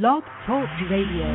Blog 0.00 0.22
Talk 0.46 0.66
Radio. 0.90 1.26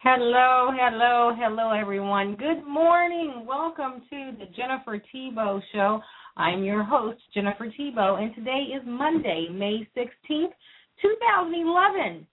Hello, 0.00 0.70
hello, 0.72 1.34
hello, 1.36 1.72
everyone. 1.72 2.36
Good 2.36 2.64
morning. 2.64 3.44
Welcome 3.44 4.02
to 4.08 4.30
the 4.38 4.46
Jennifer 4.56 5.02
Thibeaux 5.12 5.60
Show. 5.72 6.00
I'm 6.36 6.62
your 6.62 6.84
host, 6.84 7.18
Jennifer 7.34 7.66
Thibeaux, 7.76 8.22
and 8.22 8.32
today 8.36 8.68
is 8.72 8.82
Monday, 8.86 9.48
May 9.50 9.88
16th, 9.96 10.52
2011. 11.02 12.26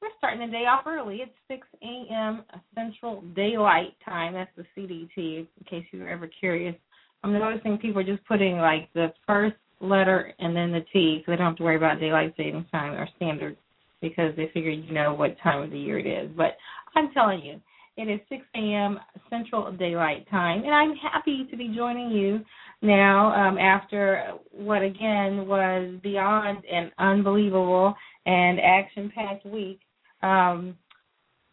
We're 0.00 0.08
starting 0.18 0.40
the 0.40 0.52
day 0.52 0.66
off 0.66 0.86
early. 0.86 1.16
It's 1.16 1.32
6 1.48 1.66
a.m. 1.82 2.44
Central 2.74 3.22
Daylight 3.34 3.94
Time. 4.04 4.32
That's 4.32 4.50
the 4.56 4.64
CDT, 4.76 5.16
in 5.16 5.46
case 5.68 5.84
you 5.92 6.00
were 6.00 6.08
ever 6.08 6.28
curious. 6.40 6.76
I'm 7.24 7.32
noticing 7.32 7.78
people 7.78 8.00
are 8.00 8.04
just 8.04 8.24
putting 8.26 8.58
like 8.58 8.88
the 8.94 9.12
first 9.26 9.56
letter 9.80 10.32
and 10.38 10.54
then 10.54 10.70
the 10.70 10.84
T, 10.92 11.22
so 11.24 11.32
they 11.32 11.36
don't 11.36 11.48
have 11.48 11.56
to 11.56 11.64
worry 11.64 11.76
about 11.76 12.00
daylight 12.00 12.34
savings 12.36 12.66
time 12.70 12.92
or 12.92 13.08
standard 13.16 13.56
because 14.00 14.34
they 14.36 14.50
figure 14.54 14.70
you 14.70 14.92
know 14.92 15.14
what 15.14 15.36
time 15.42 15.62
of 15.62 15.70
the 15.70 15.78
year 15.78 15.98
it 15.98 16.06
is. 16.06 16.30
But 16.36 16.56
I'm 16.94 17.10
telling 17.12 17.42
you, 17.42 17.60
it 17.96 18.08
is 18.08 18.20
6 18.28 18.42
a.m. 18.54 19.00
Central 19.28 19.72
Daylight 19.72 20.30
Time, 20.30 20.62
and 20.62 20.72
I'm 20.72 20.94
happy 20.94 21.48
to 21.50 21.56
be 21.56 21.74
joining 21.74 22.10
you 22.10 22.40
now 22.82 23.48
um, 23.48 23.58
after 23.58 24.32
what 24.52 24.82
again 24.82 25.46
was 25.46 25.98
beyond 26.02 26.64
an 26.70 26.90
unbelievable 26.98 27.94
and 28.26 28.58
action-packed 28.60 29.46
week. 29.46 29.80
Um, 30.22 30.76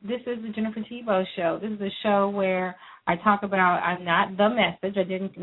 this 0.02 0.22
is 0.22 0.44
the 0.44 0.50
Jennifer 0.54 0.82
Thibeaux 0.90 1.24
Show. 1.36 1.60
This 1.62 1.72
is 1.72 1.82
a 1.82 1.90
show 2.04 2.30
where 2.30 2.76
I 3.08 3.16
talk 3.18 3.44
about 3.44 3.82
I'm 3.82 4.04
not 4.06 4.38
the 4.38 4.50
message. 4.50 4.98
I 4.98 5.04
didn't 5.04 5.34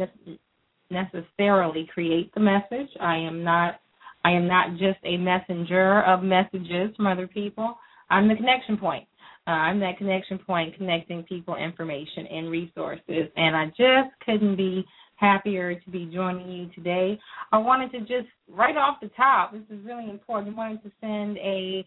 necessarily 0.91 1.89
create 1.93 2.33
the 2.35 2.41
message. 2.41 2.89
I 3.01 3.17
am 3.17 3.43
not. 3.43 3.81
I 4.25 4.31
am 4.31 4.47
not 4.47 4.73
just 4.73 4.99
a 5.05 5.17
messenger 5.17 6.03
of 6.03 6.23
messages 6.23 6.95
from 6.97 7.09
other 7.09 7.27
people. 7.27 7.77
I'm 8.09 8.29
the 8.29 8.37
connection 8.37 8.77
point. 8.77 9.09
Uh, 9.49 9.51
I'm 9.51 9.81
that 9.81 9.99
connection 9.99 10.39
point 10.39 10.77
connecting 10.77 11.25
people, 11.25 11.57
information, 11.57 12.27
and 12.31 12.49
resources. 12.49 13.29
And 13.37 13.57
I 13.57 13.67
just 13.67 14.15
couldn't 14.25 14.57
be 14.57 14.85
happier 15.17 15.75
to 15.75 15.91
be 15.91 16.11
joining 16.13 16.51
you 16.51 16.71
today. 16.75 17.19
I 17.53 17.59
wanted 17.59 17.93
to 17.93 18.01
just, 18.01 18.29
right 18.49 18.77
off 18.77 18.99
the 19.01 19.11
top, 19.17 19.53
this 19.53 19.63
is 19.71 19.85
really 19.85 20.11
important, 20.11 20.55
I 20.55 20.57
wanted 20.57 20.83
to 20.83 20.91
send 21.01 21.37
a 21.39 21.85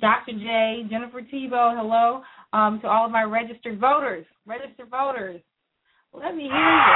Dr. 0.00 0.32
J, 0.32 0.86
Jennifer 0.90 1.22
Thibeaux, 1.22 1.74
hello, 1.76 2.22
um, 2.52 2.80
to 2.82 2.88
all 2.88 3.06
of 3.06 3.10
my 3.10 3.22
registered 3.22 3.80
voters. 3.80 4.26
Registered 4.46 4.90
voters. 4.90 5.40
Let 6.12 6.34
me 6.34 6.44
hear 6.44 6.50
you. 6.52 6.92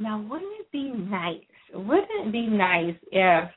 Now, 0.00 0.20
wouldn't 0.20 0.52
it 0.60 0.70
be 0.72 0.90
nice 0.90 1.40
wouldn't 1.74 2.08
it 2.10 2.32
be 2.32 2.46
nice 2.46 2.94
if 3.10 3.50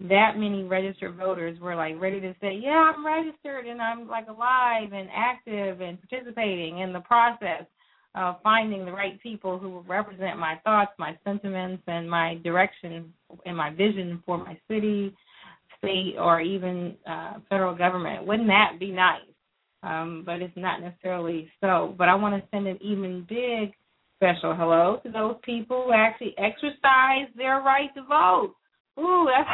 that 0.00 0.32
many 0.36 0.64
registered 0.64 1.16
voters 1.16 1.58
were 1.58 1.74
like 1.74 2.00
ready 2.00 2.20
to 2.20 2.34
say, 2.40 2.54
"Yeah, 2.54 2.92
I'm 2.94 3.04
registered 3.04 3.66
and 3.66 3.80
I'm 3.80 4.08
like 4.08 4.28
alive 4.28 4.92
and 4.92 5.08
active 5.14 5.80
and 5.80 5.98
participating 6.00 6.80
in 6.80 6.92
the 6.92 7.00
process 7.00 7.64
of 8.14 8.40
finding 8.42 8.84
the 8.84 8.92
right 8.92 9.20
people 9.22 9.58
who 9.58 9.70
will 9.70 9.82
represent 9.84 10.38
my 10.38 10.56
thoughts, 10.64 10.92
my 10.98 11.16
sentiments, 11.24 11.82
and 11.86 12.10
my 12.10 12.36
direction 12.44 13.12
and 13.44 13.56
my 13.56 13.70
vision 13.70 14.22
for 14.24 14.38
my 14.38 14.58
city, 14.68 15.14
state, 15.78 16.14
or 16.18 16.40
even 16.40 16.96
uh, 17.06 17.34
federal 17.48 17.74
government." 17.74 18.26
Wouldn't 18.26 18.48
that 18.48 18.78
be 18.78 18.92
nice? 18.92 19.20
Um, 19.82 20.24
but 20.26 20.42
it's 20.42 20.56
not 20.56 20.80
necessarily 20.82 21.50
so. 21.60 21.94
But 21.96 22.08
I 22.08 22.14
want 22.14 22.42
to 22.42 22.48
send 22.50 22.66
an 22.66 22.78
even 22.82 23.24
big 23.28 23.72
special 24.16 24.54
hello 24.54 24.98
to 25.04 25.10
those 25.10 25.36
people 25.42 25.84
who 25.86 25.92
actually 25.92 26.34
exercise 26.38 27.28
their 27.36 27.60
right 27.60 27.94
to 27.94 28.02
vote. 28.02 28.54
Ooh, 28.98 29.28
that's 29.28 29.48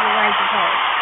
your 0.00 0.14
right 0.14 0.34
to 0.38 0.46
vote. 0.54 0.94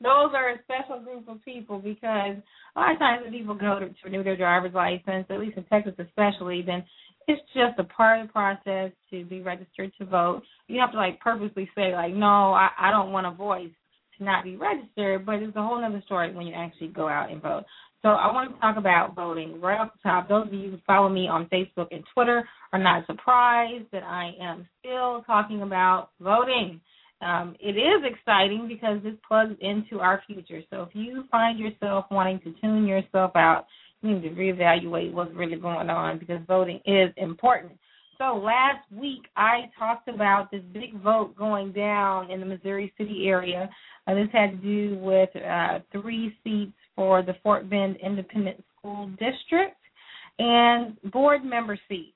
those 0.00 0.32
are 0.34 0.50
a 0.50 0.62
special 0.62 1.00
group 1.00 1.28
of 1.28 1.44
people 1.44 1.78
because 1.78 2.36
a 2.76 2.80
lot 2.80 2.92
of 2.92 2.98
times 2.98 3.22
when 3.24 3.32
people 3.32 3.54
go 3.54 3.78
to, 3.78 3.88
to 3.88 3.94
renew 4.04 4.22
their 4.22 4.36
driver's 4.36 4.74
license, 4.74 5.26
at 5.28 5.40
least 5.40 5.56
in 5.56 5.64
Texas 5.64 5.94
especially, 5.98 6.62
then 6.62 6.84
it's 7.28 7.42
just 7.54 7.78
a 7.78 7.84
part 7.84 8.20
of 8.20 8.28
the 8.28 8.32
process 8.32 8.92
to 9.10 9.24
be 9.24 9.40
registered 9.40 9.92
to 9.98 10.04
vote. 10.04 10.42
You 10.68 10.80
have 10.80 10.92
to 10.92 10.96
like 10.96 11.20
purposely 11.20 11.68
say 11.74 11.92
like, 11.92 12.14
no, 12.14 12.52
I, 12.52 12.70
I 12.78 12.90
don't 12.90 13.12
want 13.12 13.26
a 13.26 13.32
voice 13.32 13.70
to 14.18 14.24
not 14.24 14.44
be 14.44 14.56
registered, 14.56 15.26
but 15.26 15.36
it's 15.36 15.56
a 15.56 15.62
whole 15.62 15.82
other 15.82 16.02
story 16.06 16.32
when 16.34 16.46
you 16.46 16.54
actually 16.54 16.88
go 16.88 17.08
out 17.08 17.30
and 17.30 17.42
vote. 17.42 17.64
So 18.02 18.10
I 18.10 18.32
want 18.32 18.54
to 18.54 18.60
talk 18.60 18.76
about 18.76 19.14
voting 19.14 19.60
right 19.60 19.80
off 19.80 19.90
the 19.92 20.08
top. 20.08 20.28
Those 20.28 20.46
of 20.46 20.54
you 20.54 20.70
who 20.70 20.78
follow 20.86 21.08
me 21.08 21.28
on 21.28 21.46
Facebook 21.46 21.88
and 21.90 22.04
Twitter 22.14 22.48
are 22.72 22.78
not 22.78 23.06
surprised 23.06 23.86
that 23.92 24.02
I 24.02 24.32
am 24.40 24.66
still 24.78 25.22
talking 25.26 25.62
about 25.62 26.10
voting. 26.20 26.80
Um, 27.22 27.56
it 27.58 27.76
is 27.76 28.04
exciting 28.04 28.68
because 28.68 29.02
this 29.02 29.14
plugs 29.26 29.54
into 29.60 30.00
our 30.00 30.22
future. 30.26 30.60
So 30.70 30.82
if 30.82 30.90
you 30.92 31.24
find 31.30 31.58
yourself 31.58 32.04
wanting 32.10 32.40
to 32.40 32.52
tune 32.60 32.86
yourself 32.86 33.32
out, 33.34 33.66
you 34.02 34.14
need 34.14 34.22
to 34.22 34.30
reevaluate 34.30 35.12
what's 35.12 35.34
really 35.34 35.56
going 35.56 35.88
on 35.88 36.18
because 36.18 36.40
voting 36.46 36.80
is 36.84 37.10
important. 37.16 37.72
So 38.18 38.36
last 38.36 38.80
week 38.92 39.22
I 39.36 39.70
talked 39.78 40.08
about 40.08 40.50
this 40.50 40.62
big 40.72 41.00
vote 41.02 41.36
going 41.36 41.72
down 41.72 42.30
in 42.30 42.40
the 42.40 42.46
Missouri 42.46 42.92
City 42.96 43.24
area. 43.26 43.68
Uh, 44.06 44.14
this 44.14 44.28
had 44.32 44.50
to 44.52 44.56
do 44.56 44.98
with 44.98 45.30
uh, 45.36 45.80
three 45.92 46.34
seats 46.42 46.72
for 46.96 47.22
the 47.22 47.34
Fort 47.42 47.70
Bend 47.70 47.96
Independent 48.02 48.64
School 48.78 49.08
District 49.10 49.76
and 50.38 50.96
board 51.12 51.44
member 51.44 51.78
seats. 51.88 52.12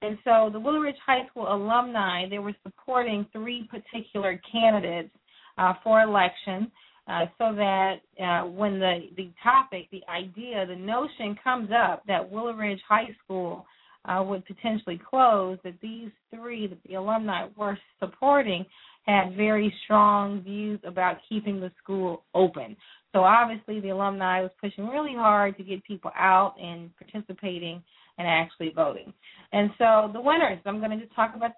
And 0.00 0.18
so 0.24 0.50
the 0.52 0.58
Willow 0.58 0.80
Ridge 0.80 0.96
High 1.06 1.26
School 1.28 1.46
alumni, 1.52 2.28
they 2.28 2.40
were 2.40 2.54
supporting 2.64 3.24
three 3.32 3.68
particular 3.70 4.40
candidates 4.50 5.14
uh, 5.58 5.74
for 5.84 6.00
election. 6.00 6.72
Uh, 7.08 7.26
so 7.36 7.52
that 7.52 7.96
uh, 8.22 8.46
when 8.46 8.78
the 8.78 9.08
the 9.16 9.28
topic, 9.42 9.88
the 9.90 10.02
idea, 10.08 10.64
the 10.64 10.76
notion 10.76 11.36
comes 11.42 11.68
up 11.76 12.00
that 12.06 12.30
Willow 12.30 12.52
Ridge 12.52 12.80
High 12.88 13.08
School 13.24 13.66
uh, 14.04 14.22
would 14.24 14.44
potentially 14.46 15.00
close, 15.10 15.58
that 15.64 15.74
these 15.82 16.10
three 16.32 16.68
that 16.68 16.78
the 16.86 16.94
alumni 16.94 17.48
were 17.56 17.76
supporting 17.98 18.64
had 19.04 19.36
very 19.36 19.74
strong 19.84 20.42
views 20.42 20.78
about 20.84 21.16
keeping 21.28 21.60
the 21.60 21.72
school 21.82 22.22
open. 22.34 22.76
So 23.12 23.20
obviously 23.20 23.80
the 23.80 23.90
alumni 23.90 24.40
was 24.40 24.50
pushing 24.60 24.88
really 24.88 25.14
hard 25.14 25.56
to 25.58 25.62
get 25.62 25.84
people 25.84 26.10
out 26.16 26.54
and 26.60 26.90
participating 26.96 27.82
and 28.18 28.26
actually 28.26 28.72
voting. 28.74 29.12
And 29.52 29.70
so 29.78 30.10
the 30.12 30.20
winners, 30.20 30.58
I'm 30.64 30.78
going 30.78 30.90
to 30.92 31.04
just 31.04 31.14
talk 31.14 31.34
about 31.36 31.52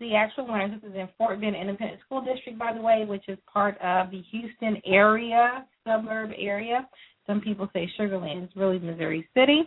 the 0.00 0.14
actual 0.14 0.46
winners. 0.46 0.72
This 0.82 0.90
is 0.90 0.96
in 0.96 1.08
Fort 1.16 1.40
Bend 1.40 1.56
Independent 1.56 2.00
School 2.04 2.22
District, 2.22 2.58
by 2.58 2.72
the 2.72 2.80
way, 2.80 3.04
which 3.06 3.24
is 3.28 3.38
part 3.52 3.80
of 3.80 4.10
the 4.10 4.22
Houston 4.30 4.76
area, 4.86 5.64
suburb 5.86 6.30
area. 6.36 6.88
Some 7.26 7.40
people 7.40 7.68
say 7.72 7.88
Sugar 7.96 8.18
Land. 8.18 8.44
It's 8.44 8.56
really 8.56 8.78
Missouri 8.78 9.26
City. 9.34 9.62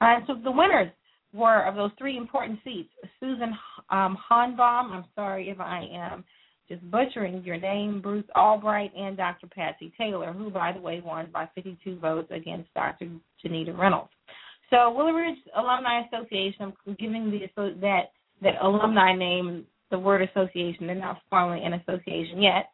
Uh, 0.00 0.16
so 0.26 0.34
the 0.42 0.50
winners 0.50 0.90
were 1.32 1.64
of 1.64 1.76
those 1.76 1.90
three 1.98 2.16
important 2.16 2.58
seats 2.64 2.90
Susan 3.20 3.52
um, 3.90 4.16
I'm 4.30 5.04
sorry 5.14 5.50
if 5.50 5.60
I 5.60 5.86
am 5.92 6.24
just 6.68 6.88
butchering 6.90 7.42
your 7.44 7.58
name, 7.58 8.00
Bruce 8.00 8.24
Albright, 8.34 8.92
and 8.96 9.16
Dr. 9.16 9.46
Patsy 9.46 9.92
Taylor, 9.96 10.32
who, 10.32 10.50
by 10.50 10.72
the 10.72 10.80
way, 10.80 11.00
won 11.04 11.28
by 11.32 11.48
52 11.54 11.98
votes 11.98 12.28
against 12.30 12.72
Dr. 12.74 13.08
Janita 13.44 13.76
Reynolds. 13.76 14.10
So, 14.70 14.90
Willow 14.90 15.12
Ridge 15.12 15.38
Alumni 15.56 16.02
Association, 16.06 16.72
I'm 16.86 16.96
giving 16.98 17.30
the 17.30 17.48
that 17.80 18.10
that 18.42 18.54
alumni 18.60 19.16
name 19.16 19.64
the 19.90 19.98
word 19.98 20.28
association. 20.28 20.86
They're 20.86 20.96
not 20.96 21.20
formally 21.30 21.64
an 21.64 21.74
association 21.74 22.42
yet, 22.42 22.70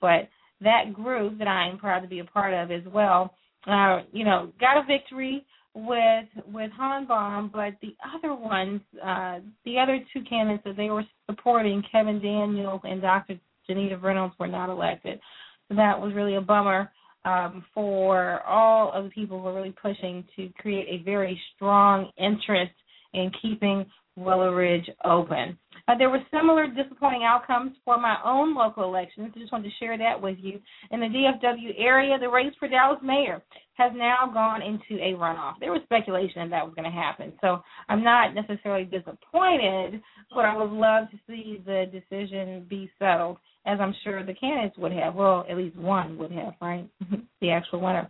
but 0.00 0.28
that 0.60 0.92
group 0.92 1.38
that 1.38 1.48
I 1.48 1.68
am 1.68 1.78
proud 1.78 2.00
to 2.00 2.08
be 2.08 2.18
a 2.18 2.24
part 2.24 2.52
of 2.52 2.70
as 2.70 2.82
well, 2.92 3.34
uh, 3.66 4.02
you 4.12 4.24
know, 4.24 4.52
got 4.60 4.78
a 4.78 4.86
victory 4.86 5.46
with 5.86 6.26
with 6.52 6.70
Honbaum, 6.78 7.50
but 7.52 7.74
the 7.80 7.94
other 8.14 8.34
ones, 8.34 8.80
uh, 9.04 9.38
the 9.64 9.78
other 9.78 10.00
two 10.12 10.22
candidates 10.28 10.64
that 10.64 10.76
they 10.76 10.90
were 10.90 11.04
supporting, 11.26 11.82
Kevin 11.90 12.20
Daniels 12.20 12.80
and 12.84 13.00
Dr. 13.00 13.38
Janita 13.68 14.02
Reynolds, 14.02 14.34
were 14.38 14.48
not 14.48 14.70
elected. 14.70 15.20
So 15.68 15.76
that 15.76 16.00
was 16.00 16.14
really 16.14 16.36
a 16.36 16.40
bummer 16.40 16.90
um, 17.24 17.64
for 17.74 18.42
all 18.42 18.92
of 18.92 19.04
the 19.04 19.10
people 19.10 19.38
who 19.38 19.44
were 19.44 19.54
really 19.54 19.74
pushing 19.80 20.24
to 20.36 20.48
create 20.58 20.88
a 20.88 21.04
very 21.04 21.40
strong 21.54 22.10
interest 22.16 22.72
in 23.14 23.30
keeping 23.40 23.86
Willow 24.16 24.52
Ridge 24.52 24.88
open. 25.04 25.58
Uh, 25.88 25.96
there 25.96 26.10
were 26.10 26.20
similar 26.30 26.66
disappointing 26.66 27.24
outcomes 27.24 27.72
for 27.84 27.98
my 27.98 28.16
own 28.24 28.54
local 28.54 28.84
elections. 28.84 29.32
I 29.34 29.38
just 29.38 29.50
wanted 29.50 29.70
to 29.70 29.76
share 29.80 29.96
that 29.96 30.20
with 30.20 30.36
you. 30.38 30.60
In 30.90 31.00
the 31.00 31.06
DFW 31.06 31.72
area, 31.78 32.18
the 32.18 32.28
race 32.28 32.52
for 32.58 32.68
Dallas 32.68 33.00
mayor 33.02 33.42
has 33.74 33.92
now 33.94 34.30
gone 34.32 34.60
into 34.60 35.02
a 35.02 35.16
runoff. 35.16 35.54
There 35.60 35.72
was 35.72 35.80
speculation 35.84 36.42
that 36.42 36.50
that 36.50 36.64
was 36.66 36.74
going 36.74 36.84
to 36.84 36.90
happen. 36.90 37.32
So 37.40 37.62
I'm 37.88 38.04
not 38.04 38.34
necessarily 38.34 38.84
disappointed, 38.84 40.02
but 40.34 40.44
I 40.44 40.56
would 40.56 40.70
love 40.70 41.10
to 41.10 41.16
see 41.26 41.62
the 41.64 41.86
decision 41.90 42.66
be 42.68 42.90
settled, 42.98 43.38
as 43.64 43.78
I'm 43.80 43.94
sure 44.04 44.26
the 44.26 44.34
candidates 44.34 44.76
would 44.76 44.92
have. 44.92 45.14
Well, 45.14 45.46
at 45.48 45.56
least 45.56 45.76
one 45.76 46.18
would 46.18 46.32
have, 46.32 46.52
right? 46.60 46.86
the 47.40 47.50
actual 47.50 47.80
winner. 47.80 48.08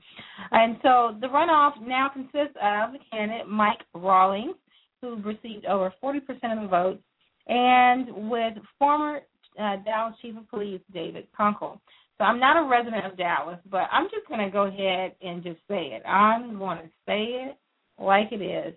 And 0.50 0.78
so 0.82 1.16
the 1.20 1.28
runoff 1.28 1.74
now 1.80 2.10
consists 2.12 2.56
of 2.60 2.92
the 2.92 2.98
candidate 3.12 3.46
Mike 3.46 3.82
Rawlings, 3.94 4.56
who 5.00 5.22
received 5.22 5.66
over 5.66 5.92
40% 6.02 6.18
of 6.28 6.62
the 6.62 6.68
votes, 6.68 7.02
and 7.48 8.30
with 8.30 8.54
former 8.78 9.20
uh, 9.60 9.76
Dallas 9.84 10.14
Chief 10.22 10.36
of 10.36 10.48
Police 10.48 10.80
David 10.92 11.26
Kunkle. 11.38 11.80
So 12.18 12.24
I'm 12.24 12.40
not 12.40 12.56
a 12.56 12.68
resident 12.68 13.06
of 13.06 13.16
Dallas, 13.16 13.58
but 13.70 13.88
I'm 13.92 14.06
just 14.10 14.26
going 14.28 14.44
to 14.44 14.50
go 14.50 14.64
ahead 14.64 15.14
and 15.22 15.42
just 15.42 15.58
say 15.68 15.92
it. 15.94 16.02
I'm 16.06 16.58
going 16.58 16.78
to 16.78 16.88
say 17.06 17.22
it 17.22 17.56
like 17.98 18.32
it 18.32 18.42
is. 18.42 18.74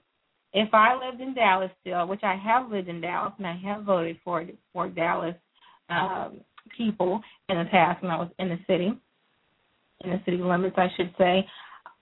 If 0.53 0.73
I 0.73 0.93
lived 0.93 1.21
in 1.21 1.33
Dallas 1.33 1.71
still, 1.81 2.07
which 2.07 2.23
I 2.23 2.35
have 2.35 2.69
lived 2.69 2.87
in 2.87 3.01
Dallas 3.01 3.33
and 3.37 3.47
I 3.47 3.57
have 3.63 3.83
voted 3.83 4.17
for 4.23 4.45
for 4.73 4.89
Dallas 4.89 5.35
um, 5.89 6.41
people 6.77 7.21
in 7.49 7.57
the 7.57 7.65
past 7.65 8.01
when 8.01 8.11
I 8.11 8.17
was 8.17 8.29
in 8.37 8.49
the 8.49 8.59
city, 8.67 8.91
in 10.03 10.09
the 10.09 10.21
city 10.25 10.37
limits, 10.37 10.75
I 10.77 10.87
should 10.97 11.13
say, 11.17 11.45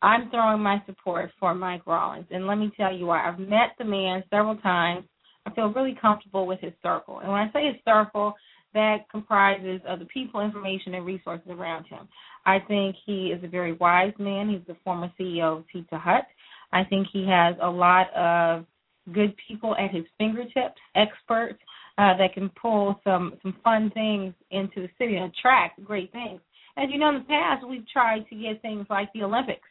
I'm 0.01 0.29
throwing 0.29 0.61
my 0.61 0.81
support 0.85 1.31
for 1.39 1.53
Mike 1.53 1.85
Rawlings. 1.85 2.27
And 2.31 2.47
let 2.47 2.57
me 2.57 2.71
tell 2.77 2.93
you 2.93 3.07
why. 3.07 3.27
I've 3.27 3.39
met 3.39 3.75
the 3.77 3.85
man 3.85 4.23
several 4.29 4.55
times. 4.57 5.05
I 5.45 5.51
feel 5.51 5.73
really 5.73 5.97
comfortable 5.99 6.45
with 6.45 6.59
his 6.59 6.73
circle. 6.83 7.19
And 7.19 7.31
when 7.31 7.41
I 7.41 7.51
say 7.51 7.67
his 7.67 7.81
circle, 7.85 8.35
that 8.73 9.09
comprises 9.09 9.81
of 9.87 9.99
the 9.99 10.05
people, 10.05 10.41
information, 10.41 10.93
and 10.93 11.05
resources 11.05 11.47
around 11.49 11.85
him. 11.85 12.07
I 12.45 12.59
think 12.67 12.95
he 13.05 13.27
is 13.27 13.43
a 13.43 13.47
very 13.47 13.73
wise 13.73 14.13
man. 14.19 14.49
He's 14.49 14.65
the 14.67 14.79
former 14.83 15.11
CEO 15.19 15.59
of 15.59 15.67
Pizza 15.67 15.97
Hut. 15.97 16.25
I 16.71 16.83
think 16.83 17.07
he 17.11 17.25
has 17.27 17.55
a 17.61 17.69
lot 17.69 18.13
of 18.13 18.65
good 19.11 19.33
people 19.47 19.75
at 19.75 19.91
his 19.91 20.05
fingertips, 20.17 20.79
experts 20.95 21.59
uh, 21.97 22.15
that 22.17 22.33
can 22.33 22.49
pull 22.61 22.99
some 23.03 23.33
some 23.41 23.55
fun 23.63 23.91
things 23.91 24.33
into 24.51 24.81
the 24.81 24.89
city 24.99 25.15
and 25.15 25.31
attract 25.33 25.83
great 25.83 26.11
things. 26.11 26.39
As 26.77 26.89
you 26.91 26.99
know, 26.99 27.09
in 27.09 27.15
the 27.15 27.25
past, 27.27 27.67
we've 27.67 27.87
tried 27.89 28.27
to 28.29 28.35
get 28.35 28.61
things 28.61 28.85
like 28.89 29.11
the 29.13 29.23
Olympics 29.23 29.67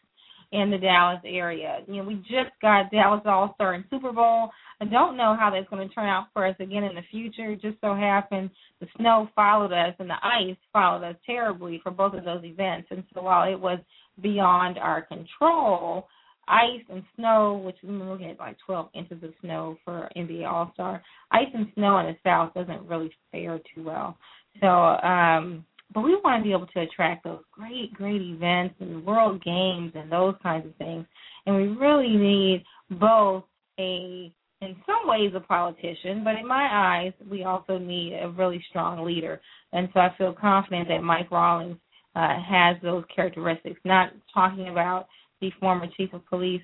in 0.52 0.70
the 0.70 0.78
Dallas 0.78 1.20
area. 1.26 1.80
You 1.86 1.96
know, 1.96 2.04
we 2.04 2.14
just 2.16 2.50
got 2.62 2.90
Dallas 2.90 3.20
All 3.26 3.52
Star 3.54 3.74
and 3.74 3.84
Super 3.90 4.12
Bowl. 4.12 4.50
I 4.80 4.86
don't 4.86 5.16
know 5.16 5.36
how 5.38 5.50
that's 5.50 5.68
going 5.68 5.86
to 5.86 5.94
turn 5.94 6.08
out 6.08 6.28
for 6.32 6.46
us 6.46 6.56
again 6.60 6.84
in 6.84 6.94
the 6.94 7.02
future. 7.10 7.50
It 7.50 7.60
just 7.60 7.80
so 7.80 7.94
happened 7.94 8.50
the 8.80 8.86
snow 8.96 9.28
followed 9.34 9.72
us 9.72 9.94
and 9.98 10.08
the 10.08 10.14
ice 10.22 10.56
followed 10.72 11.04
us 11.04 11.16
terribly 11.26 11.80
for 11.82 11.90
both 11.90 12.14
of 12.14 12.24
those 12.24 12.44
events. 12.44 12.88
And 12.90 13.04
so 13.12 13.22
while 13.22 13.50
it 13.50 13.58
was 13.58 13.78
beyond 14.22 14.78
our 14.78 15.02
control, 15.02 16.06
ice 16.46 16.82
and 16.88 17.02
snow, 17.16 17.60
which 17.64 17.76
we 17.82 17.94
are 17.94 18.10
looking 18.10 18.30
at 18.30 18.38
like 18.38 18.56
12 18.64 18.88
inches 18.94 19.22
of 19.22 19.32
snow 19.42 19.76
for 19.84 20.08
NBA 20.16 20.48
All 20.48 20.70
Star, 20.74 21.02
ice 21.30 21.48
and 21.52 21.66
snow 21.74 21.98
in 21.98 22.06
the 22.06 22.16
South 22.24 22.54
doesn't 22.54 22.88
really 22.88 23.10
fare 23.32 23.60
too 23.74 23.84
well. 23.84 24.16
So, 24.60 24.66
um, 24.66 25.64
but 25.94 26.02
we 26.02 26.16
want 26.22 26.42
to 26.42 26.44
be 26.44 26.52
able 26.52 26.66
to 26.66 26.80
attract 26.80 27.24
those 27.24 27.40
great, 27.52 27.92
great 27.94 28.20
events 28.20 28.74
and 28.80 29.04
world 29.04 29.42
games 29.42 29.92
and 29.94 30.10
those 30.10 30.34
kinds 30.42 30.66
of 30.66 30.74
things. 30.76 31.06
And 31.46 31.56
we 31.56 31.68
really 31.68 32.14
need 32.16 32.64
both 32.90 33.44
a 33.78 34.32
in 34.60 34.74
some 34.86 35.08
ways 35.08 35.30
a 35.36 35.40
politician, 35.40 36.24
but 36.24 36.34
in 36.34 36.46
my 36.46 36.68
eyes, 36.72 37.12
we 37.30 37.44
also 37.44 37.78
need 37.78 38.14
a 38.20 38.28
really 38.28 38.62
strong 38.68 39.04
leader. 39.04 39.40
And 39.72 39.88
so 39.94 40.00
I 40.00 40.12
feel 40.18 40.32
confident 40.32 40.88
that 40.88 41.02
Mike 41.02 41.30
Rawlings 41.30 41.76
uh, 42.16 42.42
has 42.42 42.76
those 42.82 43.04
characteristics. 43.14 43.78
Not 43.84 44.10
talking 44.34 44.68
about 44.68 45.06
the 45.40 45.52
former 45.60 45.86
chief 45.96 46.12
of 46.12 46.26
police, 46.26 46.62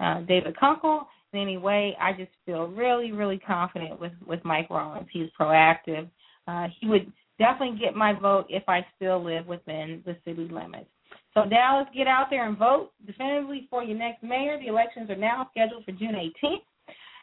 uh, 0.00 0.22
David 0.22 0.56
Kunkle, 0.60 1.06
in 1.32 1.38
any 1.40 1.56
way. 1.56 1.96
I 2.00 2.12
just 2.12 2.32
feel 2.44 2.66
really, 2.66 3.12
really 3.12 3.38
confident 3.38 4.00
with 4.00 4.12
with 4.26 4.44
Mike 4.44 4.68
Rawlings. 4.68 5.08
He's 5.12 5.28
proactive. 5.38 6.08
Uh, 6.48 6.66
he 6.80 6.88
would 6.88 7.12
definitely 7.38 7.78
get 7.78 7.94
my 7.94 8.12
vote 8.18 8.46
if 8.48 8.62
I 8.68 8.86
still 8.96 9.22
live 9.22 9.46
within 9.46 10.02
the 10.04 10.16
city 10.24 10.48
limits. 10.50 10.88
So 11.34 11.44
Dallas, 11.44 11.86
get 11.94 12.06
out 12.06 12.28
there 12.30 12.48
and 12.48 12.56
vote 12.56 12.92
definitively 13.06 13.66
for 13.68 13.84
your 13.84 13.98
next 13.98 14.22
mayor. 14.22 14.58
The 14.58 14.68
elections 14.68 15.10
are 15.10 15.16
now 15.16 15.48
scheduled 15.50 15.84
for 15.84 15.92
June 15.92 16.14
18th. 16.14 16.62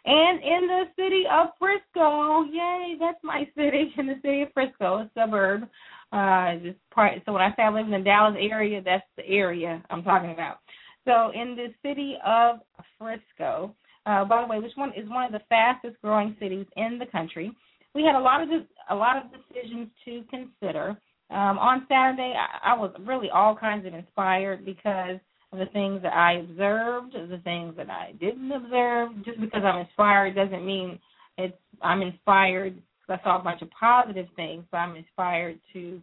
And 0.05 0.43
in 0.43 0.67
the 0.67 0.83
city 0.95 1.23
of 1.31 1.47
Frisco, 1.57 2.43
yay, 2.43 2.95
that's 2.99 3.23
my 3.23 3.47
city, 3.57 3.93
in 3.97 4.07
the 4.07 4.19
city 4.21 4.41
of 4.41 4.49
Frisco, 4.53 4.97
a 4.97 5.09
suburb. 5.17 5.63
Uh, 6.11 6.73
part, 6.93 7.13
so 7.25 7.33
when 7.33 7.41
I 7.41 7.49
say 7.55 7.63
I 7.63 7.69
live 7.69 7.85
in 7.85 7.91
the 7.91 7.99
Dallas 7.99 8.35
area, 8.37 8.83
that's 8.85 9.05
the 9.17 9.25
area 9.25 9.81
I'm 9.89 10.03
talking 10.03 10.31
about. 10.31 10.57
So 11.05 11.31
in 11.33 11.55
the 11.55 11.73
city 11.81 12.17
of 12.23 12.59
Frisco, 12.99 13.73
uh, 14.05 14.25
by 14.25 14.41
the 14.41 14.47
way, 14.47 14.59
which 14.59 14.73
one 14.75 14.93
is 14.95 15.09
one 15.09 15.25
of 15.25 15.31
the 15.31 15.41
fastest 15.49 15.95
growing 16.03 16.35
cities 16.39 16.67
in 16.75 16.99
the 16.99 17.05
country, 17.07 17.51
we 17.95 18.03
had 18.03 18.15
a 18.15 18.19
lot 18.19 18.41
of 18.41 18.49
a 18.89 18.95
lot 18.95 19.17
of 19.17 19.23
decisions 19.31 19.89
to 20.05 20.23
consider. 20.29 20.97
Um, 21.29 21.57
on 21.57 21.85
Saturday, 21.89 22.33
I, 22.37 22.73
I 22.73 22.77
was 22.77 22.93
really 23.05 23.29
all 23.29 23.55
kinds 23.55 23.87
of 23.87 23.93
inspired 23.93 24.65
because 24.65 25.19
of 25.51 25.59
the 25.59 25.65
things 25.73 26.01
that 26.03 26.13
I 26.13 26.33
observed, 26.33 27.13
the 27.13 27.39
things 27.43 27.75
that 27.77 27.89
I 27.89 28.13
didn't 28.19 28.51
observe. 28.51 29.23
Just 29.23 29.39
because 29.39 29.63
I'm 29.63 29.79
inspired 29.79 30.35
doesn't 30.35 30.65
mean 30.65 30.99
it's 31.37 31.57
I'm 31.81 32.01
inspired 32.01 32.81
I 33.09 33.19
saw 33.23 33.39
a 33.39 33.43
bunch 33.43 33.61
of 33.61 33.69
positive 33.71 34.27
things, 34.35 34.63
but 34.71 34.77
I'm 34.77 34.95
inspired 34.95 35.59
to 35.73 36.01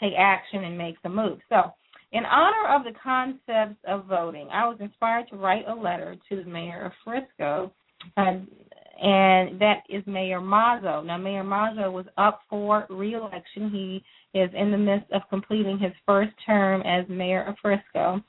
take 0.00 0.12
action 0.18 0.64
and 0.64 0.76
make 0.76 1.00
the 1.02 1.08
move. 1.08 1.38
So, 1.48 1.72
in 2.12 2.24
honor 2.24 2.76
of 2.76 2.84
the 2.84 2.98
concepts 3.02 3.80
of 3.86 4.06
voting, 4.06 4.48
I 4.52 4.68
was 4.68 4.76
inspired 4.80 5.28
to 5.30 5.36
write 5.36 5.64
a 5.66 5.74
letter 5.74 6.16
to 6.28 6.36
the 6.36 6.50
mayor 6.50 6.84
of 6.84 6.92
Frisco, 7.04 7.72
and, 8.16 8.46
and 9.02 9.60
that 9.60 9.82
is 9.88 10.04
Mayor 10.06 10.40
Maso. 10.40 11.02
Now, 11.02 11.18
Mayor 11.18 11.42
Maso 11.42 11.90
was 11.90 12.06
up 12.16 12.42
for 12.48 12.86
reelection. 12.88 13.68
He 13.68 14.04
is 14.38 14.48
in 14.56 14.70
the 14.70 14.78
midst 14.78 15.10
of 15.10 15.22
completing 15.28 15.76
his 15.76 15.90
first 16.06 16.30
term 16.46 16.82
as 16.82 17.04
mayor 17.08 17.42
of 17.42 17.56
Frisco. 17.60 18.22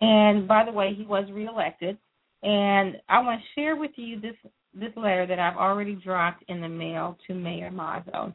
And 0.00 0.46
by 0.46 0.64
the 0.64 0.70
way, 0.70 0.94
he 0.96 1.04
was 1.04 1.28
reelected. 1.32 1.98
And 2.44 2.96
I 3.08 3.20
want 3.20 3.40
to 3.40 3.60
share 3.60 3.74
with 3.74 3.90
you 3.96 4.20
this 4.20 4.36
this 4.72 4.92
letter 4.96 5.26
that 5.26 5.40
I've 5.40 5.56
already 5.56 5.96
dropped 5.96 6.44
in 6.46 6.60
the 6.60 6.68
mail 6.68 7.18
to 7.26 7.34
Mayor 7.34 7.72
Maso. 7.72 8.32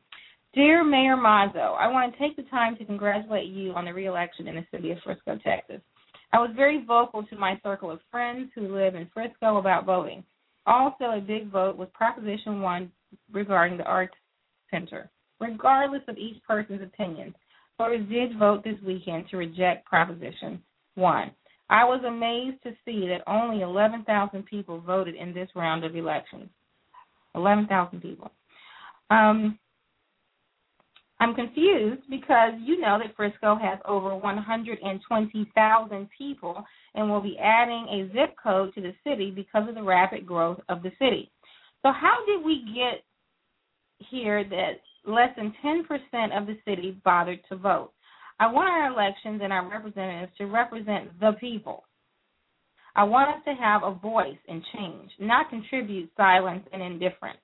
Dear 0.54 0.84
Mayor 0.84 1.16
Maso, 1.16 1.78
I 1.80 1.88
want 1.88 2.12
to 2.12 2.20
take 2.20 2.36
the 2.36 2.44
time 2.44 2.76
to 2.76 2.84
congratulate 2.84 3.48
you 3.48 3.72
on 3.72 3.86
the 3.86 3.94
reelection 3.94 4.50
in 4.50 4.56
the 4.56 4.66
city 4.70 4.92
of 4.92 4.98
Frisco, 5.02 5.40
Texas. 5.42 5.80
I 6.34 6.40
was 6.40 6.52
very 6.58 6.84
vocal 6.84 7.24
to 7.24 7.38
my 7.38 7.58
circle 7.64 7.90
of 7.90 8.02
friends 8.12 8.52
who 8.54 8.76
live 8.76 8.96
in 8.96 9.10
Frisco 9.14 9.58
about 9.58 9.86
voting. 9.86 10.26
Also, 10.68 11.06
a 11.06 11.22
big 11.22 11.52
vote 11.52 11.78
was 11.78 11.88
Proposition 11.94 12.62
1 12.62 12.92
regarding 13.32 13.78
the 13.78 13.84
Arts 13.84 14.16
Center. 14.72 15.10
Regardless 15.40 16.02
of 16.08 16.18
each 16.18 16.42
person's 16.44 16.82
opinion, 16.82 17.36
voters 17.78 18.08
did 18.10 18.38
vote 18.40 18.64
this 18.64 18.80
weekend 18.86 19.26
to 19.30 19.38
reject 19.38 19.86
Proposition 19.86 20.62
1. 20.96 21.32
I 21.70 21.84
was 21.84 22.04
amazed 22.06 22.62
to 22.64 22.72
see 22.86 23.08
that 23.08 23.24
only 23.28 23.62
11,000 23.62 24.46
people 24.46 24.80
voted 24.80 25.16
in 25.16 25.34
this 25.34 25.50
round 25.56 25.84
of 25.84 25.96
elections. 25.96 26.50
11,000 27.34 28.02
people. 28.02 28.32
Um, 29.10 29.60
I'm 31.20 31.34
confused 31.34 32.04
because 32.10 32.54
you 32.62 32.80
know 32.82 33.00
that 33.00 33.16
Frisco 33.16 33.56
has 33.56 33.80
over 33.86 34.16
120,000 34.16 36.10
people 36.18 36.64
and 36.94 37.10
will 37.10 37.22
be 37.22 37.38
adding 37.42 37.88
a 37.90 38.08
zip 38.14 38.36
code 38.42 38.74
to 38.76 38.82
the 38.82 38.94
city 39.04 39.32
because 39.32 39.70
of 39.70 39.76
the 39.76 39.84
rapid 39.84 40.26
growth 40.26 40.60
of 40.68 40.84
the 40.84 40.92
city. 41.00 41.32
So, 41.84 41.92
how 41.94 42.18
did 42.26 42.44
we 42.44 42.66
get 42.76 43.04
here 44.10 44.44
that 44.44 44.82
less 45.06 45.30
than 45.38 45.54
10% 45.64 46.38
of 46.38 46.48
the 46.48 46.58
city 46.66 47.00
bothered 47.06 47.40
to 47.50 47.56
vote? 47.56 47.92
I 48.40 48.52
want 48.52 48.70
our 48.70 48.92
elections 48.92 49.40
and 49.42 49.54
our 49.54 49.70
representatives 49.70 50.34
to 50.38 50.48
represent 50.48 51.18
the 51.22 51.32
people. 51.40 51.86
I 52.96 53.04
want 53.04 53.30
us 53.30 53.44
to 53.46 53.54
have 53.54 53.84
a 53.84 53.94
voice 53.94 54.38
in 54.48 54.62
change, 54.74 55.12
not 55.20 55.50
contribute 55.50 56.12
silence 56.18 56.66
and 56.74 56.82
indifference. 56.82 57.40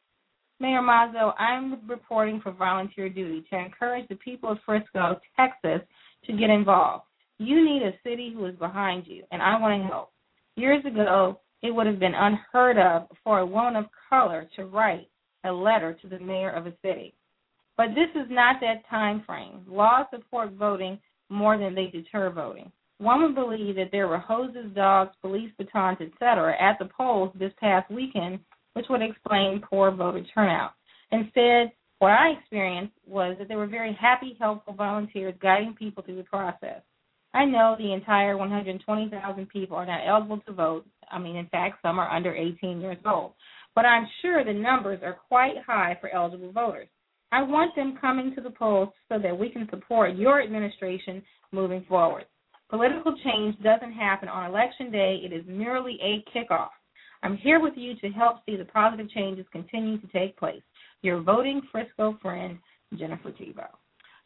Mayor 0.62 0.82
Maso, 0.84 1.34
I'm 1.39 1.80
reporting 1.89 2.39
for 2.39 2.51
volunteer 2.51 3.10
duty 3.10 3.44
to 3.50 3.58
encourage 3.58 4.08
the 4.10 4.15
people 4.15 4.51
of 4.51 4.60
Frisco, 4.63 5.20
Texas, 5.36 5.82
to 6.25 6.34
get 6.34 6.51
involved. 6.51 7.06
You 7.39 7.65
need 7.65 7.82
a 7.82 7.98
city 8.08 8.32
who 8.32 8.46
is 8.46 8.56
behind 8.58 9.08
you, 9.08 9.24
and 9.32 9.41
I 9.41 9.60
want 9.60 9.82
to 9.82 9.88
help. 9.88 10.12
Years 10.56 10.86
ago, 10.86 11.39
it 11.63 11.72
would 11.72 11.88
have 11.88 11.98
been 11.98 12.13
unheard 12.13 12.77
of 12.77 13.08
for 13.24 13.39
a 13.39 13.46
woman 13.46 13.75
of 13.75 13.86
color 14.08 14.48
to 14.56 14.65
write 14.65 15.10
a 15.46 15.51
letter 15.51 15.98
to 16.00 16.08
the 16.08 16.20
mayor 16.20 16.51
of 16.51 16.68
a 16.68 16.74
city. 16.84 17.15
But 17.75 17.96
this 17.96 18.10
is 18.13 18.27
not 18.30 18.58
that 18.62 18.88
time 18.88 19.24
frame. 19.25 19.65
Laws 19.68 20.06
support 20.13 20.51
voting 20.51 21.00
more 21.30 21.58
than 21.58 21.74
they 21.74 21.88
deter 21.88 22.30
voting. 22.30 22.72
One 23.00 23.24
would 23.24 23.34
believe 23.34 23.77
that 23.77 23.89
there 23.91 24.08
were 24.08 24.20
hoses, 24.20 24.75
dogs, 24.75 25.15
police 25.22 25.51
batons, 25.58 25.98
etc., 26.00 26.56
at 26.62 26.77
the 26.77 26.86
polls 26.96 27.32
this 27.34 27.53
past 27.60 27.89
weekend, 27.89 28.39
which 28.74 28.86
would 28.90 29.01
explain 29.01 29.62
poor 29.70 29.92
voter 29.92 30.24
turnout. 30.34 30.72
Instead, 31.12 31.72
What 32.01 32.13
I 32.13 32.30
experienced 32.30 32.96
was 33.06 33.36
that 33.38 33.48
there 33.48 33.60
were 33.60 33.68
very 33.68 33.94
happy, 33.94 34.36
helpful 34.40 34.74
volunteers 34.74 35.36
guiding 35.40 35.75
people 35.78 36.01
through 36.01 36.16
the 36.16 36.24
process. 36.24 36.82
I 37.36 37.46
know 37.46 37.75
the 37.78 37.94
entire 37.94 38.36
120,000 38.38 39.50
people 39.50 39.78
are 39.78 39.86
not 39.86 40.08
eligible 40.08 40.40
to 40.48 40.51
vote. 40.51 40.88
I 41.12 41.20
mean, 41.20 41.36
in 41.36 41.46
fact, 41.50 41.78
some 41.84 42.00
are 42.00 42.10
under 42.10 42.34
18 42.34 42.82
years 42.82 42.98
old. 43.06 43.34
But 43.75 43.86
I'm 43.86 44.08
sure 44.24 44.44
the 44.44 44.51
numbers 44.51 45.01
are 45.04 45.20
quite 45.28 45.58
high 45.63 45.96
for 46.01 46.10
eligible 46.10 46.51
voters. 46.51 46.88
I 47.32 47.44
want 47.44 47.75
them 47.75 48.00
coming 48.01 48.34
to 48.34 48.42
the 48.42 48.50
polls 48.50 48.90
so 49.08 49.20
that 49.20 49.38
we 49.38 49.50
can 49.50 49.68
support 49.70 50.16
your 50.16 50.42
administration 50.42 51.22
moving 51.51 51.86
forward. 51.88 52.25
Political 52.72 53.16
change 53.24 53.62
doesn't 53.62 53.94
happen 53.94 54.28
on 54.28 54.50
election 54.50 54.92
day, 54.92 55.22
it 55.24 55.32
is 55.32 55.46
merely 55.48 56.00
a 56.01 56.25
kickoff. 56.36 56.70
I'm 57.24 57.38
here 57.38 57.60
with 57.60 57.74
you 57.75 57.96
to 57.98 58.10
help 58.10 58.38
see 58.46 58.56
the 58.56 58.66
positive 58.66 59.10
changes 59.12 59.46
continue 59.51 60.00
to 60.00 60.08
take 60.08 60.38
place. 60.38 60.62
Your 61.01 61.22
voting 61.22 61.62
Frisco 61.72 62.18
friend, 62.22 62.58
Jennifer 62.98 63.32
Thibeaux. 63.32 63.78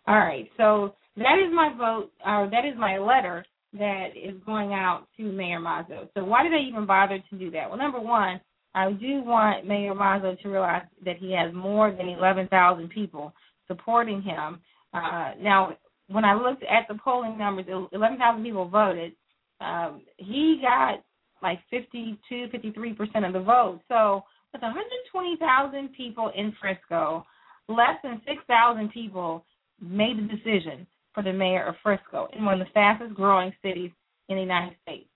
All 0.08 0.18
right, 0.18 0.50
so 0.58 0.96
that 1.18 1.40
is 1.40 1.54
my 1.54 1.74
vote, 1.78 2.12
or 2.26 2.50
that 2.52 2.66
is 2.66 2.78
my 2.78 2.98
letter 2.98 3.46
that 3.74 4.10
is 4.16 4.36
going 4.46 4.74
out 4.74 5.08
to 5.18 5.24
Mayor 5.24 5.60
Maso. 5.60 6.08
So 6.14 6.24
why 6.24 6.44
did 6.44 6.54
I 6.54 6.60
even 6.60 6.86
bother 6.86 7.20
to 7.30 7.38
do 7.38 7.52
that? 7.52 7.70
Well, 7.70 7.78
number 7.78 8.00
one, 8.00 8.40
I 8.74 8.92
do 8.92 9.24
want 9.24 9.66
Mayor 9.66 9.96
Maso 9.96 10.36
to 10.42 10.50
realize 10.50 10.84
that 11.04 11.18
he 11.18 11.34
has 11.34 11.54
more 11.54 11.92
than 11.92 12.10
11,000 12.10 12.90
people 12.90 13.34
supporting 13.68 14.22
him. 14.22 14.60
Uh, 14.94 15.32
now, 15.42 15.78
when 16.08 16.26
I 16.26 16.36
looked 16.36 16.64
at 16.64 16.88
the 16.88 17.00
polling 17.04 17.38
numbers, 17.38 17.66
11,000 17.92 18.44
people 18.44 18.68
voted. 18.68 19.14
Um, 19.62 20.02
he 20.18 20.62
got 20.62 21.04
like 21.42 21.60
52, 21.70 22.48
53% 22.48 23.28
of 23.28 23.34
the 23.34 23.40
vote. 23.40 23.82
So 23.88 24.24
with 24.54 24.62
120,000 24.62 25.90
people 25.94 26.32
in 26.36 26.54
Frisco, 26.60 27.26
less 27.68 27.98
than 28.04 28.22
6,000 28.28 28.92
people 28.92 29.44
made 29.82 30.18
the 30.18 30.34
decision 30.34 30.88
for 31.14 31.24
the 31.24 31.34
mayor 31.34 31.66
of 31.66 31.76
Frisco 31.84 32.28
in 32.38 32.46
one 32.46 32.60
of 32.62 32.68
the 32.68 32.74
fastest 32.74 33.14
growing 33.14 33.54
cities 33.62 33.92
in 34.30 34.36
the 34.36 34.42
United 34.42 34.76
States. 34.84 35.08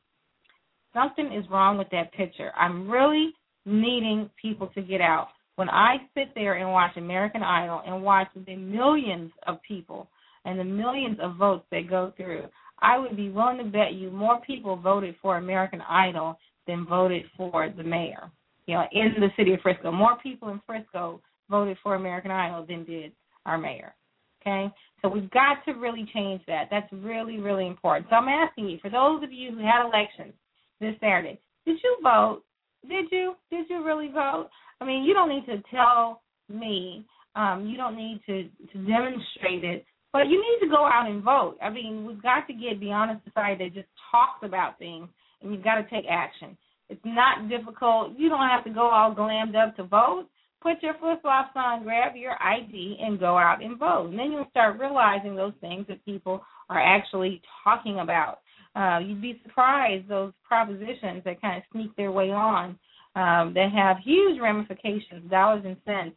Something 0.93 1.33
is 1.33 1.49
wrong 1.49 1.77
with 1.77 1.89
that 1.91 2.13
picture. 2.13 2.51
I'm 2.55 2.89
really 2.89 3.33
needing 3.65 4.29
people 4.41 4.67
to 4.75 4.81
get 4.81 5.01
out. 5.01 5.27
When 5.55 5.69
I 5.69 5.97
sit 6.15 6.33
there 6.35 6.55
and 6.55 6.71
watch 6.71 6.95
American 6.97 7.43
Idol 7.43 7.81
and 7.85 8.01
watch 8.01 8.27
the 8.45 8.55
millions 8.55 9.31
of 9.45 9.61
people 9.67 10.09
and 10.45 10.57
the 10.57 10.63
millions 10.63 11.17
of 11.21 11.35
votes 11.35 11.65
that 11.71 11.89
go 11.89 12.13
through, 12.15 12.45
I 12.81 12.97
would 12.97 13.15
be 13.15 13.29
willing 13.29 13.57
to 13.57 13.63
bet 13.63 13.93
you 13.93 14.11
more 14.11 14.39
people 14.41 14.75
voted 14.75 15.15
for 15.21 15.37
American 15.37 15.81
Idol 15.81 16.37
than 16.67 16.85
voted 16.85 17.23
for 17.35 17.69
the 17.75 17.83
mayor. 17.83 18.31
You 18.65 18.75
know, 18.75 18.83
in 18.91 19.15
the 19.19 19.29
city 19.37 19.53
of 19.53 19.61
Frisco, 19.61 19.91
more 19.91 20.17
people 20.21 20.49
in 20.49 20.61
Frisco 20.65 21.21
voted 21.49 21.77
for 21.81 21.95
American 21.95 22.31
Idol 22.31 22.65
than 22.67 22.85
did 22.85 23.11
our 23.45 23.57
mayor. 23.57 23.95
Okay, 24.41 24.71
so 25.01 25.09
we've 25.09 25.29
got 25.31 25.65
to 25.65 25.73
really 25.73 26.09
change 26.13 26.41
that. 26.47 26.69
That's 26.71 26.87
really, 26.93 27.39
really 27.39 27.67
important. 27.67 28.07
So 28.09 28.15
I'm 28.15 28.29
asking 28.29 28.69
you, 28.69 28.77
for 28.81 28.89
those 28.89 29.21
of 29.21 29.33
you 29.33 29.51
who 29.51 29.59
had 29.59 29.85
elections 29.85 30.33
this 30.79 30.95
Saturday, 31.01 31.39
did 31.65 31.77
you 31.83 31.97
vote? 32.01 32.43
Did 32.87 33.05
you? 33.11 33.35
Did 33.51 33.65
you 33.69 33.83
really 33.83 34.09
vote? 34.09 34.49
I 34.79 34.85
mean, 34.85 35.03
you 35.03 35.13
don't 35.13 35.29
need 35.29 35.45
to 35.47 35.61
tell 35.69 36.21
me. 36.47 37.05
Um, 37.35 37.67
you 37.67 37.75
don't 37.75 37.97
need 37.97 38.21
to 38.27 38.43
to 38.43 38.77
demonstrate 38.87 39.63
it, 39.63 39.85
but 40.11 40.27
you 40.27 40.37
need 40.41 40.65
to 40.65 40.71
go 40.71 40.85
out 40.85 41.09
and 41.09 41.23
vote. 41.23 41.57
I 41.61 41.69
mean, 41.69 42.05
we've 42.05 42.21
got 42.21 42.47
to 42.47 42.53
get 42.53 42.79
beyond 42.79 43.11
a 43.11 43.21
society 43.29 43.65
that 43.65 43.73
just 43.73 43.87
talks 44.11 44.39
about 44.43 44.79
things, 44.79 45.07
and 45.41 45.53
you've 45.53 45.63
got 45.63 45.75
to 45.75 45.83
take 45.83 46.05
action. 46.09 46.57
It's 46.89 47.01
not 47.05 47.49
difficult. 47.49 48.17
You 48.17 48.29
don't 48.29 48.47
have 48.47 48.63
to 48.63 48.71
go 48.71 48.89
all 48.89 49.13
glammed 49.13 49.55
up 49.55 49.75
to 49.75 49.83
vote. 49.83 50.25
Put 50.61 50.81
your 50.81 50.95
flip 50.99 51.21
flops 51.21 51.51
on, 51.55 51.83
grab 51.83 52.15
your 52.15 52.35
ID, 52.41 52.97
and 52.99 53.19
go 53.19 53.37
out 53.37 53.63
and 53.63 53.77
vote. 53.77 54.07
And 54.09 54.19
then 54.19 54.31
you'll 54.31 54.49
start 54.49 54.79
realizing 54.79 55.35
those 55.35 55.53
things 55.61 55.85
that 55.87 56.03
people 56.03 56.43
are 56.69 56.81
actually 56.81 57.41
talking 57.63 57.99
about. 57.99 58.39
Uh, 58.75 58.99
you'd 58.99 59.21
be 59.21 59.39
surprised 59.43 60.07
those 60.07 60.33
propositions 60.47 61.23
that 61.23 61.41
kind 61.41 61.57
of 61.57 61.63
sneak 61.71 61.95
their 61.95 62.11
way 62.11 62.31
on 62.31 62.77
um, 63.15 63.53
that 63.53 63.69
have 63.73 63.97
huge 64.03 64.39
ramifications, 64.41 65.29
dollars 65.29 65.63
and 65.65 65.77
cents, 65.85 66.15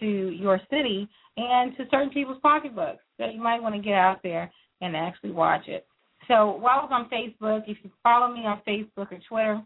to 0.00 0.06
your 0.06 0.60
city 0.70 1.08
and 1.36 1.76
to 1.76 1.84
certain 1.90 2.10
people's 2.10 2.40
pocketbooks. 2.42 3.02
So 3.18 3.26
you 3.26 3.40
might 3.40 3.62
want 3.62 3.74
to 3.74 3.80
get 3.80 3.94
out 3.94 4.20
there 4.22 4.50
and 4.80 4.96
actually 4.96 5.32
watch 5.32 5.68
it. 5.68 5.86
So 6.26 6.56
while 6.56 6.80
I 6.80 6.84
was 6.84 6.90
on 6.92 7.08
Facebook, 7.08 7.62
if 7.66 7.78
you 7.82 7.90
follow 8.02 8.32
me 8.32 8.40
on 8.40 8.60
Facebook 8.66 9.12
or 9.12 9.18
Twitter, 9.28 9.62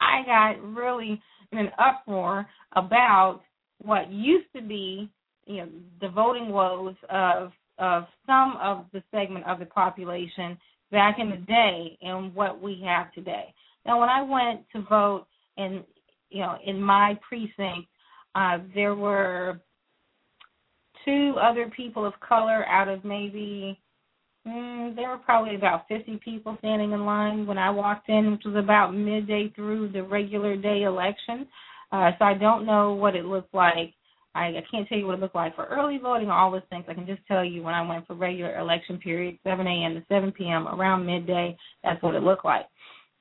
I 0.00 0.22
got 0.24 0.62
really 0.62 1.20
in 1.52 1.58
an 1.58 1.70
uproar 1.78 2.46
about 2.74 3.40
what 3.82 4.10
used 4.10 4.46
to 4.56 4.62
be, 4.62 5.10
you 5.46 5.56
know, 5.58 5.68
the 6.00 6.08
voting 6.08 6.48
woes 6.50 6.94
of 7.10 7.52
of 7.78 8.04
some 8.26 8.56
of 8.62 8.86
the 8.92 9.02
segment 9.10 9.46
of 9.46 9.58
the 9.58 9.66
population 9.66 10.56
back 10.90 11.16
in 11.18 11.30
the 11.30 11.36
day 11.36 11.98
and 12.02 12.34
what 12.34 12.60
we 12.60 12.82
have 12.84 13.12
today. 13.12 13.52
Now, 13.84 13.98
when 13.98 14.08
I 14.08 14.22
went 14.22 14.64
to 14.72 14.82
vote 14.88 15.26
in, 15.56 15.82
you 16.30 16.40
know, 16.40 16.56
in 16.64 16.80
my 16.80 17.18
precinct, 17.26 17.88
uh, 18.34 18.58
there 18.74 18.94
were 18.94 19.60
two 21.04 21.34
other 21.40 21.70
people 21.76 22.04
of 22.06 22.14
color 22.20 22.64
out 22.66 22.88
of 22.88 23.04
maybe 23.04 23.78
mm, 24.46 24.94
there 24.94 25.08
were 25.08 25.18
probably 25.18 25.56
about 25.56 25.88
50 25.88 26.20
people 26.24 26.56
standing 26.58 26.92
in 26.92 27.04
line 27.04 27.46
when 27.46 27.58
I 27.58 27.70
walked 27.70 28.08
in, 28.08 28.32
which 28.32 28.42
was 28.44 28.56
about 28.56 28.94
midday 28.94 29.52
through 29.54 29.90
the 29.92 30.02
regular 30.02 30.56
day 30.56 30.82
election. 30.82 31.46
Uh, 31.90 32.10
so 32.18 32.24
I 32.24 32.34
don't 32.34 32.64
know 32.64 32.94
what 32.94 33.16
it 33.16 33.24
looked 33.24 33.52
like 33.54 33.94
I, 34.34 34.46
I 34.46 34.64
can't 34.70 34.88
tell 34.88 34.98
you 34.98 35.06
what 35.06 35.14
it 35.14 35.20
looked 35.20 35.34
like 35.34 35.54
for 35.54 35.66
early 35.66 35.98
voting 35.98 36.28
or 36.28 36.32
all 36.32 36.50
those 36.50 36.62
things. 36.70 36.84
I 36.88 36.94
can 36.94 37.06
just 37.06 37.20
tell 37.26 37.44
you 37.44 37.62
when 37.62 37.74
I 37.74 37.86
went 37.86 38.06
for 38.06 38.14
regular 38.14 38.58
election 38.58 38.98
period, 38.98 39.38
7 39.44 39.66
a.m. 39.66 39.94
to 39.94 40.02
7 40.08 40.32
p.m. 40.32 40.68
around 40.68 41.04
midday, 41.04 41.56
that's 41.84 42.02
what 42.02 42.14
it 42.14 42.22
looked 42.22 42.44
like. 42.44 42.66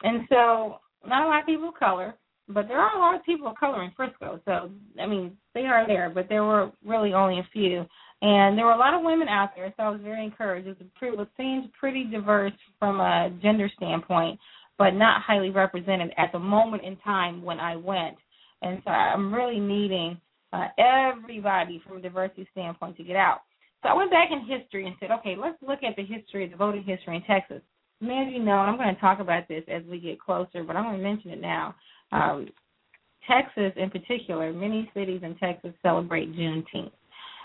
And 0.03 0.25
so, 0.29 0.79
not 1.05 1.25
a 1.25 1.27
lot 1.27 1.41
of 1.41 1.45
people 1.45 1.69
of 1.69 1.75
color, 1.75 2.15
but 2.53 2.67
there 2.67 2.79
are 2.79 2.95
a 2.95 2.99
lot 2.99 3.15
of 3.15 3.25
people 3.25 3.47
of 3.47 3.57
color 3.57 3.83
in 3.83 3.91
Frisco. 3.95 4.39
So, 4.45 4.69
I 5.01 5.07
mean, 5.07 5.37
they 5.53 5.61
are 5.61 5.85
there, 5.87 6.09
but 6.09 6.27
there 6.29 6.43
were 6.43 6.71
really 6.85 7.13
only 7.13 7.39
a 7.39 7.47
few. 7.51 7.85
And 8.21 8.57
there 8.57 8.65
were 8.65 8.73
a 8.73 8.77
lot 8.77 8.93
of 8.93 9.03
women 9.03 9.27
out 9.27 9.49
there, 9.55 9.73
so 9.75 9.83
I 9.83 9.89
was 9.89 10.01
very 10.03 10.23
encouraged. 10.23 10.67
It, 10.67 10.77
was 10.77 10.87
pretty, 10.95 11.17
it 11.17 11.27
seems 11.37 11.65
pretty 11.79 12.03
diverse 12.03 12.53
from 12.77 12.99
a 12.99 13.31
gender 13.41 13.69
standpoint, 13.75 14.39
but 14.77 14.91
not 14.91 15.21
highly 15.21 15.49
represented 15.49 16.11
at 16.17 16.31
the 16.31 16.39
moment 16.39 16.83
in 16.83 16.97
time 16.97 17.41
when 17.41 17.59
I 17.59 17.75
went. 17.75 18.17
And 18.61 18.81
so 18.85 18.91
I'm 18.91 19.33
really 19.33 19.59
needing 19.59 20.19
uh, 20.53 20.67
everybody 20.77 21.81
from 21.87 21.97
a 21.97 22.01
diversity 22.01 22.47
standpoint 22.51 22.97
to 22.97 23.03
get 23.03 23.15
out. 23.15 23.41
So 23.81 23.89
I 23.89 23.93
went 23.95 24.11
back 24.11 24.29
in 24.31 24.45
history 24.45 24.85
and 24.85 24.95
said, 24.99 25.09
okay, 25.11 25.35
let's 25.39 25.57
look 25.65 25.79
at 25.81 25.95
the 25.95 26.03
history, 26.03 26.47
the 26.47 26.55
voting 26.55 26.83
history 26.83 27.15
in 27.15 27.23
Texas. 27.23 27.61
Many 27.99 28.27
of 28.27 28.33
you 28.33 28.43
know, 28.43 28.59
and 28.61 28.69
I'm 28.69 28.77
going 28.77 28.93
to 28.93 29.01
talk 29.01 29.19
about 29.19 29.47
this 29.47 29.63
as 29.67 29.83
we 29.89 29.99
get 29.99 30.19
closer, 30.19 30.63
but 30.63 30.75
I'm 30.75 30.83
going 30.83 30.97
to 30.97 31.03
mention 31.03 31.31
it 31.31 31.41
now. 31.41 31.75
Um, 32.11 32.47
Texas, 33.27 33.73
in 33.75 33.89
particular, 33.89 34.51
many 34.51 34.89
cities 34.93 35.21
in 35.23 35.35
Texas 35.35 35.71
celebrate 35.81 36.33
Juneteenth. 36.33 36.91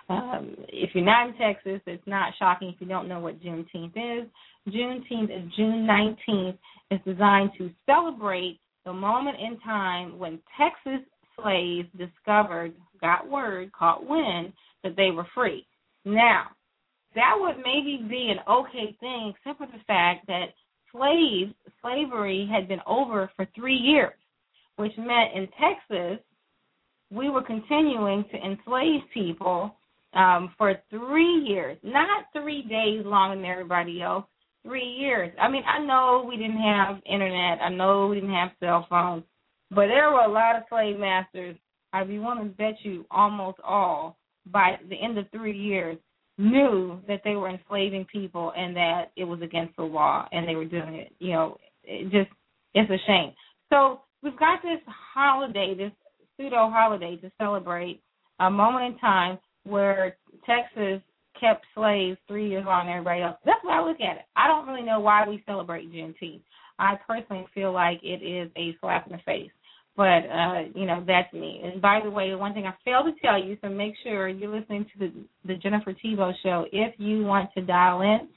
Um, 0.08 0.54
if 0.68 0.90
you're 0.94 1.04
not 1.04 1.28
in 1.28 1.34
Texas, 1.36 1.80
it's 1.86 2.06
not 2.06 2.32
shocking 2.38 2.68
if 2.68 2.80
you 2.80 2.86
don't 2.86 3.08
know 3.08 3.20
what 3.20 3.40
Juneteenth 3.40 3.92
is. 3.96 4.28
Juneteenth 4.68 5.24
is 5.24 5.52
June 5.56 5.86
19th. 5.86 6.58
It's 6.90 7.04
designed 7.04 7.50
to 7.58 7.70
celebrate 7.86 8.60
the 8.84 8.92
moment 8.92 9.36
in 9.40 9.58
time 9.60 10.18
when 10.18 10.38
Texas 10.56 11.04
slaves 11.40 11.88
discovered, 11.98 12.72
got 13.00 13.28
word, 13.28 13.72
caught 13.72 14.08
wind 14.08 14.52
that 14.84 14.96
they 14.96 15.10
were 15.10 15.26
free. 15.34 15.66
Now, 16.04 16.46
that 17.14 17.34
would 17.36 17.56
maybe 17.56 18.06
be 18.08 18.30
an 18.30 18.38
okay 18.48 18.96
thing, 19.00 19.34
except 19.34 19.58
for 19.58 19.66
the 19.66 19.82
fact 19.86 20.26
that 20.28 20.54
slaves, 20.92 21.52
slavery 21.82 22.48
had 22.50 22.68
been 22.68 22.80
over 22.86 23.30
for 23.34 23.46
three 23.56 23.76
years, 23.76 24.14
which 24.76 24.92
meant 24.96 25.34
in 25.34 25.48
Texas, 25.60 26.24
we 27.10 27.30
were 27.30 27.42
continuing 27.42 28.24
to 28.30 28.36
enslave 28.36 29.00
people 29.12 29.76
um, 30.14 30.54
for 30.56 30.74
three 30.90 31.44
years, 31.46 31.78
not 31.82 32.26
three 32.32 32.62
days 32.62 33.04
longer 33.04 33.36
than 33.36 33.44
everybody 33.44 34.02
else, 34.02 34.24
three 34.64 34.86
years. 34.86 35.32
I 35.40 35.48
mean, 35.48 35.62
I 35.66 35.78
know 35.84 36.24
we 36.26 36.36
didn't 36.36 36.60
have 36.60 36.96
internet, 37.06 37.60
I 37.62 37.68
know 37.68 38.08
we 38.08 38.16
didn't 38.16 38.34
have 38.34 38.50
cell 38.60 38.86
phones, 38.88 39.24
but 39.70 39.86
there 39.86 40.10
were 40.10 40.20
a 40.20 40.32
lot 40.32 40.56
of 40.56 40.62
slave 40.68 40.98
masters. 40.98 41.56
I'd 41.92 42.08
be 42.08 42.18
willing 42.18 42.48
to 42.48 42.54
bet 42.56 42.74
you 42.82 43.06
almost 43.10 43.58
all 43.64 44.16
by 44.50 44.76
the 44.88 44.96
end 44.96 45.18
of 45.18 45.26
three 45.30 45.56
years 45.56 45.96
knew 46.38 47.00
that 47.08 47.22
they 47.24 47.36
were 47.36 47.48
enslaving 47.48 48.06
people 48.12 48.52
and 48.56 48.76
that 48.76 49.06
it 49.16 49.24
was 49.24 49.40
against 49.42 49.76
the 49.76 49.82
law 49.82 50.28
and 50.32 50.46
they 50.46 50.54
were 50.54 50.66
doing 50.66 50.94
it. 50.94 51.12
You 51.18 51.32
know, 51.32 51.56
it 51.84 52.04
just 52.10 52.30
it's 52.74 52.90
a 52.90 52.98
shame. 53.06 53.32
So 53.72 54.00
we've 54.22 54.38
got 54.38 54.62
this 54.62 54.80
holiday, 54.86 55.74
this 55.76 55.92
pseudo 56.36 56.70
holiday 56.70 57.16
to 57.16 57.30
celebrate 57.38 58.00
a 58.40 58.50
moment 58.50 58.94
in 58.94 58.98
time 58.98 59.38
where 59.64 60.16
Texas 60.44 61.02
kept 61.40 61.64
slaves 61.74 62.18
three 62.28 62.48
years 62.48 62.64
long 62.66 62.86
than 62.86 62.96
everybody 62.96 63.22
else. 63.22 63.36
That's 63.44 63.60
why 63.62 63.78
I 63.78 63.86
look 63.86 64.00
at 64.00 64.16
it. 64.16 64.24
I 64.36 64.46
don't 64.46 64.66
really 64.66 64.82
know 64.82 65.00
why 65.00 65.28
we 65.28 65.42
celebrate 65.46 65.92
Juneteenth. 65.92 66.42
I 66.78 66.94
personally 67.06 67.46
feel 67.54 67.72
like 67.72 68.00
it 68.02 68.22
is 68.22 68.50
a 68.56 68.76
slap 68.80 69.06
in 69.06 69.12
the 69.12 69.22
face. 69.24 69.50
But 69.96 70.28
uh, 70.30 70.62
you 70.74 70.84
know, 70.84 71.02
that's 71.06 71.32
me. 71.32 71.62
And 71.64 71.80
by 71.80 72.00
the 72.04 72.10
way, 72.10 72.34
one 72.34 72.52
thing 72.52 72.66
I 72.66 72.74
failed 72.84 73.06
to 73.06 73.20
tell 73.26 73.42
you, 73.42 73.56
so 73.62 73.70
make 73.70 73.94
sure 74.02 74.28
you're 74.28 74.54
listening 74.54 74.84
to 74.92 74.98
the 74.98 75.12
the 75.46 75.54
Jennifer 75.54 75.94
Thibeaux 75.94 76.34
show. 76.42 76.66
If 76.70 76.94
you 76.98 77.24
want 77.24 77.48
to 77.54 77.62
dial 77.62 78.02
in, 78.02 78.28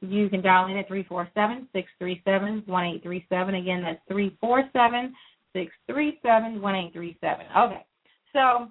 you 0.00 0.28
can 0.28 0.42
dial 0.42 0.66
in 0.66 0.76
at 0.76 0.88
three 0.88 1.04
four 1.04 1.28
seven 1.34 1.68
six 1.72 1.88
three 1.98 2.22
seven 2.24 2.62
one 2.66 2.84
eight 2.84 3.02
three 3.02 3.26
seven. 3.28 3.54
Again, 3.54 3.82
that's 3.82 4.00
three 4.08 4.36
four 4.40 4.62
seven 4.72 5.14
six 5.54 5.72
three 5.90 6.18
seven 6.24 6.60
one 6.60 6.74
eight 6.74 6.92
three 6.92 7.16
seven. 7.20 7.46
Okay. 7.56 7.84
So 8.32 8.68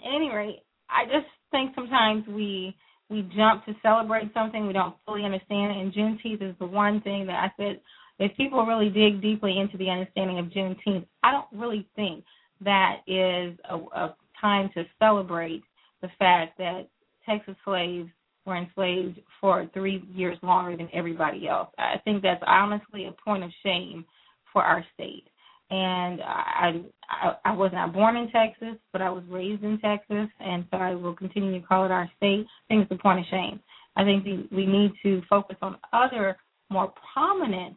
at 0.00 0.14
any 0.14 0.30
rate, 0.30 0.62
I 0.88 1.04
just 1.04 1.26
think 1.50 1.72
sometimes 1.74 2.26
we 2.26 2.76
we 3.10 3.22
jump 3.36 3.64
to 3.66 3.74
celebrate 3.82 4.32
something 4.32 4.66
we 4.66 4.72
don't 4.72 4.96
fully 5.06 5.24
understand. 5.24 5.78
And 5.78 5.92
Juneteenth 5.92 6.42
is 6.42 6.56
the 6.58 6.66
one 6.66 7.00
thing 7.02 7.26
that 7.26 7.36
I 7.36 7.52
said 7.56 7.80
if 8.18 8.36
people 8.36 8.64
really 8.64 8.90
dig 8.90 9.20
deeply 9.20 9.58
into 9.58 9.76
the 9.76 9.90
understanding 9.90 10.38
of 10.38 10.46
Juneteenth, 10.46 11.06
I 11.22 11.32
don't 11.32 11.46
really 11.52 11.86
think 11.96 12.24
that 12.60 12.98
is 13.06 13.58
a, 13.68 13.76
a 13.76 14.16
time 14.40 14.70
to 14.74 14.84
celebrate 14.98 15.62
the 16.00 16.08
fact 16.18 16.56
that 16.58 16.88
Texas 17.26 17.56
slaves 17.64 18.08
were 18.46 18.56
enslaved 18.56 19.20
for 19.40 19.68
three 19.72 20.04
years 20.12 20.38
longer 20.42 20.76
than 20.76 20.88
everybody 20.92 21.48
else. 21.48 21.68
I 21.78 21.98
think 22.04 22.22
that's 22.22 22.42
honestly 22.46 23.06
a 23.06 23.12
point 23.24 23.44
of 23.44 23.50
shame 23.62 24.04
for 24.52 24.62
our 24.62 24.84
state. 24.94 25.24
And 25.70 26.20
I, 26.22 26.82
I 27.08 27.36
I 27.46 27.52
was 27.52 27.70
not 27.72 27.92
born 27.92 28.16
in 28.16 28.30
Texas, 28.30 28.76
but 28.92 29.00
I 29.00 29.10
was 29.10 29.24
raised 29.28 29.64
in 29.64 29.78
Texas, 29.80 30.28
and 30.38 30.66
so 30.70 30.76
I 30.76 30.94
will 30.94 31.14
continue 31.14 31.58
to 31.58 31.66
call 31.66 31.86
it 31.86 31.90
our 31.90 32.08
state. 32.18 32.46
I 32.46 32.64
think 32.68 32.82
it's 32.82 32.92
a 32.92 33.02
point 33.02 33.20
of 33.20 33.24
shame. 33.30 33.60
I 33.96 34.04
think 34.04 34.24
we 34.24 34.66
need 34.66 34.92
to 35.02 35.22
focus 35.28 35.56
on 35.62 35.78
other 35.92 36.36
more 36.70 36.92
prominent 37.12 37.76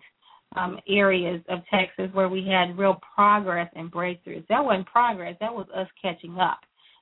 um, 0.55 0.79
areas 0.88 1.41
of 1.50 1.59
Texas 1.71 2.09
where 2.13 2.29
we 2.29 2.45
had 2.45 2.77
real 2.77 3.00
progress 3.15 3.69
and 3.75 3.91
breakthroughs. 3.91 4.47
That 4.47 4.63
wasn't 4.63 4.88
progress, 4.88 5.36
that 5.39 5.53
was 5.53 5.67
us 5.75 5.88
catching 6.01 6.38
up 6.39 6.59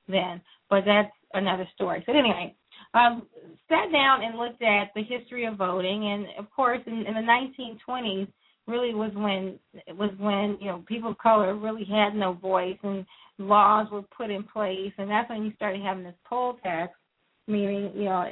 then. 0.08 0.42
But 0.70 0.84
that's 0.86 1.12
another 1.34 1.68
story. 1.76 2.04
So 2.06 2.12
anyway, 2.12 2.56
um, 2.96 3.28
sat 3.70 3.92
down 3.92 4.24
and 4.24 4.38
looked 4.38 4.62
at 4.62 4.92
the 4.96 5.04
history 5.04 5.46
of 5.46 5.58
voting, 5.58 6.08
and 6.08 6.28
of 6.40 6.52
course, 6.52 6.82
in, 6.88 7.06
in 7.06 7.14
the 7.14 7.68
1920s, 7.88 8.28
really 8.68 8.96
was 8.96 9.12
when 9.14 9.60
it 9.86 9.96
was 9.96 10.10
when 10.18 10.58
you 10.60 10.68
know 10.68 10.84
people 10.88 11.12
of 11.12 11.18
color 11.20 11.56
really 11.56 11.86
had 11.86 12.16
no 12.16 12.34
voice, 12.34 12.78
and 12.84 13.06
laws 13.38 13.88
were 13.92 14.02
put 14.02 14.32
in 14.32 14.44
place, 14.44 14.92
and 14.98 15.10
that's 15.10 15.30
when 15.30 15.44
you 15.44 15.54
started 15.56 15.82
having 15.82 16.04
this 16.04 16.16
poll 16.28 16.58
tax, 16.64 16.94
meaning 17.48 17.92
you 17.94 18.06
know, 18.06 18.26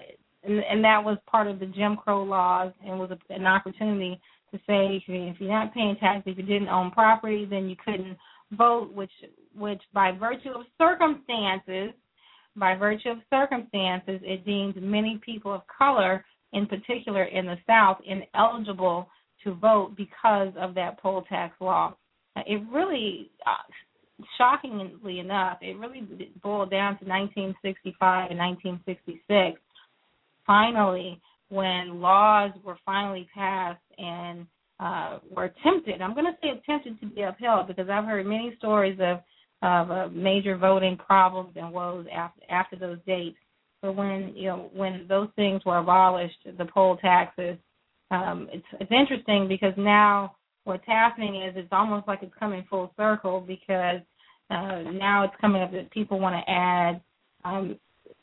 and, 0.43 0.59
and 0.59 0.83
that 0.83 1.03
was 1.03 1.17
part 1.27 1.47
of 1.47 1.59
the 1.59 1.67
Jim 1.67 1.97
Crow 1.97 2.23
laws, 2.23 2.71
and 2.85 2.97
was 2.97 3.11
a, 3.11 3.33
an 3.33 3.45
opportunity 3.45 4.19
to 4.51 4.57
say 4.59 4.95
if, 4.95 5.03
you, 5.07 5.27
if 5.27 5.35
you're 5.39 5.49
not 5.49 5.73
paying 5.73 5.95
taxes, 5.99 6.31
if 6.31 6.37
you 6.37 6.43
didn't 6.43 6.69
own 6.69 6.91
property, 6.91 7.45
then 7.45 7.69
you 7.69 7.75
couldn't 7.83 8.17
vote, 8.53 8.93
which 8.93 9.11
which 9.55 9.81
by 9.93 10.11
virtue 10.11 10.51
of 10.51 10.65
circumstances, 10.77 11.91
by 12.55 12.75
virtue 12.75 13.09
of 13.09 13.17
circumstances, 13.29 14.19
it 14.23 14.45
deems 14.45 14.75
many 14.77 15.19
people 15.25 15.53
of 15.53 15.61
color, 15.75 16.23
in 16.53 16.67
particular 16.67 17.23
in 17.23 17.45
the 17.45 17.57
South, 17.65 17.97
ineligible 18.05 19.07
to 19.43 19.53
vote 19.55 19.93
because 19.97 20.53
of 20.59 20.75
that 20.75 20.99
poll 20.99 21.23
tax 21.23 21.55
law. 21.59 21.95
It 22.35 22.61
really, 22.71 23.31
uh, 23.45 24.23
shockingly 24.37 25.19
enough, 25.19 25.57
it 25.61 25.77
really 25.77 26.31
boiled 26.41 26.71
down 26.71 26.97
to 26.99 27.05
1965 27.05 28.31
and 28.31 28.39
1966. 28.39 29.59
Finally, 30.45 31.19
when 31.49 32.01
laws 32.01 32.51
were 32.63 32.77
finally 32.85 33.27
passed 33.33 33.79
and 33.97 34.45
uh, 34.79 35.19
were 35.29 35.45
attempted, 35.45 36.01
I'm 36.01 36.13
going 36.13 36.25
to 36.25 36.37
say 36.41 36.49
attempted 36.49 36.99
to 36.99 37.05
be 37.07 37.21
upheld 37.21 37.67
because 37.67 37.89
I've 37.89 38.05
heard 38.05 38.25
many 38.25 38.55
stories 38.57 38.99
of 39.01 39.19
of 39.63 39.89
uh, 39.89 40.07
major 40.09 40.57
voting 40.57 40.97
problems 40.97 41.53
and 41.55 41.71
woes 41.71 42.05
after 42.13 42.41
after 42.49 42.75
those 42.75 42.99
dates. 43.07 43.37
But 43.81 43.95
when 43.95 44.33
you 44.35 44.49
know 44.49 44.69
when 44.73 45.05
those 45.07 45.29
things 45.35 45.63
were 45.65 45.79
abolished, 45.79 46.37
the 46.57 46.65
poll 46.65 46.97
taxes, 46.97 47.57
um, 48.11 48.47
it's 48.51 48.65
it's 48.79 48.91
interesting 48.91 49.47
because 49.47 49.73
now 49.77 50.35
what's 50.65 50.85
happening 50.85 51.41
is 51.41 51.53
it's 51.55 51.69
almost 51.71 52.07
like 52.07 52.19
it's 52.21 52.33
coming 52.39 52.65
full 52.69 52.91
circle 52.97 53.41
because 53.41 54.01
uh, 54.51 54.83
now 54.91 55.23
it's 55.23 55.33
coming 55.41 55.61
up 55.61 55.71
that 55.71 55.89
people 55.91 56.19
want 56.19 56.35
to 56.35 56.51
add 56.51 57.01
um, 57.45 57.77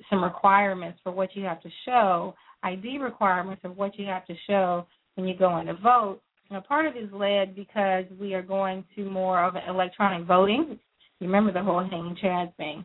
some 0.08 0.22
requirements 0.22 0.98
for 1.02 1.10
what 1.10 1.34
you 1.34 1.44
have 1.44 1.60
to 1.62 1.70
show 1.84 2.34
ID 2.62 2.98
requirements 2.98 3.62
of 3.64 3.76
what 3.76 3.98
you 3.98 4.06
have 4.06 4.26
to 4.26 4.34
show 4.46 4.86
when 5.14 5.26
you 5.26 5.36
go 5.36 5.58
in 5.58 5.66
to 5.66 5.74
vote. 5.74 6.20
Now, 6.50 6.60
part 6.60 6.86
of 6.86 6.96
it 6.96 7.04
is 7.04 7.12
led 7.12 7.54
because 7.54 8.04
we 8.20 8.34
are 8.34 8.42
going 8.42 8.84
to 8.96 9.08
more 9.08 9.42
of 9.42 9.54
electronic 9.68 10.26
voting. 10.26 10.78
You 11.20 11.26
remember 11.26 11.52
the 11.52 11.62
whole 11.62 11.84
hanging 11.84 12.16
chad 12.20 12.56
thing. 12.56 12.84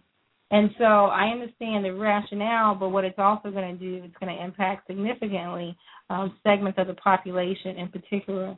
And 0.52 0.70
so 0.78 0.84
I 0.84 1.30
understand 1.30 1.84
the 1.84 1.94
rationale, 1.94 2.76
but 2.76 2.90
what 2.90 3.04
it's 3.04 3.18
also 3.18 3.50
going 3.50 3.78
to 3.78 3.84
do, 3.84 4.04
it's 4.04 4.16
going 4.20 4.36
to 4.36 4.44
impact 4.44 4.88
significantly 4.88 5.76
um, 6.10 6.38
segments 6.44 6.78
of 6.78 6.88
the 6.88 6.94
population, 6.94 7.78
in 7.78 7.90
particular, 7.90 8.56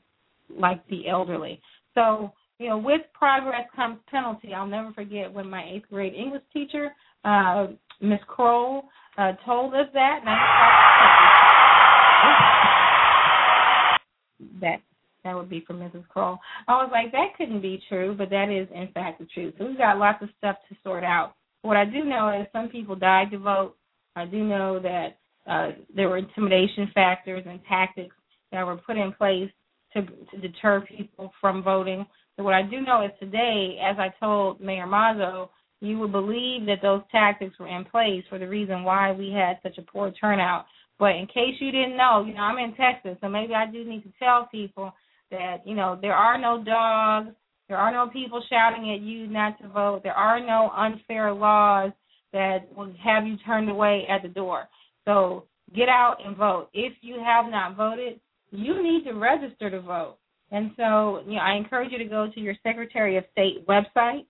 like 0.49 0.85
the 0.89 1.07
elderly. 1.07 1.61
So, 1.93 2.33
you 2.59 2.67
know, 2.67 2.77
with 2.77 3.01
progress 3.13 3.67
comes 3.75 3.99
penalty. 4.11 4.53
I'll 4.53 4.67
never 4.67 4.91
forget 4.93 5.31
when 5.31 5.49
my 5.49 5.63
eighth 5.69 5.87
grade 5.89 6.13
English 6.13 6.43
teacher, 6.51 6.91
uh, 7.23 7.67
Miss 8.01 8.19
Kroll, 8.27 8.83
uh, 9.17 9.33
told 9.45 9.73
us 9.73 9.87
that. 9.93 10.19
that 14.61 14.81
that 15.27 15.35
would 15.35 15.49
be 15.49 15.63
from 15.67 15.79
Mrs. 15.79 16.07
Kroll. 16.07 16.37
I 16.67 16.73
was 16.73 16.89
like, 16.91 17.11
that 17.11 17.35
couldn't 17.37 17.61
be 17.61 17.81
true, 17.89 18.15
but 18.17 18.29
that 18.29 18.49
is 18.49 18.67
in 18.73 18.91
fact 18.93 19.19
the 19.19 19.25
truth. 19.25 19.53
So 19.57 19.65
we've 19.65 19.77
got 19.77 19.97
lots 19.97 20.23
of 20.23 20.29
stuff 20.37 20.55
to 20.69 20.75
sort 20.83 21.03
out. 21.03 21.33
What 21.61 21.77
I 21.77 21.85
do 21.85 22.05
know 22.05 22.29
is 22.39 22.47
some 22.53 22.69
people 22.69 22.95
died 22.95 23.31
to 23.31 23.37
vote. 23.37 23.75
I 24.15 24.25
do 24.25 24.43
know 24.43 24.79
that 24.79 25.17
uh, 25.45 25.71
there 25.93 26.09
were 26.09 26.17
intimidation 26.17 26.89
factors 26.93 27.43
and 27.47 27.59
tactics 27.67 28.15
that 28.51 28.65
were 28.65 28.77
put 28.77 28.97
in 28.97 29.11
place 29.13 29.49
to 29.93 30.01
to 30.01 30.37
deter 30.41 30.81
people 30.81 31.31
from 31.41 31.63
voting. 31.63 32.05
So 32.35 32.43
what 32.43 32.53
I 32.53 32.61
do 32.61 32.81
know 32.81 33.03
is 33.03 33.11
today, 33.19 33.79
as 33.83 33.97
I 33.99 34.09
told 34.19 34.61
Mayor 34.61 34.87
Maso, 34.87 35.49
you 35.81 35.97
would 35.99 36.11
believe 36.11 36.65
that 36.67 36.81
those 36.81 37.01
tactics 37.11 37.57
were 37.59 37.67
in 37.67 37.85
place 37.85 38.23
for 38.29 38.39
the 38.39 38.47
reason 38.47 38.83
why 38.83 39.11
we 39.11 39.31
had 39.31 39.59
such 39.63 39.77
a 39.77 39.91
poor 39.91 40.11
turnout. 40.11 40.65
But 40.99 41.15
in 41.15 41.27
case 41.27 41.55
you 41.59 41.71
didn't 41.71 41.97
know, 41.97 42.23
you 42.25 42.33
know, 42.33 42.41
I'm 42.41 42.57
in 42.57 42.75
Texas, 42.75 43.17
so 43.21 43.29
maybe 43.29 43.53
I 43.53 43.69
do 43.69 43.83
need 43.83 44.03
to 44.03 44.11
tell 44.19 44.47
people 44.51 44.91
that, 45.31 45.57
you 45.65 45.75
know, 45.75 45.97
there 46.01 46.13
are 46.13 46.37
no 46.39 46.63
dogs, 46.63 47.35
there 47.67 47.77
are 47.77 47.91
no 47.91 48.09
people 48.11 48.41
shouting 48.49 48.91
at 48.93 49.01
you 49.01 49.27
not 49.27 49.59
to 49.61 49.67
vote, 49.67 50.01
there 50.03 50.13
are 50.13 50.39
no 50.39 50.71
unfair 50.75 51.33
laws 51.33 51.91
that 52.33 52.67
will 52.75 52.93
have 53.03 53.25
you 53.25 53.37
turned 53.45 53.69
away 53.69 54.05
at 54.09 54.21
the 54.21 54.29
door. 54.29 54.67
So 55.05 55.45
get 55.75 55.89
out 55.89 56.17
and 56.23 56.35
vote. 56.35 56.69
If 56.73 56.93
you 57.01 57.15
have 57.23 57.49
not 57.49 57.75
voted, 57.75 58.19
you 58.51 58.81
need 58.81 59.03
to 59.05 59.13
register 59.13 59.69
to 59.69 59.81
vote. 59.81 60.17
And 60.51 60.71
so, 60.77 61.23
you 61.27 61.35
know, 61.35 61.41
I 61.41 61.55
encourage 61.55 61.91
you 61.91 61.97
to 61.97 62.05
go 62.05 62.29
to 62.33 62.39
your 62.39 62.55
Secretary 62.63 63.17
of 63.17 63.25
State 63.31 63.67
website 63.67 64.25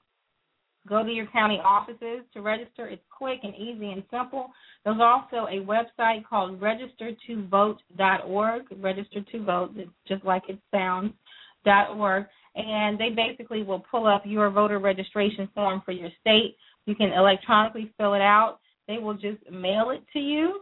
Go 0.87 1.03
to 1.03 1.11
your 1.11 1.25
county 1.27 1.59
offices 1.63 2.25
to 2.33 2.41
register. 2.41 2.87
It's 2.87 3.01
quick 3.09 3.39
and 3.43 3.55
easy 3.55 3.91
and 3.91 4.03
simple. 4.11 4.51
There's 4.85 5.01
also 5.01 5.47
a 5.47 5.65
website 5.65 6.25
called 6.27 6.61
registertovote.org. 6.61 8.63
Register 8.77 9.21
to 9.31 9.43
vote, 9.43 9.71
it's 9.75 9.89
just 10.07 10.23
like 10.23 10.43
it 10.49 10.59
sounds. 10.71 11.13
dot 11.65 11.97
.org, 11.97 12.25
and 12.55 12.97
they 12.97 13.09
basically 13.09 13.63
will 13.63 13.83
pull 13.91 14.07
up 14.07 14.23
your 14.25 14.49
voter 14.49 14.79
registration 14.79 15.49
form 15.53 15.81
for 15.83 15.91
your 15.91 16.09
state. 16.21 16.55
You 16.85 16.95
can 16.95 17.11
electronically 17.11 17.91
fill 17.97 18.13
it 18.13 18.21
out. 18.21 18.59
They 18.87 18.97
will 18.97 19.15
just 19.15 19.39
mail 19.51 19.89
it 19.89 20.01
to 20.13 20.19
you, 20.19 20.61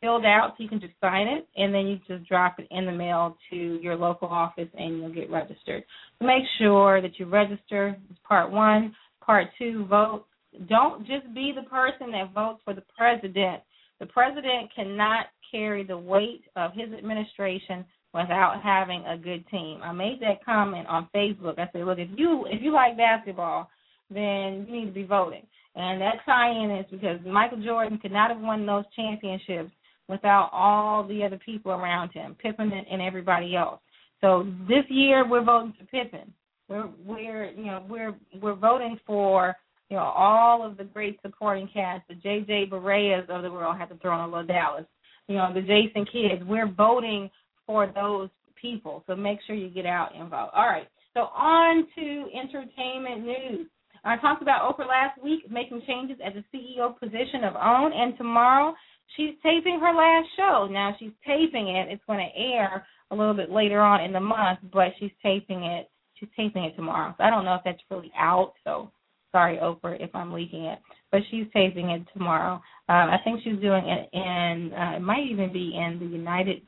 filled 0.00 0.24
out, 0.24 0.54
so 0.56 0.62
you 0.62 0.68
can 0.68 0.80
just 0.80 0.94
sign 1.00 1.26
it, 1.26 1.46
and 1.56 1.74
then 1.74 1.86
you 1.86 1.98
just 2.08 2.26
drop 2.26 2.58
it 2.58 2.66
in 2.70 2.86
the 2.86 2.92
mail 2.92 3.36
to 3.50 3.78
your 3.82 3.96
local 3.96 4.28
office, 4.28 4.68
and 4.78 4.98
you'll 4.98 5.12
get 5.12 5.30
registered. 5.30 5.84
So 6.18 6.26
make 6.26 6.44
sure 6.58 7.02
that 7.02 7.18
you 7.18 7.26
register. 7.26 7.96
It's 8.10 8.18
part 8.26 8.50
one. 8.50 8.94
Part 9.26 9.48
two, 9.58 9.84
vote. 9.86 10.24
Don't 10.68 11.06
just 11.06 11.34
be 11.34 11.52
the 11.54 11.68
person 11.68 12.12
that 12.12 12.32
votes 12.32 12.60
for 12.64 12.72
the 12.72 12.84
president. 12.96 13.62
The 13.98 14.06
president 14.06 14.70
cannot 14.74 15.26
carry 15.50 15.84
the 15.84 15.98
weight 15.98 16.44
of 16.54 16.72
his 16.72 16.92
administration 16.92 17.84
without 18.14 18.62
having 18.62 19.04
a 19.06 19.18
good 19.18 19.46
team. 19.48 19.80
I 19.82 19.92
made 19.92 20.20
that 20.20 20.44
comment 20.44 20.86
on 20.86 21.08
Facebook. 21.14 21.58
I 21.58 21.68
said, 21.72 21.84
look, 21.84 21.98
if 21.98 22.08
you 22.16 22.46
if 22.46 22.62
you 22.62 22.72
like 22.72 22.96
basketball, 22.96 23.68
then 24.10 24.66
you 24.68 24.80
need 24.80 24.86
to 24.86 24.92
be 24.92 25.04
voting. 25.04 25.42
And 25.74 26.00
that 26.00 26.24
tie-in 26.24 26.70
is 26.70 26.86
because 26.90 27.18
Michael 27.26 27.62
Jordan 27.62 27.98
could 27.98 28.12
not 28.12 28.30
have 28.30 28.40
won 28.40 28.64
those 28.64 28.84
championships 28.94 29.70
without 30.08 30.48
all 30.52 31.06
the 31.06 31.22
other 31.24 31.38
people 31.44 31.72
around 31.72 32.12
him, 32.12 32.36
Pippen 32.40 32.72
and 32.72 33.02
everybody 33.02 33.56
else. 33.56 33.80
So 34.20 34.46
this 34.68 34.84
year 34.88 35.28
we're 35.28 35.44
voting 35.44 35.74
for 35.78 35.84
Pippen. 35.86 36.32
We're 36.68 36.88
we're 37.04 37.50
you 37.50 37.66
know 37.66 37.84
we're 37.88 38.14
we're 38.40 38.54
voting 38.54 38.98
for 39.06 39.54
you 39.88 39.96
know 39.96 40.02
all 40.02 40.66
of 40.66 40.76
the 40.76 40.84
great 40.84 41.18
supporting 41.22 41.68
cast, 41.72 42.06
the 42.08 42.14
JJ 42.14 42.70
Bareas 42.70 43.26
of 43.28 43.42
the 43.42 43.50
world. 43.50 43.76
Have 43.78 43.90
to 43.90 43.96
throw 43.98 44.14
in 44.14 44.20
a 44.20 44.26
little 44.26 44.46
Dallas. 44.46 44.86
You 45.28 45.36
know 45.36 45.52
the 45.54 45.60
Jason 45.60 46.06
Kidds. 46.12 46.42
We're 46.44 46.70
voting 46.70 47.30
for 47.66 47.90
those 47.94 48.28
people. 48.60 49.04
So 49.06 49.14
make 49.14 49.38
sure 49.46 49.54
you 49.54 49.68
get 49.68 49.86
out 49.86 50.10
and 50.16 50.30
vote. 50.30 50.50
All 50.54 50.66
right. 50.66 50.88
So 51.14 51.20
on 51.20 51.86
to 51.96 52.26
entertainment 52.38 53.24
news. 53.24 53.68
I 54.04 54.16
talked 54.18 54.42
about 54.42 54.62
Oprah 54.62 54.86
last 54.86 55.20
week 55.22 55.50
making 55.50 55.82
changes 55.86 56.18
at 56.24 56.32
the 56.34 56.44
CEO 56.54 56.96
position 56.98 57.42
of 57.42 57.54
OWN, 57.56 57.92
and 57.92 58.16
tomorrow 58.16 58.74
she's 59.16 59.34
taping 59.42 59.80
her 59.80 59.92
last 59.92 60.28
show. 60.36 60.68
Now 60.70 60.94
she's 60.98 61.10
taping 61.26 61.68
it. 61.68 61.88
It's 61.90 62.04
going 62.06 62.20
to 62.20 62.40
air 62.40 62.86
a 63.10 63.16
little 63.16 63.34
bit 63.34 63.50
later 63.50 63.80
on 63.80 64.04
in 64.04 64.12
the 64.12 64.20
month, 64.20 64.60
but 64.72 64.88
she's 65.00 65.10
taping 65.22 65.64
it. 65.64 65.88
She's 66.18 66.28
taping 66.36 66.64
it 66.64 66.76
tomorrow. 66.76 67.14
So 67.18 67.24
I 67.24 67.30
don't 67.30 67.44
know 67.44 67.54
if 67.54 67.62
that's 67.64 67.82
really 67.90 68.12
out. 68.18 68.54
So 68.64 68.90
sorry, 69.32 69.58
Oprah, 69.58 70.00
if 70.00 70.14
I'm 70.14 70.32
leaking 70.32 70.64
it. 70.64 70.78
But 71.12 71.20
she's 71.30 71.46
taping 71.52 71.90
it 71.90 72.02
tomorrow. 72.12 72.54
Um, 72.88 73.10
I 73.10 73.18
think 73.24 73.40
she's 73.44 73.60
doing 73.60 73.84
it 73.86 74.08
in. 74.12 74.72
Uh, 74.72 74.96
it 74.96 75.00
might 75.00 75.26
even 75.30 75.52
be 75.52 75.76
in 75.76 75.98
the 75.98 76.06
United 76.06 76.62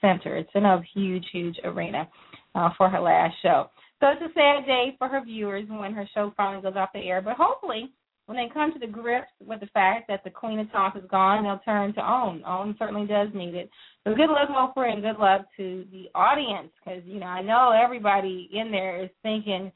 Center. 0.00 0.36
It's 0.36 0.50
in 0.54 0.64
a 0.64 0.82
huge, 0.94 1.24
huge 1.32 1.56
arena 1.64 2.08
uh, 2.54 2.70
for 2.76 2.88
her 2.88 3.00
last 3.00 3.34
show. 3.42 3.70
So 4.00 4.08
it's 4.08 4.22
a 4.22 4.34
sad 4.34 4.66
day 4.66 4.94
for 4.98 5.08
her 5.08 5.24
viewers 5.24 5.66
when 5.68 5.92
her 5.94 6.08
show 6.14 6.32
finally 6.36 6.62
goes 6.62 6.76
off 6.76 6.90
the 6.92 7.00
air. 7.00 7.22
But 7.22 7.36
hopefully, 7.36 7.90
when 8.26 8.36
they 8.36 8.52
come 8.52 8.72
to 8.72 8.78
the 8.78 8.86
grips 8.86 9.30
with 9.44 9.60
the 9.60 9.66
fact 9.66 10.08
that 10.08 10.24
the 10.24 10.30
Queen 10.30 10.58
of 10.58 10.70
Talk 10.72 10.96
is 10.96 11.02
gone, 11.10 11.44
they'll 11.44 11.58
turn 11.58 11.92
to 11.94 12.00
OWN. 12.00 12.42
OWN 12.46 12.76
certainly 12.78 13.06
does 13.06 13.28
need 13.34 13.54
it. 13.54 13.68
So 14.04 14.14
good 14.14 14.30
luck, 14.30 14.48
Oprah, 14.48 14.92
and 14.92 15.02
good 15.02 15.18
luck 15.18 15.46
to 15.58 15.84
the 15.92 16.08
audience 16.14 16.70
because 16.78 17.02
you 17.06 17.20
know 17.20 17.26
I 17.26 17.42
know 17.42 17.72
everybody 17.72 18.48
in 18.52 18.70
there 18.70 19.02
is 19.02 19.10
thinking, 19.22 19.70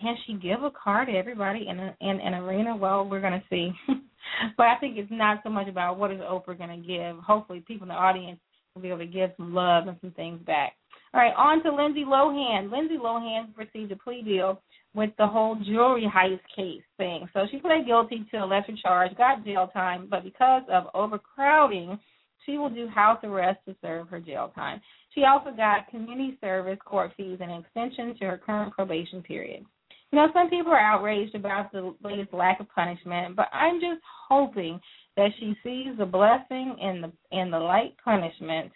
can 0.00 0.16
she 0.26 0.34
give 0.34 0.62
a 0.62 0.70
car 0.70 1.04
to 1.04 1.12
everybody 1.12 1.66
in 1.68 1.78
a, 1.78 1.96
in 2.00 2.20
an 2.20 2.34
arena? 2.34 2.76
Well, 2.76 3.08
we're 3.08 3.20
going 3.20 3.32
to 3.32 3.42
see. 3.50 3.70
but 4.56 4.66
I 4.66 4.76
think 4.78 4.96
it's 4.96 5.10
not 5.10 5.40
so 5.42 5.50
much 5.50 5.68
about 5.68 5.98
what 5.98 6.12
is 6.12 6.20
Oprah 6.20 6.58
going 6.58 6.82
to 6.82 6.86
give. 6.86 7.18
Hopefully, 7.18 7.64
people 7.66 7.84
in 7.84 7.88
the 7.88 7.94
audience 7.94 8.38
will 8.74 8.82
be 8.82 8.88
able 8.88 8.98
to 8.98 9.06
give 9.06 9.30
some 9.36 9.54
love 9.54 9.88
and 9.88 9.96
some 10.00 10.12
things 10.12 10.40
back. 10.46 10.74
All 11.14 11.20
right, 11.20 11.34
on 11.36 11.62
to 11.62 11.74
Lindsay 11.74 12.04
Lohan. 12.04 12.70
Lindsay 12.70 12.96
Lohan 12.96 13.48
received 13.56 13.92
a 13.92 13.96
plea 13.96 14.22
deal 14.22 14.62
with 14.94 15.10
the 15.18 15.26
whole 15.26 15.56
jewelry 15.56 16.10
heist 16.12 16.40
case 16.54 16.82
thing. 16.98 17.28
So 17.32 17.46
she 17.50 17.58
pled 17.58 17.86
guilty 17.86 18.26
to 18.30 18.38
a 18.38 18.46
lesser 18.46 18.74
charge, 18.82 19.16
got 19.16 19.44
jail 19.44 19.70
time, 19.72 20.06
but 20.10 20.24
because 20.24 20.62
of 20.70 20.84
overcrowding, 20.94 21.98
she 22.44 22.58
will 22.58 22.70
do 22.70 22.88
house 22.88 23.20
arrest 23.22 23.60
to 23.66 23.76
serve 23.80 24.08
her 24.08 24.20
jail 24.20 24.52
time. 24.54 24.80
She 25.14 25.24
also 25.24 25.50
got 25.50 25.88
community 25.88 26.36
service, 26.40 26.78
court 26.84 27.12
fees, 27.16 27.38
and 27.40 27.50
an 27.50 27.60
extension 27.60 28.16
to 28.18 28.26
her 28.26 28.38
current 28.38 28.72
probation 28.74 29.22
period. 29.22 29.64
You 30.10 30.18
know, 30.18 30.28
some 30.34 30.50
people 30.50 30.72
are 30.72 30.78
outraged 30.78 31.34
about 31.34 31.72
the 31.72 31.94
latest 32.04 32.34
lack 32.34 32.60
of 32.60 32.68
punishment, 32.74 33.34
but 33.34 33.48
I'm 33.52 33.80
just 33.80 34.02
hoping 34.28 34.78
that 35.16 35.30
she 35.38 35.54
sees 35.62 35.96
the 35.98 36.06
blessing 36.06 36.76
in 36.80 37.02
the 37.02 37.12
in 37.36 37.50
the 37.50 37.58
light 37.58 37.94
punishment 38.04 38.72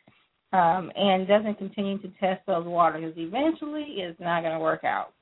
um, 0.52 0.90
and 0.94 1.26
doesn't 1.26 1.58
continue 1.58 1.98
to 1.98 2.08
test 2.20 2.40
those 2.46 2.66
waters 2.66 3.14
eventually 3.16 3.84
it's 3.98 4.20
not 4.20 4.42
going 4.42 4.54
to 4.54 4.60
work 4.60 4.84
out. 4.84 5.12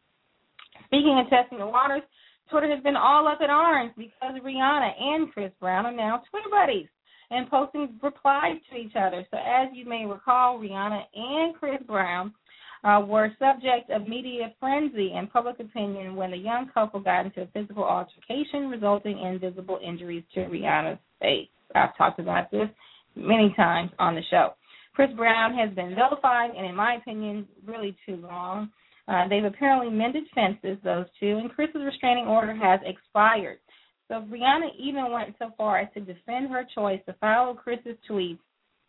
Speaking 0.87 1.21
of 1.23 1.31
testing 1.31 1.59
the 1.59 1.67
waters, 1.67 2.03
Twitter 2.51 2.71
has 2.71 2.83
been 2.83 2.97
all 2.97 3.27
up 3.27 3.41
in 3.43 3.51
arms 3.51 3.93
because 3.97 4.35
Rihanna 4.45 5.01
and 5.01 5.33
Chris 5.33 5.53
Brown 5.61 5.87
are 5.87 5.93
now 5.93 6.23
Twitter 6.31 6.51
buddies 6.51 6.89
and 7.31 7.51
posting 7.51 7.99
replies 8.03 8.57
to 8.71 8.77
each 8.77 8.95
other. 8.97 9.27
So, 9.31 9.39
as 9.39 9.69
you 9.73 9.87
may 9.87 10.05
recall, 10.05 10.59
Rihanna 10.59 11.03
and 11.15 11.55
Chris 11.55 11.81
Brown 11.87 12.33
uh, 12.85 13.01
were 13.07 13.33
subject 13.39 13.91
of 13.91 14.07
media 14.07 14.53
frenzy 14.61 15.13
and 15.17 15.33
public 15.33 15.59
opinion 15.59 16.17
when 16.17 16.31
the 16.31 16.37
young 16.37 16.71
couple 16.73 17.01
got 17.01 17.25
into 17.25 17.43
a 17.43 17.47
physical 17.47 17.85
altercation, 17.85 18.69
resulting 18.69 19.19
in 19.19 19.39
visible 19.39 19.79
injuries 19.85 20.25
to 20.35 20.41
Rihanna's 20.41 20.99
face. 21.21 21.49
I've 21.75 21.97
talked 21.97 22.21
about 22.21 22.51
this 22.51 22.69
many 23.17 23.53
times 23.57 23.91
on 23.99 24.15
the 24.15 24.23
show. 24.31 24.51
Chris 24.95 25.11
Brown 25.17 25.55
has 25.55 25.75
been 25.75 25.95
vilified, 25.95 26.51
and 26.57 26.67
in 26.67 26.77
my 26.77 26.97
opinion, 26.97 27.49
really 27.67 27.97
too 28.07 28.17
long. 28.17 28.71
Uh, 29.07 29.29
they've 29.29 29.45
apparently 29.45 29.91
mended 29.91 30.25
fences, 30.35 30.79
those 30.83 31.07
two, 31.21 31.39
and 31.39 31.51
Chris's 31.51 31.83
restraining 31.85 32.27
order 32.27 32.55
has 32.55 32.81
expired. 32.85 33.59
So 34.09 34.15
Rihanna 34.31 34.69
even 34.79 35.13
went 35.13 35.35
so 35.39 35.51
far 35.57 35.79
as 35.79 35.89
to 35.95 36.01
defend 36.01 36.51
her 36.51 36.67
choice 36.75 37.01
to 37.07 37.15
follow 37.21 37.55
Chris's 37.55 37.97
tweets 38.09 38.39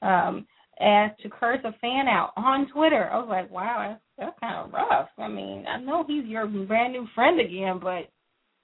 um, 0.02 0.46
as 0.80 1.12
to 1.22 1.30
curse 1.30 1.60
a 1.64 1.74
fan 1.80 2.08
out 2.08 2.32
on 2.38 2.68
Twitter. 2.72 3.10
I 3.12 3.18
was 3.18 3.28
like, 3.30 3.50
wow, 3.50 3.88
that's, 3.90 4.02
that's 4.18 4.40
kind 4.40 4.66
of 4.66 4.74
rough. 4.74 5.10
I 5.18 5.28
mean, 5.28 5.66
I 5.68 5.80
know 5.80 6.04
he's 6.08 6.26
your 6.26 6.48
brand 6.48 6.94
new 6.94 7.08
friend 7.16 7.40
again, 7.40 7.80
but 7.82 8.10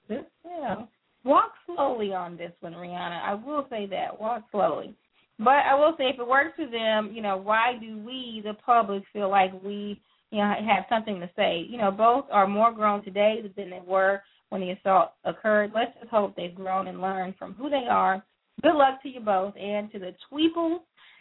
just, 0.08 0.28
you 0.44 0.60
know, 0.60 0.88
walk 1.24 1.52
slowly 1.66 2.12
on 2.12 2.36
this 2.36 2.52
one, 2.60 2.72
Rihanna. 2.72 3.22
I 3.22 3.34
will 3.34 3.66
say 3.70 3.86
that. 3.86 4.18
Walk 4.20 4.44
slowly. 4.50 4.94
But 5.38 5.64
I 5.70 5.74
will 5.74 5.94
say, 5.96 6.04
if 6.04 6.20
it 6.20 6.28
works 6.28 6.52
for 6.56 6.66
them, 6.66 7.12
you 7.14 7.22
know, 7.22 7.36
why 7.36 7.74
do 7.80 7.98
we, 7.98 8.42
the 8.44 8.54
public, 8.54 9.02
feel 9.12 9.30
like 9.30 9.52
we, 9.64 10.00
you 10.32 10.38
know, 10.38 10.54
have 10.66 10.84
something 10.88 11.20
to 11.20 11.30
say? 11.36 11.64
You 11.68 11.78
know, 11.78 11.90
both 11.90 12.24
are 12.32 12.48
more 12.48 12.72
grown 12.72 13.04
today 13.04 13.40
than 13.56 13.70
they 13.70 13.82
were 13.86 14.22
when 14.48 14.60
the 14.60 14.70
assault 14.70 15.12
occurred. 15.24 15.72
Let's 15.74 15.92
just 15.98 16.10
hope 16.10 16.34
they've 16.34 16.54
grown 16.54 16.88
and 16.88 17.00
learned 17.00 17.34
from 17.38 17.54
who 17.54 17.70
they 17.70 17.86
are. 17.88 18.24
Good 18.62 18.74
luck 18.74 19.02
to 19.02 19.08
you 19.08 19.20
both, 19.20 19.54
and 19.56 19.90
to 19.92 19.98
the 19.98 20.14
Tweeple 20.30 20.78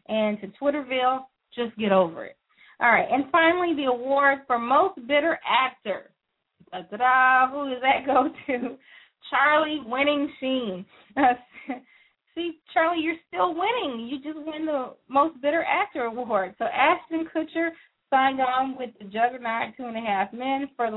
and 0.08 0.40
to 0.42 0.48
Twitterville. 0.60 1.26
Just 1.56 1.78
get 1.78 1.92
over 1.92 2.26
it. 2.26 2.38
All 2.80 2.90
right, 2.90 3.08
and 3.12 3.26
finally, 3.32 3.76
the 3.76 3.92
award 3.92 4.40
for 4.48 4.58
most 4.58 4.96
bitter 5.08 5.38
actor. 5.48 6.12
Da-da-da, 6.72 7.52
who 7.52 7.70
does 7.70 7.82
that 7.82 8.06
go 8.06 8.30
to? 8.48 8.78
Charlie 9.30 9.82
Winning 9.86 10.32
Sheen. 10.40 10.86
See, 12.36 12.60
Charlie, 12.74 13.04
you're 13.04 13.16
still 13.28 13.54
winning. 13.54 14.08
You 14.08 14.18
just 14.18 14.46
win 14.46 14.66
the 14.66 14.94
Most 15.10 15.42
Bitter 15.42 15.64
Actor 15.64 16.04
award. 16.04 16.56
So 16.58 16.66
Ashton 16.66 17.28
Kutcher 17.36 17.72
signed 18.12 18.40
on 18.40 18.78
with 18.78 18.92
the 19.00 19.06
Juggernaut 19.06 19.74
Two 19.76 19.86
and 19.86 19.98
a 19.98 20.02
Half 20.02 20.34
Men 20.34 20.70
for 20.76 20.90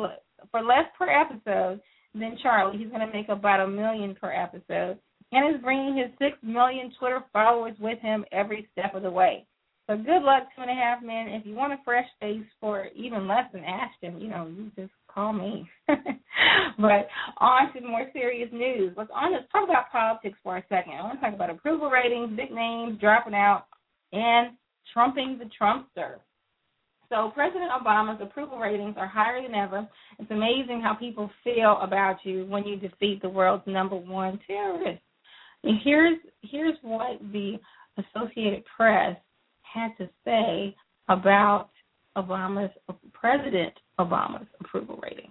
for 0.51 0.63
less 0.63 0.85
per 0.99 1.09
episode 1.09 1.81
than 2.15 2.37
Charlie. 2.43 2.77
He's 2.77 2.89
going 2.89 3.07
to 3.07 3.13
make 3.13 3.31
about 3.31 3.61
a 3.61 3.67
million 3.67 4.15
per 4.15 4.31
episode, 4.31 4.99
and 5.33 5.55
is 5.55 5.63
bringing 5.63 5.97
his 5.97 6.11
six 6.19 6.37
million 6.43 6.93
Twitter 6.99 7.25
followers 7.33 7.77
with 7.81 7.99
him 8.01 8.25
every 8.33 8.69
step 8.73 8.95
of 8.95 9.03
the 9.03 9.11
way. 9.11 9.47
So 9.87 9.97
good 9.97 10.23
luck, 10.23 10.45
Two 10.57 10.63
and 10.63 10.71
a 10.71 10.75
Half 10.75 11.03
Men. 11.03 11.29
If 11.29 11.47
you 11.47 11.55
want 11.55 11.75
a 11.75 11.79
fresh 11.85 12.07
face 12.21 12.45
for 12.61 12.87
even 12.95 13.29
less 13.29 13.45
than 13.53 13.65
Ashton, 13.65 14.21
you 14.21 14.29
know, 14.29 14.47
you 14.47 14.71
just 14.77 14.93
call 15.09 15.33
me. 15.33 15.69
but 15.87 17.09
on 17.39 17.73
to 17.75 17.81
more 17.87 18.07
serious 18.13 18.49
news. 18.53 18.95
Let's 18.97 19.11
on 19.15 19.33
let's 19.33 19.51
talk 19.53 19.65
about 19.65 19.93
politics 19.93 20.39
for 20.43 20.57
a 20.57 20.65
second. 20.69 20.95
I 20.95 21.03
want 21.03 21.21
to 21.21 21.25
talk 21.25 21.35
about 21.35 21.51
approval 21.51 21.91
ratings, 21.91 22.37
big 22.37 22.51
names 22.51 22.99
dropping 22.99 23.35
out, 23.35 23.67
and 24.13 24.57
trumping 24.93 25.39
the 25.39 25.51
Trumpster. 25.61 26.17
So 27.15 27.31
President 27.31 27.71
Obama's 27.71 28.21
approval 28.21 28.59
ratings 28.59 28.97
are 28.99 29.07
higher 29.07 29.41
than 29.41 29.55
ever. 29.55 29.87
It's 30.19 30.31
amazing 30.33 30.81
how 30.83 30.95
people 30.95 31.31
feel 31.45 31.79
about 31.81 32.17
you 32.25 32.45
when 32.47 32.65
you 32.65 32.77
defeat 32.77 33.23
the 33.23 33.29
world's 33.29 33.63
number 33.69 33.95
one 33.95 34.41
terrorist. 34.49 35.01
And 35.63 35.79
here's 35.85 36.19
here's 36.43 36.75
what 36.83 37.21
the 37.33 37.61
Associated 37.99 38.65
Press 38.77 39.17
had 39.63 39.91
to 39.99 40.09
say 40.25 40.75
about 41.09 41.71
Obama's 42.17 42.73
President 43.13 43.73
Obama's 44.01 44.49
approval 44.61 44.99
rating. 45.01 45.31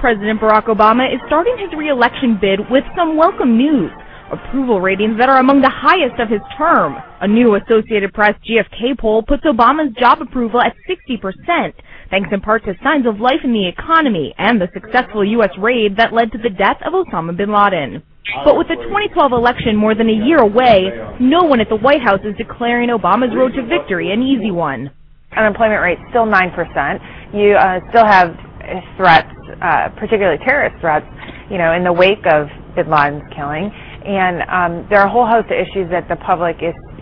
President 0.00 0.40
Barack 0.40 0.66
Obama 0.66 1.06
is 1.14 1.20
starting 1.28 1.56
his 1.58 1.70
reelection 1.78 2.38
bid 2.40 2.58
with 2.70 2.82
some 2.96 3.16
welcome 3.16 3.56
news. 3.56 3.90
Approval 4.30 4.80
ratings 4.80 5.18
that 5.18 5.28
are 5.28 5.38
among 5.38 5.60
the 5.60 5.70
highest 5.70 6.20
of 6.20 6.28
his 6.28 6.40
term. 6.56 6.96
A 7.20 7.26
new 7.26 7.56
Associated 7.56 8.12
Press 8.12 8.34
GFK 8.46 8.98
poll 8.98 9.22
puts 9.22 9.44
Obama's 9.44 9.94
job 9.98 10.22
approval 10.22 10.60
at 10.60 10.74
60%, 10.88 11.72
thanks 12.10 12.28
in 12.32 12.40
part 12.40 12.64
to 12.64 12.74
signs 12.82 13.06
of 13.06 13.20
life 13.20 13.40
in 13.42 13.52
the 13.52 13.66
economy 13.66 14.34
and 14.38 14.60
the 14.60 14.68
successful 14.72 15.24
U.S. 15.24 15.50
raid 15.58 15.96
that 15.96 16.12
led 16.12 16.30
to 16.32 16.38
the 16.38 16.50
death 16.50 16.78
of 16.86 16.92
Osama 16.92 17.36
bin 17.36 17.52
Laden. 17.52 18.02
But 18.44 18.56
with 18.56 18.68
the 18.68 18.76
2012 18.76 19.32
election 19.32 19.74
more 19.74 19.94
than 19.94 20.08
a 20.08 20.24
year 20.26 20.38
away, 20.38 20.90
no 21.18 21.42
one 21.42 21.60
at 21.60 21.68
the 21.68 21.76
White 21.76 22.02
House 22.02 22.20
is 22.22 22.36
declaring 22.38 22.90
Obama's 22.90 23.34
road 23.34 23.52
to 23.54 23.66
victory 23.66 24.12
an 24.12 24.22
easy 24.22 24.50
one 24.50 24.90
unemployment 25.36 25.80
rate 25.80 25.98
still 26.10 26.26
9%. 26.26 27.34
You 27.34 27.54
uh, 27.54 27.78
still 27.90 28.06
have 28.06 28.34
threats, 28.96 29.30
uh, 29.62 29.88
particularly 29.96 30.38
terrorist 30.44 30.76
threats, 30.80 31.06
you 31.50 31.58
know, 31.58 31.72
in 31.72 31.84
the 31.84 31.92
wake 31.92 32.24
of 32.26 32.48
bin 32.74 32.90
Laden's 32.90 33.22
killing. 33.34 33.70
And 34.04 34.42
um, 34.48 34.86
there 34.88 35.00
are 35.00 35.06
a 35.06 35.10
whole 35.10 35.26
host 35.26 35.46
of 35.46 35.58
issues 35.58 35.90
that 35.90 36.08
the 36.08 36.16
public 36.16 36.56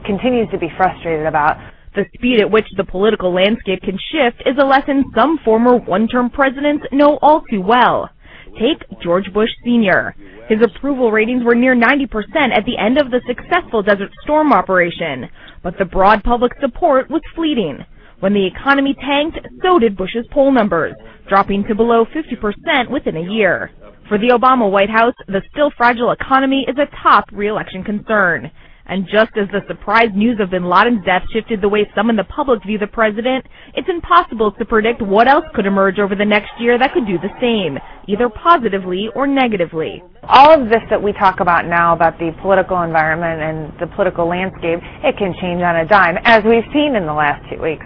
continues 0.05 0.49
to 0.51 0.59
be 0.59 0.69
frustrated 0.77 1.27
about. 1.27 1.57
The 1.95 2.05
speed 2.15 2.41
at 2.41 2.51
which 2.51 2.67
the 2.77 2.85
political 2.85 3.33
landscape 3.33 3.83
can 3.83 3.99
shift 4.13 4.43
is 4.47 4.57
a 4.61 4.67
lesson 4.67 5.05
some 5.15 5.39
former 5.45 5.77
one-term 5.77 6.31
presidents 6.31 6.85
know 6.93 7.19
all 7.23 7.43
too 7.51 7.61
well. 7.61 8.11
Take 8.59 8.83
George 9.03 9.33
Bush 9.33 9.51
Sr. 9.65 10.15
His 10.49 10.59
approval 10.63 11.13
ratings 11.13 11.45
were 11.45 11.55
near 11.55 11.77
90% 11.77 12.09
at 12.57 12.65
the 12.65 12.79
end 12.79 12.99
of 12.99 13.11
the 13.11 13.21
successful 13.27 13.83
Desert 13.83 14.11
Storm 14.23 14.53
operation, 14.53 15.29
but 15.63 15.75
the 15.79 15.85
broad 15.85 16.25
public 16.25 16.53
support 16.61 17.11
was 17.11 17.23
fleeting. 17.35 17.85
When 18.21 18.33
the 18.33 18.47
economy 18.47 18.95
tanked, 18.95 19.39
so 19.63 19.79
did 19.79 19.97
Bush's 19.97 20.27
poll 20.33 20.51
numbers, 20.51 20.95
dropping 21.29 21.65
to 21.65 21.75
below 21.75 22.05
50% 22.07 22.91
within 22.91 23.17
a 23.17 23.33
year. 23.33 23.71
For 24.09 24.17
the 24.17 24.33
Obama 24.33 24.71
White 24.71 24.89
House, 24.89 25.13
the 25.27 25.43
still 25.53 25.71
fragile 25.77 26.13
economy 26.13 26.65
is 26.67 26.77
a 26.79 26.89
top 27.03 27.27
reelection 27.31 27.85
concern. 27.85 28.51
And 28.87 29.05
just 29.05 29.33
as 29.37 29.49
the 29.53 29.61
surprise 29.69 30.09
news 30.15 30.41
of 30.41 30.49
bin 30.49 30.65
Laden's 30.65 31.05
death 31.05 31.21
shifted 31.31 31.61
the 31.61 31.69
way 31.69 31.85
some 31.95 32.09
in 32.09 32.17
the 32.17 32.25
public 32.25 32.65
view 32.65 32.79
the 32.79 32.87
president, 32.87 33.45
it's 33.75 33.87
impossible 33.87 34.53
to 34.53 34.65
predict 34.65 35.03
what 35.03 35.29
else 35.29 35.45
could 35.55 35.67
emerge 35.67 35.99
over 35.99 36.15
the 36.15 36.25
next 36.25 36.53
year 36.59 36.79
that 36.79 36.95
could 36.95 37.07
do 37.07 37.19
the 37.19 37.29
same, 37.39 37.77
either 38.07 38.31
positively 38.31 39.11
or 39.15 39.27
negatively. 39.27 40.03
All 40.23 40.57
of 40.57 40.71
this 40.71 40.81
that 40.89 41.03
we 41.03 41.13
talk 41.13 41.41
about 41.41 41.67
now 41.67 41.93
about 41.93 42.19
the 42.19 42.33
political 42.41 42.81
environment 42.81 43.43
and 43.43 43.79
the 43.79 43.95
political 43.95 44.27
landscape, 44.27 44.81
it 45.05 45.19
can 45.19 45.35
change 45.39 45.61
on 45.61 45.77
a 45.77 45.87
dime, 45.87 46.17
as 46.25 46.43
we've 46.45 46.65
seen 46.73 46.97
in 46.97 47.05
the 47.05 47.13
last 47.13 47.45
two 47.53 47.61
weeks. 47.61 47.85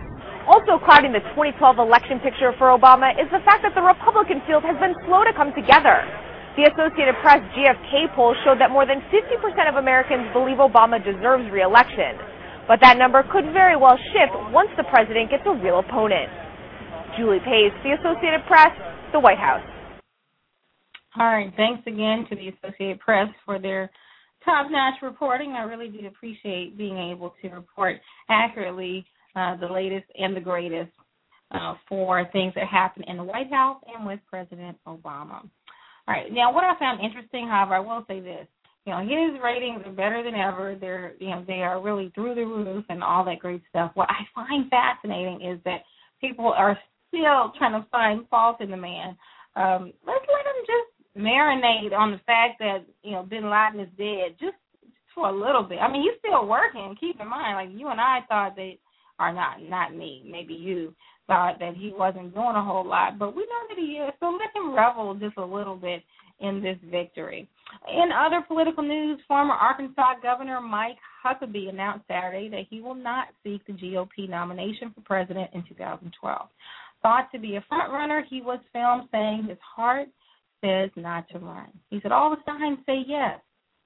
Also 0.53 0.77
clouding 0.85 1.17
the 1.17 1.25
2012 1.33 1.81
election 1.81 2.21
picture 2.21 2.53
for 2.61 2.77
Obama 2.77 3.17
is 3.17 3.25
the 3.33 3.41
fact 3.41 3.65
that 3.65 3.73
the 3.73 3.81
Republican 3.81 4.45
field 4.45 4.61
has 4.61 4.77
been 4.77 4.93
slow 5.09 5.25
to 5.25 5.33
come 5.33 5.49
together. 5.57 6.05
The 6.61 6.69
Associated 6.69 7.17
Press 7.25 7.41
GFK 7.57 8.13
poll 8.13 8.37
showed 8.45 8.61
that 8.61 8.69
more 8.69 8.85
than 8.85 9.01
50% 9.09 9.41
of 9.65 9.81
Americans 9.81 10.29
believe 10.37 10.61
Obama 10.61 11.01
deserves 11.01 11.49
reelection. 11.49 12.21
But 12.69 12.85
that 12.85 13.01
number 13.01 13.25
could 13.33 13.49
very 13.57 13.81
well 13.81 13.97
shift 14.13 14.37
once 14.53 14.69
the 14.77 14.85
president 14.93 15.33
gets 15.33 15.41
a 15.49 15.57
real 15.57 15.81
opponent. 15.81 16.29
Julie 17.17 17.41
Pace, 17.41 17.73
The 17.81 17.97
Associated 17.97 18.45
Press, 18.45 18.77
The 19.17 19.21
White 19.25 19.41
House. 19.41 19.65
All 21.17 21.33
right. 21.33 21.49
Thanks 21.57 21.81
again 21.89 22.29
to 22.29 22.37
the 22.37 22.53
Associated 22.53 23.01
Press 23.01 23.33
for 23.49 23.59
their 23.59 23.89
top 24.45 24.69
notch 24.71 25.01
reporting. 25.01 25.57
I 25.57 25.65
really 25.65 25.89
do 25.89 26.07
appreciate 26.07 26.77
being 26.77 26.99
able 26.99 27.33
to 27.41 27.49
report 27.49 27.97
accurately 28.29 29.07
uh, 29.37 29.57
the 29.57 29.67
latest 29.67 30.07
and 30.19 30.37
the 30.37 30.41
greatest 30.41 30.91
uh, 31.51 31.75
for 31.89 32.29
things 32.33 32.53
that 32.55 32.67
happen 32.67 33.05
in 33.07 33.17
the 33.17 33.25
White 33.25 33.51
House 33.51 33.83
and 33.95 34.07
with 34.07 34.21
President 34.29 34.77
Obama. 34.87 35.43
All 36.09 36.15
right. 36.15 36.33
Now, 36.33 36.53
what 36.53 36.65
I 36.65 36.79
found 36.79 37.01
interesting, 37.01 37.47
however, 37.49 37.75
I 37.75 37.81
will 37.81 38.05
say 38.09 38.21
this. 38.21 38.47
You 38.85 38.93
know, 38.93 39.01
his 39.01 39.41
ratings 39.43 39.83
are 39.87 39.93
better 39.93 40.25
than 40.25 40.35
ever. 40.35 40.77
They're, 40.81 41.13
you 41.21 41.29
know, 41.29 41.45
they 41.47 41.63
are 41.63 41.81
really 41.81 42.11
through 42.15 42.35
the 42.35 42.45
roof 42.45 42.85
and 42.89 43.03
all 43.03 43.25
that 43.25 43.39
great 43.39 43.63
stuff. 43.71 43.93
What 43.95 44.09
I 44.11 44.25
find 44.35 44.69
fascinating 44.71 45.41
is 45.43 45.61
that 45.65 45.83
people 46.21 46.53
are 46.57 46.77
still 47.09 47.53
trying 47.59 47.81
to 47.81 47.87
find 47.91 48.29
fault 48.29 48.61
in 48.61 48.71
the 48.71 48.77
man. 48.77 49.17
Um, 49.55 49.93
let's 50.07 50.25
let 50.27 50.47
him 50.47 50.65
just 50.67 50.93
marinate 51.17 51.93
on 51.93 52.11
the 52.11 52.21
fact 52.27 52.59
that 52.59 52.79
you 53.03 53.13
know 53.13 53.23
Bin 53.23 53.51
Laden 53.51 53.81
is 53.81 53.89
dead, 53.99 54.35
just 54.41 54.57
for 55.15 55.29
a 55.29 55.33
little 55.33 55.63
bit. 55.63 55.79
I 55.79 55.93
mean, 55.93 56.03
he's 56.03 56.19
still 56.19 56.47
working. 56.47 56.97
Keep 56.99 57.21
in 57.21 57.29
mind, 57.29 57.57
like 57.57 57.79
you 57.79 57.89
and 57.89 58.01
I 58.01 58.21
thought 58.29 58.57
that, 58.57 58.73
are 59.19 59.33
not 59.33 59.63
not 59.63 59.95
me, 59.95 60.23
maybe 60.31 60.55
you 60.55 60.95
thought 61.27 61.59
that 61.61 61.75
he 61.77 61.93
wasn't 61.97 62.35
doing 62.35 62.57
a 62.57 62.65
whole 62.65 62.87
lot, 62.87 63.19
but 63.19 63.35
we 63.35 63.43
know 63.43 63.69
that 63.69 63.79
he 63.79 63.93
is. 63.93 64.13
So 64.21 64.27
let 64.27 64.55
him 64.55 64.75
revel 64.75 65.15
just 65.15 65.37
a 65.37 65.45
little 65.45 65.77
bit 65.77 66.03
in 66.41 66.61
this 66.61 66.77
victory. 66.91 67.49
In 67.89 68.11
other 68.13 68.45
political 68.47 68.83
news, 68.83 69.21
former 69.29 69.55
Arkansas 69.55 70.15
Governor 70.23 70.61
Mike 70.61 70.99
Huckabee 71.25 71.69
announced 71.69 72.07
Saturday 72.09 72.49
that 72.51 72.67
he 72.69 72.81
will 72.81 72.95
not 72.95 73.29
seek 73.45 73.65
the 73.67 73.73
GOP 73.73 74.29
nomination 74.29 74.93
for 74.95 75.01
president 75.03 75.51
in 75.55 75.63
2012. 75.69 76.49
Thought 77.03 77.29
to 77.33 77.39
be 77.39 77.57
a 77.57 77.65
frontrunner, 77.73 78.23
he 78.29 78.43
was 78.43 78.59
filmed 78.73 79.09
saying 79.13 79.47
his 79.49 79.59
heart 79.61 80.09
says 80.65 80.91
not 80.97 81.29
to 81.31 81.39
run. 81.39 81.69
He 81.91 82.01
said 82.03 82.13
all 82.13 82.31
the 82.31 82.37
signs 82.47 82.79
say 82.87 83.03
yes, 83.07 83.41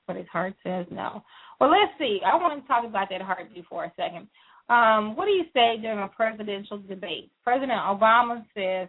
but 0.06 0.16
his 0.16 0.26
heart 0.28 0.54
says 0.64 0.86
no. 0.90 1.22
Well, 1.60 1.70
let's 1.70 1.92
see. 1.98 2.20
I 2.24 2.36
want 2.36 2.62
to 2.62 2.68
talk 2.68 2.84
about 2.84 3.08
that 3.10 3.22
heartbeat 3.22 3.64
for 3.68 3.84
a 3.84 3.92
second. 3.96 4.28
Um, 4.68 5.16
what 5.16 5.26
do 5.26 5.30
you 5.30 5.44
say 5.54 5.80
during 5.80 6.00
a 6.00 6.08
presidential 6.08 6.78
debate? 6.78 7.30
President 7.44 7.72
Obama 7.72 8.44
says, 8.54 8.88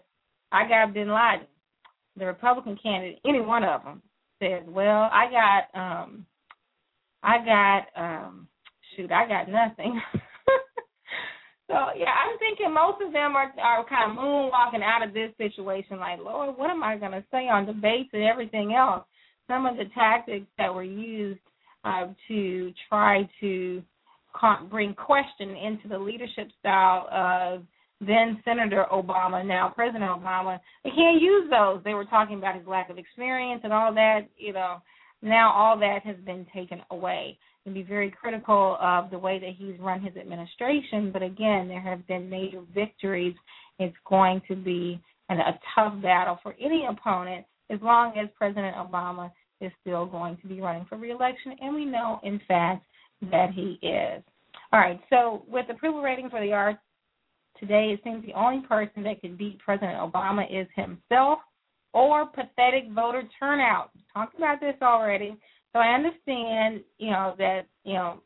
I 0.51 0.67
got 0.67 0.93
bin 0.93 1.09
Laden. 1.09 1.47
The 2.17 2.25
Republican 2.25 2.77
candidate, 2.81 3.19
any 3.27 3.41
one 3.41 3.63
of 3.63 3.83
them, 3.83 4.01
says, 4.41 4.63
Well, 4.67 5.09
I 5.11 5.27
got 5.29 5.79
um 5.79 6.25
I 7.21 7.37
got 7.45 8.01
um 8.01 8.47
shoot, 8.95 9.11
I 9.11 9.27
got 9.27 9.49
nothing. 9.49 10.01
so 11.67 11.75
yeah, 11.95 12.09
I'm 12.09 12.39
thinking 12.39 12.73
most 12.73 13.01
of 13.05 13.13
them 13.13 13.35
are 13.35 13.53
are 13.61 13.85
kind 13.87 14.11
of 14.11 14.17
moonwalking 14.17 14.83
out 14.83 15.07
of 15.07 15.13
this 15.13 15.31
situation 15.37 15.99
like, 15.99 16.19
Lord, 16.19 16.57
what 16.57 16.71
am 16.71 16.81
I 16.81 16.97
gonna 16.97 17.23
say 17.31 17.47
on 17.49 17.67
debates 17.67 18.09
and 18.13 18.23
everything 18.23 18.73
else? 18.73 19.03
Some 19.47 19.67
of 19.67 19.77
the 19.77 19.85
tactics 19.93 20.47
that 20.57 20.73
were 20.73 20.83
used 20.83 21.39
uh, 21.87 22.07
to 22.27 22.73
try 22.89 23.27
to 23.39 23.81
bring 24.69 24.93
question 24.93 25.55
into 25.55 25.87
the 25.87 25.97
leadership 25.97 26.49
style 26.59 27.07
of 27.11 27.63
then 27.99 28.41
Senator 28.45 28.85
Obama, 28.91 29.45
now 29.45 29.69
President 29.75 30.03
Obama. 30.03 30.59
They 30.83 30.91
can't 30.91 31.21
use 31.21 31.49
those. 31.49 31.81
They 31.83 31.95
were 31.95 32.05
talking 32.05 32.37
about 32.37 32.55
his 32.55 32.67
lack 32.67 32.89
of 32.89 32.97
experience 32.97 33.61
and 33.63 33.73
all 33.73 33.93
that. 33.95 34.27
You 34.37 34.53
know, 34.53 34.77
now 35.21 35.51
all 35.51 35.79
that 35.79 35.99
has 36.03 36.17
been 36.25 36.45
taken 36.53 36.81
away. 36.91 37.37
And 37.65 37.73
be 37.73 37.83
very 37.83 38.11
critical 38.11 38.77
of 38.79 39.09
the 39.09 39.19
way 39.19 39.39
that 39.39 39.49
he's 39.57 39.77
run 39.79 40.01
his 40.01 40.15
administration. 40.15 41.11
But 41.11 41.21
again, 41.21 41.67
there 41.67 41.81
have 41.81 42.07
been 42.07 42.29
major 42.29 42.61
victories. 42.73 43.35
It's 43.77 43.95
going 44.07 44.41
to 44.47 44.55
be 44.55 45.01
an, 45.27 45.39
a 45.39 45.59
tough 45.75 46.01
battle 46.01 46.39
for 46.43 46.55
any 46.61 46.87
opponent 46.89 47.45
as 47.69 47.79
long 47.81 48.13
as 48.17 48.29
President 48.37 48.75
Obama 48.77 49.31
is 49.61 49.71
still 49.81 50.05
going 50.05 50.37
to 50.37 50.47
be 50.47 50.61
running 50.61 50.85
for 50.85 50.97
reelection. 50.97 51.53
And 51.61 51.75
we 51.75 51.85
know, 51.85 52.19
in 52.23 52.39
fact, 52.47 52.85
that 53.31 53.51
he 53.53 53.79
is. 53.85 54.23
All 54.71 54.79
right, 54.79 54.99
so 55.09 55.43
with 55.47 55.65
approval 55.69 56.01
rating 56.01 56.29
for 56.29 56.41
the 56.41 56.53
arts 56.53 56.79
today, 57.59 57.91
it 57.93 58.01
seems 58.03 58.25
the 58.25 58.33
only 58.33 58.65
person 58.67 59.03
that 59.03 59.21
could 59.21 59.37
beat 59.37 59.59
President 59.59 59.97
Obama 59.97 60.43
is 60.49 60.67
himself 60.75 61.39
or 61.93 62.27
pathetic 62.27 62.91
voter 62.93 63.23
turnout. 63.39 63.91
Talked 64.13 64.37
about 64.37 64.59
this 64.59 64.75
already. 64.81 65.37
So 65.73 65.79
I 65.79 65.95
understand, 65.95 66.83
you 66.97 67.11
know, 67.11 67.35
that, 67.37 67.61
you 67.83 67.93
know, 67.93 68.21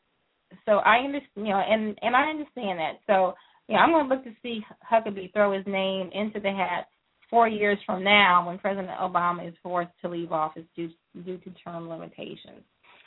so 0.66 0.78
I 0.78 0.98
understand, 0.98 1.46
you 1.46 1.52
know, 1.52 1.62
and 1.66 1.98
and 2.02 2.14
I 2.14 2.28
understand 2.28 2.78
that. 2.78 3.00
So, 3.06 3.34
you 3.68 3.74
know, 3.74 3.80
I'm 3.80 3.90
going 3.90 4.08
to 4.08 4.14
look 4.14 4.24
to 4.24 4.32
see 4.42 4.60
Huckabee 4.90 5.32
throw 5.32 5.52
his 5.56 5.66
name 5.66 6.10
into 6.12 6.40
the 6.40 6.50
hat 6.50 6.88
four 7.32 7.48
years 7.48 7.78
from 7.86 8.04
now 8.04 8.46
when 8.46 8.58
President 8.58 8.90
Obama 9.00 9.48
is 9.48 9.54
forced 9.62 9.90
to 10.02 10.08
leave 10.08 10.32
office 10.32 10.64
due 10.76 10.90
due 11.24 11.38
to 11.38 11.50
term 11.64 11.88
limitations. 11.88 12.62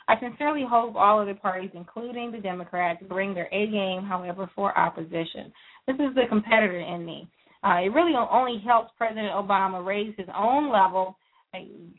I 0.08 0.18
sincerely 0.20 0.64
hope 0.68 0.96
all 0.96 1.20
other 1.20 1.34
parties, 1.34 1.70
including 1.74 2.32
the 2.32 2.38
Democrats, 2.38 3.02
bring 3.08 3.34
their 3.34 3.48
A 3.52 3.66
game, 3.68 4.02
however, 4.02 4.50
for 4.54 4.76
opposition. 4.76 5.52
This 5.86 5.94
is 5.96 6.14
the 6.14 6.24
competitor 6.28 6.80
in 6.80 7.06
me. 7.06 7.28
Uh, 7.64 7.78
it 7.82 7.92
really 7.92 8.14
only 8.14 8.62
helps 8.64 8.90
President 8.98 9.32
Obama 9.32 9.84
raise 9.84 10.14
his 10.16 10.28
own 10.36 10.72
level, 10.72 11.16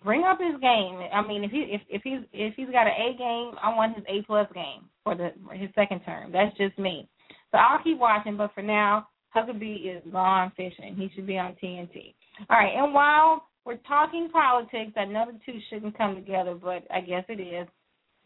bring 0.04 0.24
up 0.24 0.38
his 0.40 0.60
game. 0.62 1.00
I 1.14 1.26
mean, 1.26 1.46
if 1.46 1.52
he 1.52 1.60
if 1.70 1.82
if 1.90 2.02
he's 2.04 2.20
if 2.34 2.54
he's 2.56 2.70
got 2.70 2.88
an 2.88 2.94
A 2.94 3.18
game, 3.18 3.58
I 3.64 3.74
want 3.74 3.96
his 3.96 4.06
A 4.10 4.22
plus 4.26 4.48
game 4.54 4.90
for 5.04 5.16
the 5.16 5.32
for 5.46 5.54
his 5.56 5.70
second 5.76 6.02
term. 6.02 6.34
That's 6.34 6.56
just 6.58 6.78
me. 6.78 7.08
So 7.52 7.58
I'll 7.58 7.84
keep 7.84 7.98
watching, 7.98 8.36
but 8.36 8.54
for 8.54 8.62
now, 8.62 9.08
Huckabee 9.36 9.98
is 9.98 10.04
gone 10.12 10.52
fishing. 10.56 10.96
He 10.96 11.10
should 11.14 11.28
be 11.28 11.38
on 11.38 11.56
TNT. 11.62 12.14
All 12.50 12.58
right, 12.58 12.74
and 12.76 12.94
while 12.94 13.48
we're 13.66 13.78
talking 13.88 14.30
politics, 14.32 14.94
I 14.96 15.06
know 15.06 15.26
the 15.32 15.40
two 15.46 15.60
shouldn't 15.70 15.98
come 15.98 16.16
together, 16.16 16.56
but 16.56 16.84
I 16.94 17.02
guess 17.02 17.26
it 17.30 17.42
is 17.42 17.68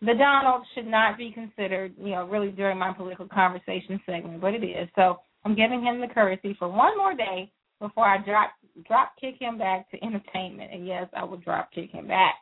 the 0.02 0.16
Donald 0.16 0.64
should 0.74 0.88
not 0.88 1.18
be 1.18 1.32
considered, 1.32 1.94
you 1.98 2.12
know, 2.12 2.28
really 2.28 2.50
during 2.50 2.78
my 2.78 2.92
political 2.92 3.28
conversation 3.28 4.02
segment, 4.06 4.42
but 4.42 4.54
it 4.54 4.64
is. 4.64 4.90
So 4.96 5.20
I'm 5.46 5.56
giving 5.56 5.84
him 5.84 6.02
the 6.02 6.08
courtesy 6.08 6.56
for 6.58 6.68
one 6.68 6.98
more 6.98 7.14
day 7.14 7.52
before 7.80 8.06
I 8.06 8.18
drop 8.24 8.52
drop 8.88 9.14
kick 9.20 9.36
him 9.40 9.58
back 9.58 9.90
to 9.92 10.04
entertainment. 10.04 10.72
And 10.74 10.88
yes, 10.88 11.08
I 11.16 11.24
will 11.24 11.38
drop 11.38 11.72
kick 11.72 11.92
him 11.92 12.08
back 12.08 12.36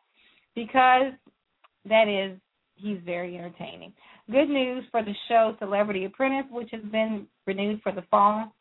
because 0.56 1.12
that 1.86 2.08
is 2.08 2.40
he's 2.76 3.00
very 3.06 3.38
entertaining. 3.38 3.94
Good 4.32 4.50
news 4.50 4.86
for 4.92 5.04
the 5.04 5.14
show 5.28 5.56
Celebrity 5.60 6.06
Apprentice, 6.06 6.50
which 6.52 6.70
has 6.72 6.84
been 6.92 7.28
renewed 7.46 7.82
for 7.82 7.92
the 7.92 8.04
fall. 8.10 8.54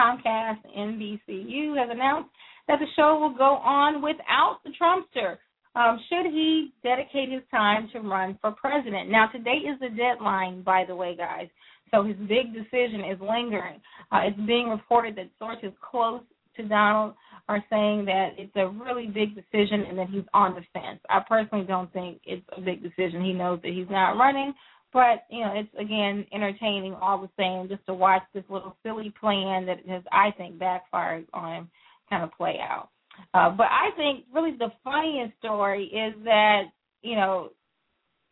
Comcast 0.00 0.58
NBCU 0.76 1.76
has 1.76 1.88
announced 1.90 2.30
that 2.68 2.78
the 2.78 2.86
show 2.96 3.18
will 3.20 3.36
go 3.36 3.56
on 3.56 4.00
without 4.00 4.60
the 4.64 4.70
Trumpster 4.80 5.36
um, 5.76 6.00
should 6.08 6.26
he 6.32 6.72
dedicate 6.82 7.30
his 7.30 7.42
time 7.50 7.88
to 7.92 8.00
run 8.00 8.38
for 8.40 8.52
president. 8.52 9.10
Now, 9.10 9.28
today 9.28 9.58
is 9.70 9.78
the 9.80 9.90
deadline, 9.90 10.62
by 10.62 10.84
the 10.86 10.96
way, 10.96 11.16
guys. 11.16 11.48
So 11.90 12.02
his 12.02 12.16
big 12.16 12.52
decision 12.52 13.02
is 13.10 13.20
lingering. 13.20 13.80
Uh, 14.10 14.20
it's 14.24 14.40
being 14.46 14.68
reported 14.68 15.16
that 15.16 15.30
sources 15.38 15.72
close 15.80 16.22
to 16.56 16.66
Donald 16.66 17.14
are 17.48 17.64
saying 17.70 18.04
that 18.04 18.30
it's 18.38 18.54
a 18.56 18.68
really 18.68 19.06
big 19.06 19.34
decision 19.34 19.84
and 19.88 19.98
that 19.98 20.08
he's 20.08 20.24
on 20.34 20.54
the 20.54 20.62
fence. 20.72 21.00
I 21.08 21.20
personally 21.28 21.66
don't 21.66 21.92
think 21.92 22.20
it's 22.24 22.46
a 22.56 22.60
big 22.60 22.82
decision. 22.82 23.24
He 23.24 23.32
knows 23.32 23.60
that 23.62 23.72
he's 23.72 23.90
not 23.90 24.12
running, 24.12 24.54
but 24.92 25.24
you 25.30 25.40
know, 25.40 25.52
it's 25.54 25.70
again 25.78 26.26
entertaining 26.32 26.94
all 26.94 27.20
the 27.20 27.30
same 27.38 27.68
just 27.68 27.84
to 27.86 27.94
watch 27.94 28.22
this 28.34 28.44
little 28.48 28.76
silly 28.82 29.12
plan 29.20 29.66
that 29.66 29.86
has 29.88 30.02
I 30.12 30.30
think 30.32 30.58
backfired 30.58 31.26
on 31.32 31.54
him 31.54 31.70
kind 32.10 32.24
of 32.24 32.32
play 32.32 32.58
out. 32.60 32.90
Uh, 33.34 33.50
but 33.50 33.66
I 33.66 33.90
think 33.96 34.24
really 34.34 34.56
the 34.58 34.72
funniest 34.82 35.36
story 35.38 35.84
is 35.84 36.14
that, 36.24 36.62
you 37.02 37.16
know, 37.16 37.50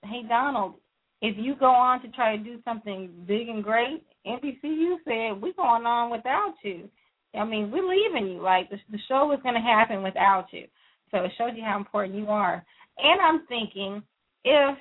hey, 0.04 0.22
Donald, 0.28 0.74
if 1.20 1.36
you 1.38 1.54
go 1.56 1.66
on 1.66 2.02
to 2.02 2.08
try 2.08 2.36
to 2.36 2.42
do 2.42 2.58
something 2.64 3.10
big 3.26 3.48
and 3.48 3.62
great, 3.62 4.04
NBCU 4.26 4.96
said, 5.04 5.40
we're 5.40 5.52
going 5.54 5.86
on 5.86 6.10
without 6.10 6.54
you. 6.62 6.88
I 7.34 7.44
mean, 7.44 7.70
we're 7.70 7.88
leaving 7.88 8.32
you. 8.32 8.42
Like, 8.42 8.70
the, 8.70 8.78
the 8.90 8.98
show 9.08 9.26
was 9.26 9.40
going 9.42 9.54
to 9.54 9.60
happen 9.60 10.02
without 10.02 10.46
you. 10.52 10.64
So 11.10 11.18
it 11.18 11.32
shows 11.38 11.50
you 11.56 11.62
how 11.64 11.76
important 11.76 12.16
you 12.16 12.28
are. 12.28 12.64
And 12.98 13.20
I'm 13.20 13.46
thinking, 13.46 14.02
if 14.44 14.78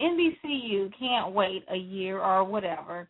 NBCU 0.00 0.92
can't 0.98 1.32
wait 1.32 1.64
a 1.70 1.76
year 1.76 2.20
or 2.20 2.44
whatever 2.44 3.08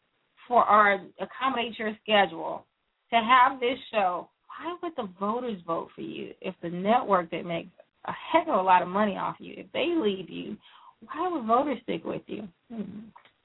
for 0.49 0.65
our 0.65 1.01
accommodate 1.21 1.79
your 1.79 1.97
schedule 2.03 2.67
to 3.11 3.17
have 3.17 3.61
this 3.61 3.79
show. 3.93 4.29
Why 4.47 4.77
would 4.83 4.93
the 4.97 5.09
voters 5.19 5.61
vote 5.67 5.89
for 5.95 6.03
you 6.03 6.33
if 6.41 6.55
the 6.63 6.71
network 6.71 7.31
that 7.31 7.45
makes 7.45 7.71
a 8.07 8.13
heck 8.13 8.49
of 8.49 8.55
a 8.55 8.63
lot 8.63 8.83
of 8.83 8.89
money 8.89 9.17
off 9.17 9.37
you, 9.39 9.55
if 9.57 9.67
they 9.73 9.95
leave 9.97 10.29
you, 10.29 10.57
why 11.01 11.29
would 11.29 11.47
voters 11.47 11.79
stick 11.83 12.05
with 12.05 12.23
you? 12.27 12.49
Hmm. 12.73 12.83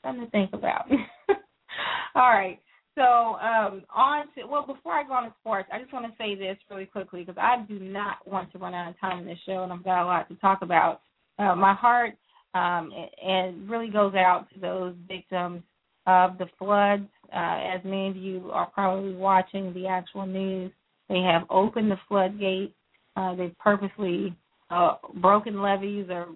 Something 0.04 0.26
to 0.26 0.32
think 0.32 0.54
about. 0.54 0.90
All 2.16 2.30
right. 2.30 2.60
So 2.96 3.02
um, 3.02 3.84
on 3.94 4.26
to 4.36 4.46
well, 4.50 4.66
before 4.66 4.94
I 4.94 5.04
go 5.04 5.14
on 5.14 5.26
to 5.26 5.34
sports, 5.42 5.70
I 5.72 5.80
just 5.80 5.92
want 5.92 6.06
to 6.06 6.18
say 6.18 6.36
this 6.36 6.58
really 6.70 6.86
quickly 6.86 7.24
because 7.24 7.38
I 7.38 7.66
do 7.68 7.78
not 7.80 8.26
want 8.26 8.52
to 8.54 8.58
run 8.58 8.74
out 8.74 8.90
of 8.90 9.00
time 9.00 9.20
in 9.20 9.26
this 9.26 9.38
show, 9.46 9.64
and 9.64 9.74
I've 9.74 9.84
got 9.84 10.04
a 10.04 10.06
lot 10.06 10.30
to 10.30 10.36
talk 10.36 10.62
about. 10.62 11.02
Uh, 11.38 11.56
my 11.56 11.74
heart 11.74 12.14
um, 12.56 12.90
and 13.24 13.70
really 13.70 13.90
goes 13.90 14.16
out 14.16 14.48
to 14.54 14.60
those 14.60 14.96
victims 15.08 15.62
of 16.08 16.38
the 16.38 16.48
floods. 16.58 17.08
Uh, 17.32 17.76
as 17.76 17.82
many 17.84 18.08
of 18.08 18.16
you 18.16 18.50
are 18.52 18.68
probably 18.68 19.14
watching 19.14 19.74
the 19.74 19.86
actual 19.86 20.26
news, 20.26 20.72
they 21.10 21.20
have 21.20 21.44
opened 21.50 21.92
the 21.92 22.00
floodgate. 22.08 22.74
Uh, 23.18 23.36
they've 23.36 23.58
purposely 23.60 24.36
uh, 24.72 24.96
broken 25.16 25.62
levees 25.62 26.08
or 26.10 26.28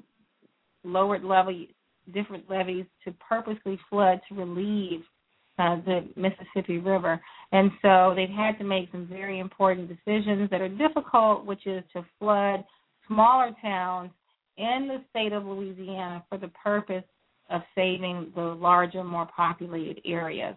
lowered 0.83 1.23
levee, 1.23 1.73
different 2.13 2.49
levees 2.49 2.85
to 3.05 3.13
purposely 3.27 3.79
flood 3.89 4.19
to 4.27 4.35
relieve 4.35 5.01
uh, 5.57 5.77
the 5.85 6.07
Mississippi 6.15 6.79
River. 6.79 7.19
And 7.51 7.71
so 7.81 8.13
they've 8.15 8.29
had 8.29 8.57
to 8.59 8.63
make 8.63 8.91
some 8.91 9.07
very 9.07 9.39
important 9.39 9.87
decisions 9.87 10.49
that 10.51 10.61
are 10.61 10.69
difficult, 10.69 11.45
which 11.45 11.65
is 11.65 11.83
to 11.93 12.05
flood 12.19 12.63
smaller 13.07 13.51
towns 13.61 14.11
in 14.59 14.87
the 14.87 15.01
state 15.09 15.31
of 15.31 15.45
Louisiana 15.45 16.23
for 16.29 16.37
the 16.37 16.49
purpose 16.49 17.03
of 17.49 17.61
saving 17.73 18.31
the 18.35 18.41
larger, 18.41 19.03
more 19.03 19.27
populated 19.35 20.01
areas. 20.05 20.55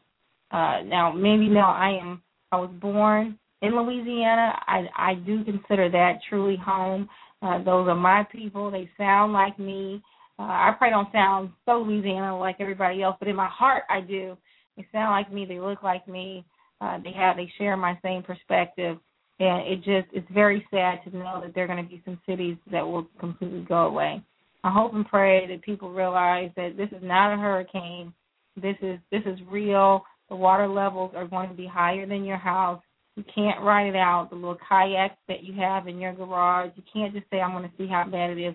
Uh, 0.51 0.83
now, 0.85 1.13
maybe 1.13 1.49
now 1.49 1.71
I 1.71 1.99
am. 2.01 2.23
I 2.51 2.57
was 2.57 2.71
born 2.81 3.39
in 3.63 3.75
Louisiana. 3.75 4.59
I 4.67 4.87
I 4.95 5.15
do 5.15 5.45
consider 5.45 5.89
that 5.91 6.19
truly 6.29 6.57
home. 6.57 7.09
Uh, 7.41 7.59
those 7.59 7.89
are 7.89 7.95
my 7.95 8.27
people. 8.31 8.71
They 8.71 8.91
sound 8.99 9.33
like 9.33 9.59
me. 9.59 10.03
Uh, 10.39 10.43
I 10.43 10.75
probably 10.77 10.93
don't 10.93 11.13
sound 11.13 11.51
so 11.65 11.79
Louisiana 11.79 12.39
like 12.39 12.57
everybody 12.61 13.03
else, 13.03 13.17
but 13.19 13.29
in 13.29 13.37
my 13.37 13.49
heart 13.49 13.85
I 13.89 14.01
do. 14.01 14.37
They 14.77 14.87
sound 14.93 15.13
like 15.13 15.33
me. 15.33 15.47
They 15.47 15.61
look 15.61 15.83
like 15.83 16.07
me. 16.09 16.45
Uh, 16.81 16.99
they 17.03 17.13
have. 17.13 17.37
They 17.37 17.51
share 17.57 17.77
my 17.77 17.99
same 18.03 18.23
perspective, 18.23 18.99
and 19.41 19.67
it 19.67 19.77
just 19.77 20.09
it's 20.13 20.31
very 20.33 20.67
sad 20.71 21.01
to 21.05 21.17
know 21.17 21.41
that 21.43 21.55
there 21.55 21.65
are 21.65 21.67
going 21.69 21.83
to 21.83 21.89
be 21.89 22.03
some 22.05 22.21
cities 22.27 22.57
that 22.71 22.87
will 22.87 23.07
completely 23.19 23.65
go 23.69 23.87
away. 23.87 24.23
I 24.65 24.71
hope 24.71 24.95
and 24.95 25.07
pray 25.07 25.47
that 25.49 25.63
people 25.63 25.91
realize 25.91 26.51
that 26.57 26.77
this 26.77 26.89
is 26.91 27.03
not 27.03 27.35
a 27.35 27.37
hurricane. 27.37 28.13
This 28.61 28.77
is 28.83 28.99
this 29.11 29.23
is 29.27 29.39
real. 29.51 30.05
The 30.29 30.37
water 30.37 30.69
levels 30.69 31.13
are 31.17 31.27
going 31.27 31.49
to 31.49 31.55
be 31.55 31.67
higher 31.67 32.07
than 32.07 32.25
your 32.25 32.39
house. 32.39 32.81
You 33.17 33.25
can't 33.35 33.63
ride 33.63 33.89
it 33.89 33.97
out. 33.97 34.29
The 34.31 34.37
little 34.37 34.57
kayak 34.67 35.19
that 35.29 35.43
you 35.43 35.53
have 35.61 35.89
in 35.89 35.99
your 35.99 36.15
garage, 36.15 36.71
you 36.77 36.83
can't 36.91 37.13
just 37.13 37.27
say, 37.31 37.41
I'm 37.41 37.53
going 37.53 37.69
to 37.69 37.77
see 37.77 37.87
how 37.87 38.05
bad 38.11 38.31
it 38.31 38.41
is. 38.41 38.55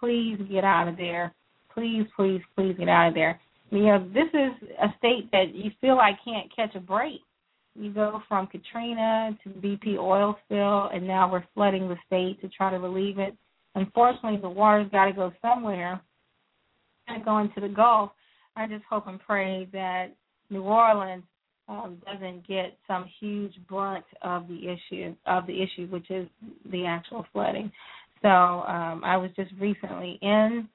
Please 0.00 0.38
get 0.50 0.64
out 0.64 0.88
of 0.88 0.96
there. 0.96 1.34
Please, 1.74 2.06
please, 2.16 2.40
please 2.56 2.74
get 2.78 2.88
out 2.88 3.08
of 3.08 3.14
there. 3.14 3.38
You 3.70 3.80
know, 3.80 4.08
this 4.14 4.28
is 4.32 4.68
a 4.82 4.88
state 4.96 5.30
that 5.32 5.54
you 5.54 5.70
feel 5.80 5.96
like 5.96 6.16
can't 6.24 6.54
catch 6.54 6.74
a 6.74 6.80
break. 6.80 7.20
You 7.78 7.92
go 7.92 8.20
from 8.28 8.48
Katrina 8.48 9.36
to 9.44 9.50
BP 9.50 9.98
oil 9.98 10.36
spill, 10.44 10.88
and 10.92 11.06
now 11.06 11.30
we're 11.30 11.44
flooding 11.54 11.88
the 11.88 11.96
state 12.06 12.40
to 12.40 12.48
try 12.48 12.70
to 12.70 12.78
relieve 12.78 13.18
it. 13.18 13.36
Unfortunately, 13.76 14.38
the 14.40 14.48
water's 14.48 14.90
got 14.90 15.04
to 15.06 15.12
go 15.12 15.32
somewhere. 15.40 16.00
And 17.06 17.24
go 17.24 17.38
into 17.38 17.60
the 17.60 17.68
Gulf. 17.68 18.10
I 18.54 18.66
just 18.66 18.84
hope 18.90 19.06
and 19.06 19.20
pray 19.20 19.66
that 19.72 20.08
New 20.50 20.62
Orleans 20.62 21.22
um, 21.68 22.02
doesn't 22.04 22.46
get 22.46 22.76
some 22.86 23.06
huge 23.20 23.54
brunt 23.68 24.04
of 24.22 24.48
the 24.48 24.58
issue 24.68 25.14
of 25.26 25.46
the 25.46 25.62
issue, 25.62 25.86
which 25.86 26.10
is 26.10 26.28
the 26.70 26.84
actual 26.84 27.24
flooding. 27.32 27.70
So 28.22 28.28
um, 28.28 29.02
I 29.04 29.16
was 29.16 29.30
just 29.36 29.52
recently 29.60 30.18
in 30.20 30.68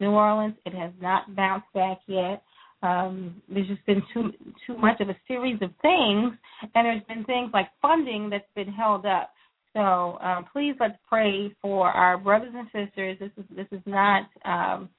New 0.00 0.10
Orleans. 0.10 0.54
It 0.64 0.74
has 0.74 0.92
not 1.00 1.36
bounced 1.36 1.72
back 1.74 1.98
yet. 2.06 2.42
Um, 2.82 3.40
there's 3.48 3.68
just 3.68 3.84
been 3.86 4.02
too 4.12 4.32
too 4.66 4.76
much 4.76 5.00
of 5.00 5.08
a 5.08 5.16
series 5.26 5.60
of 5.62 5.70
things, 5.82 6.32
and 6.74 6.84
there's 6.86 7.02
been 7.08 7.24
things 7.24 7.50
like 7.52 7.68
funding 7.80 8.28
that's 8.30 8.44
been 8.54 8.72
held 8.72 9.06
up. 9.06 9.30
So 9.72 10.18
um, 10.20 10.46
please 10.52 10.74
let's 10.78 10.96
pray 11.08 11.54
for 11.60 11.88
our 11.90 12.18
brothers 12.18 12.54
and 12.54 12.66
sisters. 12.66 13.18
This 13.18 13.30
is 13.36 13.44
this 13.54 13.66
is 13.72 13.82
not. 13.86 14.28
Um, 14.44 14.90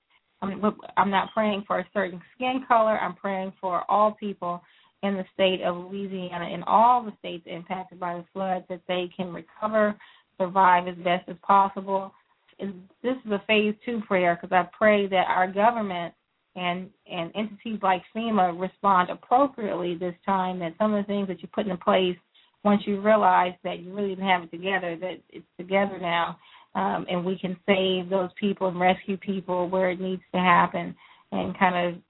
I'm, 0.41 0.61
I'm 0.97 1.09
not 1.09 1.33
praying 1.33 1.63
for 1.65 1.79
a 1.79 1.87
certain 1.93 2.21
skin 2.35 2.63
color. 2.67 2.99
I'm 2.99 3.15
praying 3.15 3.53
for 3.59 3.89
all 3.89 4.11
people 4.11 4.61
in 5.03 5.15
the 5.15 5.25
state 5.33 5.61
of 5.61 5.75
Louisiana 5.75 6.45
and 6.45 6.63
all 6.65 7.03
the 7.03 7.13
states 7.19 7.43
impacted 7.47 7.99
by 7.99 8.15
the 8.15 8.25
floods 8.33 8.65
that 8.69 8.81
they 8.87 9.09
can 9.15 9.33
recover, 9.33 9.95
survive 10.39 10.87
as 10.87 10.95
best 10.97 11.27
as 11.27 11.37
possible. 11.41 12.13
And 12.59 12.83
this 13.03 13.15
is 13.25 13.31
a 13.31 13.41
phase 13.47 13.75
two 13.85 14.01
prayer 14.07 14.37
because 14.39 14.55
I 14.55 14.67
pray 14.77 15.07
that 15.07 15.25
our 15.27 15.51
government 15.51 16.13
and 16.57 16.89
and 17.09 17.31
entities 17.35 17.79
like 17.81 18.01
FEMA 18.15 18.59
respond 18.59 19.09
appropriately 19.09 19.95
this 19.95 20.15
time. 20.25 20.59
That 20.59 20.73
some 20.77 20.93
of 20.93 21.03
the 21.03 21.07
things 21.07 21.27
that 21.29 21.41
you 21.41 21.47
put 21.53 21.67
in 21.67 21.77
place 21.77 22.17
once 22.63 22.81
you 22.85 22.99
realize 22.99 23.53
that 23.63 23.79
you 23.79 23.93
really 23.93 24.15
have 24.15 24.43
it 24.43 24.51
together, 24.51 24.97
that 24.99 25.21
it's 25.29 25.45
together 25.57 25.99
now, 26.01 26.37
um, 26.75 27.05
and 27.09 27.23
we 27.23 27.37
can 27.37 27.55
save 27.65 28.09
those 28.09 28.29
people 28.39 28.67
and 28.67 28.79
rescue 28.79 29.15
people 29.15 29.69
where 29.69 29.91
it 29.91 30.01
needs 30.01 30.23
to 30.33 30.39
happen, 30.39 30.95
and 31.31 31.57
kind 31.57 31.95
of 31.95 32.01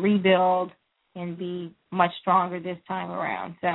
rebuild 0.00 0.70
and 1.16 1.36
be 1.36 1.74
much 1.90 2.10
stronger 2.20 2.60
this 2.60 2.78
time 2.86 3.10
around. 3.10 3.56
So 3.60 3.68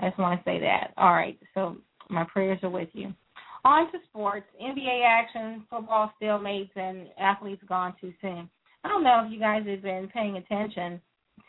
I 0.00 0.08
just 0.08 0.18
want 0.18 0.38
to 0.38 0.44
say 0.48 0.60
that. 0.60 0.92
All 0.96 1.12
right, 1.12 1.38
so 1.54 1.76
my 2.08 2.24
prayers 2.24 2.60
are 2.62 2.70
with 2.70 2.88
you. 2.92 3.12
On 3.64 3.90
to 3.92 3.98
sports, 4.08 4.46
NBA 4.60 5.04
action, 5.06 5.64
football 5.70 6.12
stalemates, 6.20 6.70
and 6.76 7.06
athletes 7.18 7.62
gone 7.68 7.94
too 8.00 8.12
soon. 8.20 8.48
I 8.84 8.88
don't 8.88 9.04
know 9.04 9.22
if 9.24 9.32
you 9.32 9.38
guys 9.38 9.64
have 9.66 9.82
been 9.82 10.08
paying 10.12 10.36
attention 10.36 11.00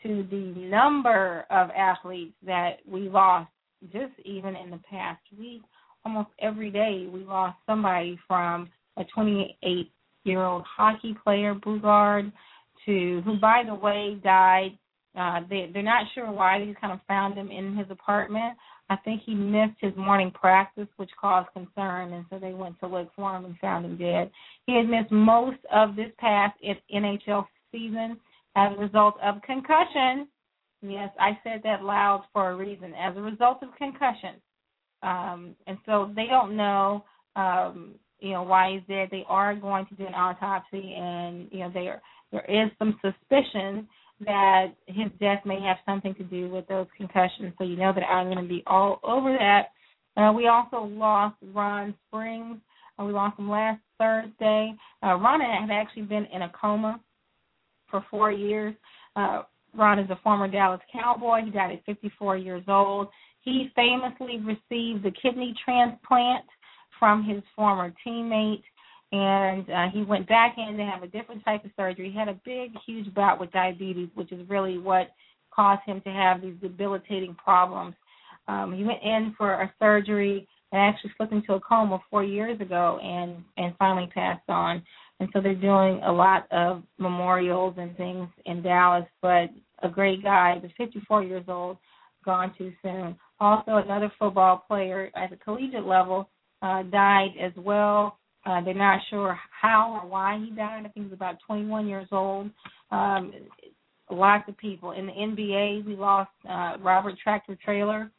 to 0.02 0.26
the 0.30 0.54
number 0.56 1.44
of 1.50 1.70
athletes 1.70 2.34
that 2.46 2.78
we 2.86 3.08
lost 3.08 3.50
just 3.92 4.12
even 4.24 4.56
in 4.56 4.70
the 4.70 4.80
past 4.90 5.22
week. 5.38 5.62
Almost 6.04 6.30
every 6.40 6.70
day 6.70 7.08
we 7.12 7.24
lost 7.24 7.56
somebody 7.66 8.18
from 8.26 8.70
a 8.96 9.04
28 9.04 9.90
year 10.24 10.42
old 10.42 10.64
hockey 10.64 11.16
player, 11.24 11.54
Boogaard, 11.54 12.32
to 12.86 13.22
who, 13.24 13.38
by 13.38 13.62
the 13.66 13.74
way, 13.74 14.20
died 14.22 14.78
uh, 15.16 15.40
they 15.48 15.70
they're 15.72 15.82
not 15.82 16.06
sure 16.14 16.30
why 16.30 16.58
they 16.58 16.74
kind 16.80 16.92
of 16.92 17.00
found 17.06 17.36
him 17.36 17.50
in 17.50 17.76
his 17.76 17.86
apartment. 17.90 18.56
I 18.90 18.96
think 18.96 19.22
he 19.24 19.34
missed 19.34 19.78
his 19.80 19.96
morning 19.96 20.30
practice, 20.30 20.88
which 20.96 21.10
caused 21.18 21.52
concern, 21.52 22.12
and 22.12 22.26
so 22.28 22.38
they 22.38 22.52
went 22.52 22.78
to 22.80 22.86
look 22.86 23.08
for 23.16 23.34
him 23.34 23.46
and 23.46 23.58
found 23.58 23.86
him 23.86 23.96
dead. 23.96 24.30
He 24.66 24.76
had 24.76 24.88
missed 24.88 25.10
most 25.10 25.58
of 25.72 25.96
this 25.96 26.10
past 26.18 26.58
NHL 26.94 27.46
season 27.72 28.18
as 28.56 28.72
a 28.76 28.80
result 28.80 29.14
of 29.22 29.40
concussion. 29.42 30.28
Yes, 30.82 31.10
I 31.18 31.38
said 31.42 31.62
that 31.64 31.82
loud 31.82 32.24
for 32.32 32.50
a 32.50 32.56
reason. 32.56 32.92
As 32.94 33.16
a 33.16 33.22
result 33.22 33.62
of 33.62 33.70
concussion, 33.78 34.34
um, 35.02 35.54
and 35.66 35.78
so 35.86 36.12
they 36.14 36.26
don't 36.26 36.56
know, 36.56 37.04
um, 37.36 37.94
you 38.20 38.32
know, 38.32 38.42
why 38.42 38.72
he's 38.72 38.86
dead. 38.86 39.08
They 39.10 39.24
are 39.28 39.54
going 39.54 39.86
to 39.86 39.94
do 39.94 40.06
an 40.06 40.14
autopsy, 40.14 40.94
and 40.94 41.48
you 41.50 41.60
know, 41.60 41.70
there 41.72 42.02
there 42.32 42.44
is 42.44 42.70
some 42.78 43.00
suspicion 43.00 43.88
that 44.20 44.74
his 44.86 45.10
death 45.20 45.40
may 45.44 45.60
have 45.60 45.76
something 45.86 46.14
to 46.14 46.24
do 46.24 46.48
with 46.48 46.66
those 46.68 46.86
concussions. 46.96 47.52
So 47.58 47.64
you 47.64 47.76
know 47.76 47.92
that 47.92 48.04
I'm 48.04 48.26
going 48.26 48.42
to 48.42 48.48
be 48.48 48.62
all 48.66 49.00
over 49.02 49.36
that. 49.38 49.70
Uh, 50.16 50.32
we 50.32 50.46
also 50.46 50.84
lost 50.84 51.36
Ron 51.52 51.94
Springs. 52.06 52.58
Uh, 52.98 53.04
we 53.04 53.12
lost 53.12 53.38
him 53.38 53.50
last 53.50 53.80
Thursday. 53.98 54.74
Uh, 55.02 55.16
Ron 55.16 55.40
had 55.40 55.70
actually 55.70 56.02
been 56.02 56.26
in 56.32 56.42
a 56.42 56.52
coma 56.58 57.00
for 57.90 58.04
four 58.10 58.30
years. 58.30 58.74
Uh, 59.16 59.42
Ron 59.76 59.98
is 59.98 60.10
a 60.10 60.18
former 60.22 60.48
Dallas 60.48 60.80
Cowboy. 60.92 61.44
He 61.44 61.50
died 61.50 61.72
at 61.72 61.84
54 61.84 62.36
years 62.36 62.62
old. 62.68 63.08
He 63.42 63.70
famously 63.74 64.38
received 64.38 65.04
the 65.04 65.12
kidney 65.20 65.54
transplant 65.64 66.44
from 66.98 67.24
his 67.24 67.42
former 67.56 67.92
teammate 68.06 68.62
and 69.12 69.68
uh, 69.70 69.86
he 69.92 70.02
went 70.02 70.28
back 70.28 70.56
in 70.58 70.76
to 70.76 70.84
have 70.84 71.02
a 71.02 71.06
different 71.06 71.44
type 71.44 71.64
of 71.64 71.70
surgery. 71.76 72.10
He 72.10 72.18
had 72.18 72.28
a 72.28 72.40
big, 72.44 72.72
huge 72.86 73.12
bout 73.14 73.38
with 73.38 73.52
diabetes, 73.52 74.08
which 74.14 74.32
is 74.32 74.48
really 74.48 74.78
what 74.78 75.08
caused 75.54 75.82
him 75.86 76.00
to 76.02 76.10
have 76.10 76.42
these 76.42 76.56
debilitating 76.60 77.34
problems. 77.34 77.94
Um, 78.48 78.74
he 78.76 78.84
went 78.84 79.02
in 79.02 79.34
for 79.38 79.52
a 79.52 79.72
surgery 79.78 80.48
and 80.72 80.80
actually 80.80 81.12
slipped 81.16 81.32
into 81.32 81.54
a 81.54 81.60
coma 81.60 82.00
four 82.10 82.24
years 82.24 82.60
ago, 82.60 82.98
and 83.02 83.36
and 83.56 83.74
finally 83.78 84.10
passed 84.12 84.48
on. 84.48 84.82
And 85.20 85.28
so 85.32 85.40
they're 85.40 85.54
doing 85.54 86.00
a 86.04 86.12
lot 86.12 86.50
of 86.50 86.82
memorials 86.98 87.76
and 87.78 87.96
things 87.96 88.28
in 88.46 88.62
Dallas. 88.62 89.06
But 89.22 89.50
a 89.82 89.88
great 89.88 90.22
guy, 90.22 90.58
was 90.60 90.72
54 90.76 91.22
years 91.22 91.44
old, 91.46 91.78
gone 92.24 92.52
too 92.58 92.72
soon. 92.82 93.16
Also, 93.38 93.76
another 93.76 94.12
football 94.18 94.64
player 94.66 95.10
at 95.14 95.30
the 95.30 95.36
collegiate 95.36 95.86
level 95.86 96.28
uh, 96.62 96.82
died 96.84 97.30
as 97.40 97.52
well 97.56 98.18
Uh, 98.46 98.60
they're 98.62 98.74
not 98.74 99.00
sure 99.08 99.38
how 99.50 100.00
or 100.02 100.08
why 100.08 100.38
he 100.38 100.50
died. 100.50 100.80
I 100.80 100.88
think 100.88 100.92
he 100.94 101.02
was 101.02 101.12
about 101.12 101.36
21 101.46 101.86
years 101.86 102.08
old. 102.12 102.50
Um, 102.90 103.32
lots 104.10 104.48
of 104.48 104.56
people 104.58 104.92
in 104.92 105.06
the 105.06 105.12
NBA. 105.12 105.86
We 105.86 105.96
lost 105.96 106.30
uh, 106.48 106.76
Robert 106.80 107.14
Tractor 107.22 107.56
Traylor, 107.64 108.10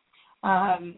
um, 0.43 0.95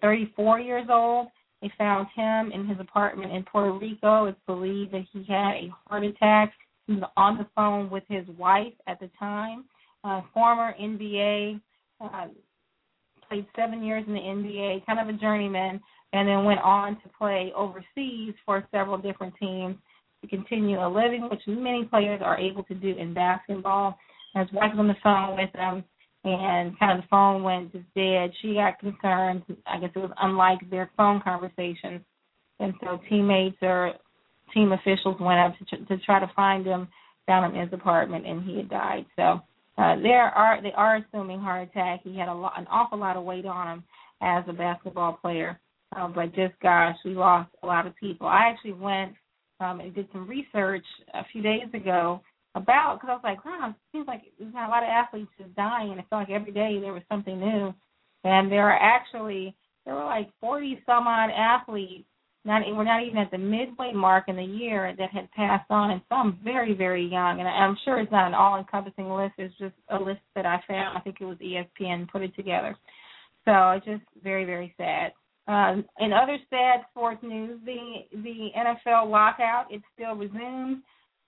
34 0.00 0.60
years 0.60 0.86
old. 0.90 1.28
They 1.60 1.70
found 1.76 2.06
him 2.16 2.52
in 2.52 2.66
his 2.66 2.78
apartment 2.80 3.32
in 3.32 3.42
Puerto 3.42 3.78
Rico. 3.78 4.26
It's 4.26 4.40
believed 4.46 4.92
that 4.92 5.04
he 5.12 5.24
had 5.28 5.52
a 5.52 5.70
heart 5.86 6.04
attack. 6.04 6.54
He 6.86 6.94
was 6.94 7.04
on 7.16 7.36
the 7.36 7.46
phone 7.54 7.90
with 7.90 8.04
his 8.08 8.26
wife 8.38 8.72
at 8.86 8.98
the 8.98 9.10
time. 9.18 9.64
Uh, 10.02 10.22
former 10.32 10.74
NBA, 10.80 11.60
uh, 12.00 12.28
played 13.28 13.46
seven 13.54 13.82
years 13.84 14.04
in 14.06 14.14
the 14.14 14.20
NBA, 14.20 14.86
kind 14.86 14.98
of 14.98 15.14
a 15.14 15.18
journeyman, 15.18 15.80
and 16.12 16.28
then 16.28 16.44
went 16.44 16.60
on 16.60 16.96
to 17.02 17.08
play 17.16 17.52
overseas 17.54 18.34
for 18.44 18.66
several 18.70 18.98
different 18.98 19.34
teams 19.38 19.76
to 20.22 20.28
continue 20.28 20.78
a 20.78 20.88
living, 20.88 21.28
which 21.30 21.40
many 21.46 21.84
players 21.84 22.20
are 22.22 22.38
able 22.38 22.62
to 22.64 22.74
do 22.74 22.96
in 22.96 23.14
basketball. 23.14 23.96
Wife 24.34 24.48
was 24.52 24.76
on 24.78 24.88
the 24.88 24.94
phone 25.02 25.36
with 25.36 25.50
him, 25.54 25.84
and 26.24 26.78
kind 26.78 26.98
of 26.98 27.04
the 27.04 27.08
phone 27.08 27.42
went 27.42 27.72
just 27.72 27.84
dead. 27.94 28.30
She 28.42 28.54
got 28.54 28.78
concerned. 28.78 29.42
I 29.66 29.78
guess 29.78 29.90
it 29.94 29.98
was 29.98 30.12
unlike 30.20 30.58
their 30.70 30.90
phone 30.96 31.20
conversations, 31.22 32.02
and 32.58 32.74
so 32.82 33.00
teammates 33.08 33.56
or 33.62 33.94
team 34.52 34.72
officials 34.72 35.16
went 35.20 35.40
up 35.40 35.54
to, 35.70 35.76
to 35.84 35.98
try 36.04 36.20
to 36.20 36.30
find 36.34 36.66
him, 36.66 36.88
found 37.26 37.46
him 37.46 37.60
in 37.60 37.68
his 37.68 37.72
apartment, 37.72 38.26
and 38.26 38.42
he 38.44 38.58
had 38.58 38.68
died. 38.68 39.06
So 39.16 39.40
uh, 39.78 39.96
there 40.02 40.26
are 40.26 40.62
they 40.62 40.72
are 40.72 40.96
assuming 40.96 41.40
heart 41.40 41.68
attack. 41.70 42.00
He 42.04 42.16
had 42.16 42.28
a 42.28 42.34
lot, 42.34 42.58
an 42.58 42.66
awful 42.70 42.98
lot 42.98 43.16
of 43.16 43.24
weight 43.24 43.46
on 43.46 43.78
him 43.78 43.84
as 44.20 44.44
a 44.48 44.52
basketball 44.52 45.14
player. 45.14 45.58
Uh, 45.96 46.08
but 46.08 46.34
just 46.34 46.54
gosh, 46.62 46.96
we 47.04 47.14
lost 47.14 47.50
a 47.62 47.66
lot 47.66 47.86
of 47.86 47.96
people. 47.96 48.26
I 48.26 48.50
actually 48.50 48.72
went 48.72 49.14
um, 49.60 49.80
and 49.80 49.94
did 49.94 50.08
some 50.12 50.28
research 50.28 50.84
a 51.14 51.22
few 51.32 51.42
days 51.42 51.68
ago 51.74 52.20
about 52.54 52.96
because 53.00 53.10
I 53.10 53.14
was 53.14 53.20
like, 53.24 53.44
wow, 53.44 53.70
it 53.70 53.76
seems 53.92 54.06
like 54.06 54.22
we've 54.38 54.52
got 54.52 54.68
a 54.68 54.70
lot 54.70 54.82
of 54.82 54.88
athletes 54.88 55.30
just 55.38 55.54
dying. 55.54 55.92
It 55.92 56.04
felt 56.10 56.22
like 56.22 56.30
every 56.30 56.52
day 56.52 56.78
there 56.80 56.92
was 56.92 57.02
something 57.08 57.38
new, 57.38 57.74
and 58.24 58.50
there 58.50 58.68
are 58.70 58.78
actually 58.78 59.54
there 59.84 59.94
were 59.94 60.04
like 60.04 60.30
forty 60.40 60.80
some 60.86 61.06
odd 61.06 61.30
athletes. 61.30 62.04
Not 62.44 62.62
we're 62.66 62.84
not 62.84 63.04
even 63.04 63.18
at 63.18 63.30
the 63.30 63.38
midway 63.38 63.92
mark 63.92 64.24
in 64.28 64.36
the 64.36 64.42
year 64.42 64.94
that 64.96 65.10
had 65.10 65.30
passed 65.32 65.70
on, 65.70 65.90
and 65.90 66.00
some 66.08 66.38
very 66.42 66.74
very 66.74 67.04
young. 67.06 67.40
And 67.40 67.48
I'm 67.48 67.76
sure 67.84 68.00
it's 68.00 68.12
not 68.12 68.28
an 68.28 68.34
all 68.34 68.58
encompassing 68.58 69.10
list. 69.10 69.34
It's 69.38 69.54
just 69.58 69.74
a 69.90 69.96
list 69.96 70.20
that 70.34 70.46
I 70.46 70.60
found. 70.66 70.96
I 70.96 71.00
think 71.00 71.16
it 71.20 71.26
was 71.26 71.36
ESPN 71.38 72.08
put 72.10 72.22
it 72.22 72.34
together. 72.34 72.76
So 73.44 73.70
it's 73.72 73.86
just 73.86 74.02
very 74.22 74.44
very 74.44 74.74
sad. 74.78 75.12
Um, 75.48 75.84
in 75.98 76.12
other 76.12 76.36
sad 76.48 76.80
sports 76.90 77.22
news, 77.22 77.58
the 77.64 78.18
the 78.22 78.50
NFL 78.56 79.10
lockout 79.10 79.66
it 79.70 79.82
still 79.94 80.14
resumes 80.14 80.82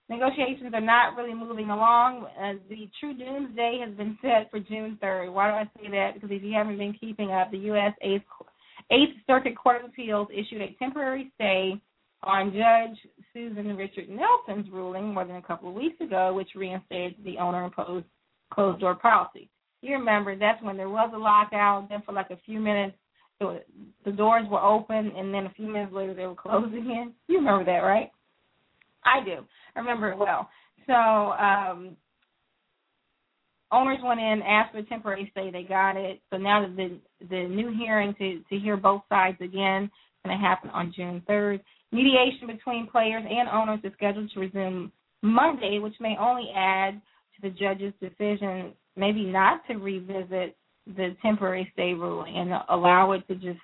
negotiations 0.09 0.73
are 0.73 0.81
not 0.81 1.15
really 1.15 1.33
moving 1.33 1.69
along. 1.69 2.25
Uh, 2.39 2.53
the 2.69 2.89
true 2.99 3.13
doomsday 3.13 3.79
has 3.85 3.95
been 3.95 4.17
set 4.21 4.49
for 4.51 4.59
June 4.59 4.97
3rd. 5.01 5.31
Why 5.33 5.49
do 5.49 5.55
I 5.55 5.63
say 5.77 5.89
that? 5.91 6.11
Because 6.13 6.29
if 6.31 6.43
you 6.43 6.53
haven't 6.53 6.77
been 6.77 6.93
keeping 6.93 7.31
up, 7.31 7.51
the 7.51 7.57
U.S. 7.59 7.93
Eighth, 8.01 8.23
Eighth 8.91 9.15
Circuit 9.27 9.57
Court 9.57 9.83
of 9.83 9.89
Appeals 9.89 10.27
issued 10.33 10.61
a 10.61 10.75
temporary 10.79 11.31
stay 11.35 11.79
on 12.23 12.51
Judge 12.51 12.97
Susan 13.33 13.75
Richard 13.75 14.07
Nelson's 14.09 14.71
ruling 14.71 15.13
more 15.13 15.25
than 15.25 15.37
a 15.37 15.41
couple 15.41 15.69
of 15.69 15.75
weeks 15.75 15.99
ago, 15.99 16.33
which 16.33 16.49
reinstated 16.55 17.15
the 17.23 17.37
owner-imposed 17.37 18.05
closed 18.53 18.79
door 18.79 18.95
policy. 18.95 19.49
You 19.81 19.93
remember 19.93 20.37
that's 20.37 20.61
when 20.61 20.77
there 20.77 20.89
was 20.89 21.11
a 21.13 21.17
lockout. 21.17 21.89
Then 21.89 22.03
for 22.05 22.13
like 22.13 22.29
a 22.29 22.37
few 22.45 22.59
minutes, 22.59 22.95
the 24.05 24.11
doors 24.11 24.45
were 24.49 24.61
open, 24.61 25.11
and 25.15 25.33
then 25.33 25.45
a 25.45 25.53
few 25.55 25.67
minutes 25.67 25.93
later 25.93 26.13
they 26.13 26.25
were 26.25 26.35
closed 26.35 26.73
again. 26.73 27.13
You 27.27 27.37
remember 27.39 27.65
that, 27.65 27.79
right? 27.79 28.11
I 29.05 29.23
do. 29.23 29.45
I 29.75 29.79
remember 29.79 30.11
it 30.11 30.17
well. 30.17 30.49
So 30.87 30.93
um, 30.93 31.97
owners 33.71 33.99
went 34.03 34.19
in, 34.19 34.41
asked 34.47 34.71
for 34.71 34.79
a 34.79 34.85
temporary 34.85 35.27
stay, 35.31 35.49
they 35.51 35.63
got 35.63 35.97
it. 35.97 36.21
So 36.29 36.37
now 36.37 36.65
the 36.65 36.99
the 37.29 37.47
new 37.47 37.73
hearing 37.77 38.13
to 38.19 38.41
to 38.49 38.59
hear 38.59 38.77
both 38.77 39.01
sides 39.09 39.37
again 39.41 39.83
is 39.83 39.89
going 40.25 40.37
to 40.37 40.45
happen 40.45 40.69
on 40.69 40.93
June 40.95 41.21
3rd. 41.27 41.61
Mediation 41.91 42.47
between 42.47 42.87
players 42.87 43.23
and 43.27 43.49
owners 43.49 43.79
is 43.83 43.93
scheduled 43.93 44.31
to 44.33 44.39
resume 44.39 44.91
Monday, 45.21 45.79
which 45.79 45.95
may 45.99 46.15
only 46.19 46.49
add 46.55 47.01
to 47.35 47.41
the 47.41 47.49
judge's 47.49 47.93
decision, 48.01 48.73
maybe 48.95 49.23
not 49.25 49.61
to 49.67 49.75
revisit 49.75 50.55
the 50.87 51.15
temporary 51.21 51.69
stay 51.73 51.93
ruling 51.93 52.35
and 52.35 52.51
allow 52.69 53.11
it 53.13 53.27
to 53.27 53.35
just 53.35 53.59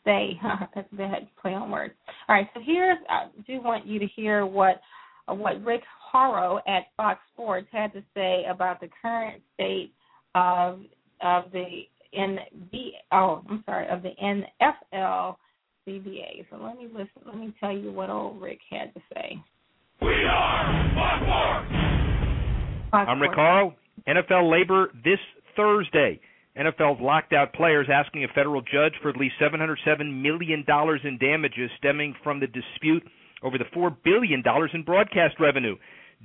stay. 0.00 0.38
That's 0.74 0.88
a 0.92 0.96
bad 0.96 1.28
play 1.40 1.54
on 1.54 1.70
words. 1.70 1.94
All 2.28 2.34
right, 2.34 2.48
so 2.54 2.60
here's 2.64 2.98
I 3.08 3.26
do 3.46 3.60
want 3.62 3.86
you 3.86 3.98
to 3.98 4.06
hear 4.16 4.46
what 4.46 4.80
what 5.26 5.62
Rick 5.64 5.82
Horrow 6.12 6.58
at 6.66 6.84
Fox 6.96 7.20
Sports 7.32 7.68
had 7.70 7.92
to 7.92 8.02
say 8.14 8.44
about 8.50 8.80
the 8.80 8.88
current 9.00 9.42
state 9.54 9.92
of 10.34 10.80
of 11.22 11.44
the 11.52 11.82
NB 12.18 12.90
oh 13.12 13.42
I'm 13.48 13.62
sorry 13.66 13.88
of 13.88 14.02
the 14.02 14.10
NFL 14.20 15.36
CBA. 15.86 16.46
So 16.50 16.56
let 16.56 16.76
me 16.76 16.88
listen. 16.92 17.22
Let 17.26 17.36
me 17.36 17.54
tell 17.60 17.76
you 17.76 17.92
what 17.92 18.10
old 18.10 18.40
Rick 18.40 18.58
had 18.70 18.92
to 18.94 19.00
say. 19.14 19.42
We 20.02 20.24
are 20.28 20.90
Fox 20.94 21.22
Sports. 21.22 22.90
Fox 22.90 23.08
I'm 23.08 23.20
Rick 23.20 23.32
Sports. 23.32 23.38
Horrow. 23.38 23.74
NFL 24.08 24.50
labor 24.50 24.90
this 25.04 25.18
Thursday. 25.56 26.20
NFL's 26.58 27.00
locked 27.00 27.32
out 27.32 27.52
players 27.52 27.86
asking 27.92 28.24
a 28.24 28.28
federal 28.34 28.60
judge 28.60 28.94
for 29.02 29.08
at 29.08 29.16
least 29.16 29.34
$707 29.40 30.22
million 30.22 30.64
in 31.04 31.18
damages 31.18 31.70
stemming 31.78 32.14
from 32.24 32.40
the 32.40 32.48
dispute 32.48 33.02
over 33.42 33.56
the 33.56 33.64
$4 33.76 33.96
billion 34.04 34.42
in 34.74 34.82
broadcast 34.82 35.36
revenue. 35.38 35.76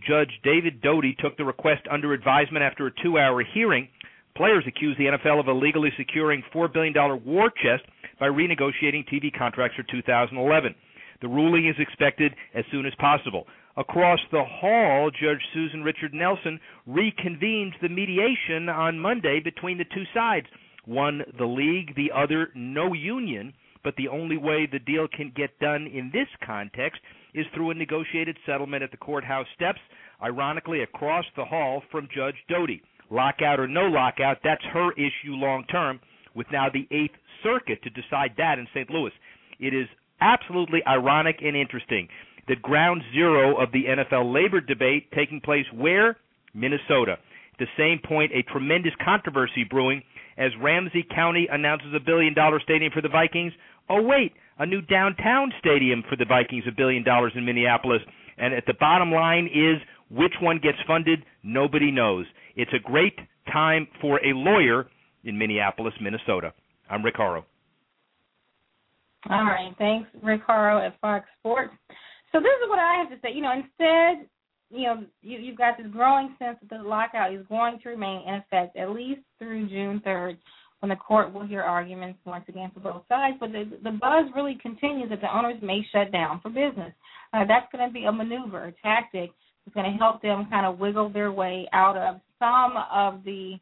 Judge 0.08 0.32
David 0.44 0.82
Doty 0.82 1.16
took 1.20 1.38
the 1.38 1.46
request 1.46 1.84
under 1.92 2.14
advisement 2.14 2.64
after 2.64 2.88
a 2.88 2.92
two 3.04 3.18
hour 3.18 3.44
hearing. 3.54 3.88
Players 4.36 4.66
accused 4.68 5.00
the 5.00 5.06
NFL 5.06 5.40
of 5.40 5.48
illegally 5.48 5.92
securing 5.98 6.44
$4 6.54 6.74
billion 6.74 6.94
war 7.24 7.50
chest 7.50 7.84
by 8.20 8.28
renegotiating 8.28 9.08
TV 9.08 9.32
contracts 9.38 9.78
for 9.78 9.84
2011. 9.84 10.76
The 11.22 11.28
ruling 11.28 11.68
is 11.68 11.76
expected 11.80 12.34
as 12.54 12.66
soon 12.72 12.86
as 12.86 12.94
possible. 13.00 13.46
Across 13.78 14.20
the 14.32 14.44
hall, 14.44 15.12
Judge 15.12 15.42
Susan 15.54 15.84
Richard 15.84 16.14
Nelson 16.14 16.60
reconvened 16.86 17.74
the 17.82 17.90
mediation 17.90 18.70
on 18.70 18.98
Monday 18.98 19.42
between 19.42 19.78
the 19.78 19.84
two 19.84 20.06
sides. 20.14 20.48
One, 20.86 21.24
the 21.38 21.46
league, 21.46 21.94
the 21.96 22.10
other, 22.16 22.52
no 22.56 22.94
union. 22.94 23.54
But 23.84 23.96
the 23.98 24.08
only 24.08 24.38
way 24.38 24.66
the 24.66 24.80
deal 24.80 25.08
can 25.10 25.32
get 25.36 25.60
done 25.60 25.88
in 25.88 26.10
this 26.14 26.28
context 26.46 27.02
is 27.34 27.46
through 27.54 27.72
a 27.72 27.76
negotiated 27.76 28.38
settlement 28.46 28.82
at 28.82 28.92
the 28.92 28.98
courthouse 28.98 29.46
steps, 29.54 29.80
ironically 30.24 30.82
across 30.82 31.26
the 31.36 31.46
hall 31.46 31.84
from 31.92 32.08
Judge 32.16 32.36
Doty. 32.48 32.82
Lockout 33.12 33.60
or 33.60 33.68
no 33.68 33.88
lockout, 33.88 34.38
that's 34.44 34.64
her 34.74 34.94
issue 34.94 35.34
long 35.34 35.66
term, 35.66 36.00
with 36.34 36.48
now 36.52 36.68
the 36.74 36.88
Eighth 36.96 37.14
Circuit 37.44 37.84
to 37.84 37.90
decide 37.90 38.32
that 38.38 38.58
in 38.58 38.68
St. 38.74 38.90
Louis. 38.90 39.12
It 39.60 39.74
is 39.74 39.88
absolutely 40.22 40.82
ironic 40.88 41.42
and 41.44 41.56
interesting 41.56 42.08
that 42.48 42.62
ground 42.62 43.02
zero 43.14 43.58
of 43.62 43.72
the 43.72 43.84
NFL 43.86 44.34
labor 44.34 44.62
debate 44.62 45.12
taking 45.14 45.42
place 45.42 45.66
where? 45.74 46.18
Minnesota. 46.54 47.18
At 47.54 47.60
the 47.60 47.68
same 47.78 48.00
point, 48.08 48.32
a 48.34 48.44
tremendous 48.52 48.94
controversy 49.04 49.64
brewing 49.70 50.02
as 50.38 50.52
Ramsey 50.62 51.06
County 51.14 51.48
announces 51.52 51.94
a 51.96 52.00
billion 52.00 52.34
dollar 52.34 52.60
stadium 52.60 52.92
for 52.94 53.02
the 53.02 53.10
Vikings. 53.10 53.54
Oh, 53.90 54.02
wait, 54.02 54.34
a 54.60 54.66
new 54.66 54.82
downtown 54.82 55.52
stadium 55.60 56.04
for 56.10 56.16
the 56.16 56.26
Vikings, 56.26 56.64
a 56.68 56.72
billion 56.72 57.04
dollars 57.04 57.34
in 57.36 57.46
Minneapolis. 57.46 58.02
And 58.38 58.54
at 58.54 58.66
the 58.66 58.74
bottom 58.80 59.12
line 59.12 59.46
is 59.46 59.82
which 60.10 60.34
one 60.42 60.60
gets 60.62 60.78
funded, 60.88 61.24
nobody 61.44 61.92
knows. 61.92 62.26
It's 62.56 62.72
a 62.74 62.80
great 62.80 63.18
time 63.52 63.88
for 64.02 64.18
a 64.26 64.34
lawyer 64.34 64.88
in 65.24 65.38
Minneapolis, 65.38 65.94
Minnesota. 66.02 66.54
I'm 66.90 67.04
Rick. 67.04 67.16
All 67.20 67.44
right, 69.30 69.74
thanks, 69.80 70.08
Rick 70.22 70.42
at 70.48 71.00
Fox 71.02 71.26
Sports. 71.40 71.74
So 72.36 72.42
this 72.42 72.60
is 72.62 72.70
what 72.70 72.80
I 72.80 72.98
have 73.00 73.10
to 73.12 73.16
say. 73.22 73.34
You 73.34 73.42
know, 73.42 73.54
instead, 73.54 74.28
you 74.70 74.84
know, 74.84 75.06
you, 75.22 75.38
you've 75.38 75.58
got 75.58 75.78
this 75.78 75.88
growing 75.90 76.36
sense 76.38 76.58
that 76.60 76.70
the 76.70 76.84
lockout 76.84 77.34
is 77.34 77.46
going 77.48 77.80
to 77.82 77.90
remain 77.90 78.28
in 78.28 78.34
effect 78.34 78.76
at 78.76 78.90
least 78.90 79.22
through 79.40 79.70
June 79.70 80.02
3rd, 80.06 80.38
when 80.82 80.90
the 80.90 80.98
court 80.98 81.32
will 81.32 81.48
hear 81.48 81.62
arguments 81.62 82.20
once 82.26 82.44
again 82.50 82.72
for 82.74 82.82
both 82.82 83.04
sides. 83.08 83.38
But 83.40 83.54
the, 83.54 83.72
the 83.82 83.92
buzz 83.92 84.26
really 84.36 84.58
continues 84.62 85.10
that 85.12 85.22
the 85.22 85.34
owners 85.34 85.62
may 85.62 85.80
shut 85.94 86.12
down 86.12 86.42
for 86.42 86.50
business. 86.50 86.92
Uh, 87.34 87.46
that's 87.48 87.72
going 87.72 87.88
to 87.88 87.94
be 87.94 88.04
a 88.04 88.12
maneuver, 88.12 88.66
a 88.66 88.74
tactic. 88.84 89.32
It's 89.66 89.74
going 89.74 89.90
to 89.90 89.98
help 89.98 90.22
them 90.22 90.48
kind 90.50 90.66
of 90.66 90.78
wiggle 90.78 91.14
their 91.14 91.32
way 91.32 91.70
out 91.72 91.96
of 91.96 92.20
some 92.38 92.74
of 92.94 93.24
the 93.24 93.54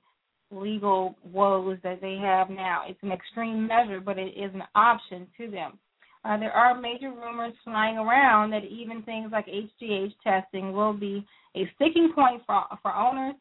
legal 0.50 1.16
woes 1.24 1.78
that 1.84 2.02
they 2.02 2.18
have 2.20 2.50
now. 2.50 2.86
It's 2.88 3.04
an 3.04 3.12
extreme 3.12 3.68
measure, 3.68 4.00
but 4.00 4.18
it 4.18 4.34
is 4.36 4.52
an 4.56 4.64
option 4.74 5.28
to 5.38 5.52
them. 5.52 5.78
Uh, 6.26 6.38
there 6.38 6.52
are 6.52 6.80
major 6.80 7.12
rumors 7.12 7.54
flying 7.64 7.98
around 7.98 8.52
that 8.52 8.64
even 8.64 9.02
things 9.04 9.30
like 9.32 9.46
HGH 9.48 10.14
testing 10.24 10.72
will 10.72 10.94
be 10.94 11.26
a 11.56 11.70
sticking 11.76 12.12
point 12.16 12.42
for, 12.46 12.64
for 12.82 12.94
owners 12.94 13.36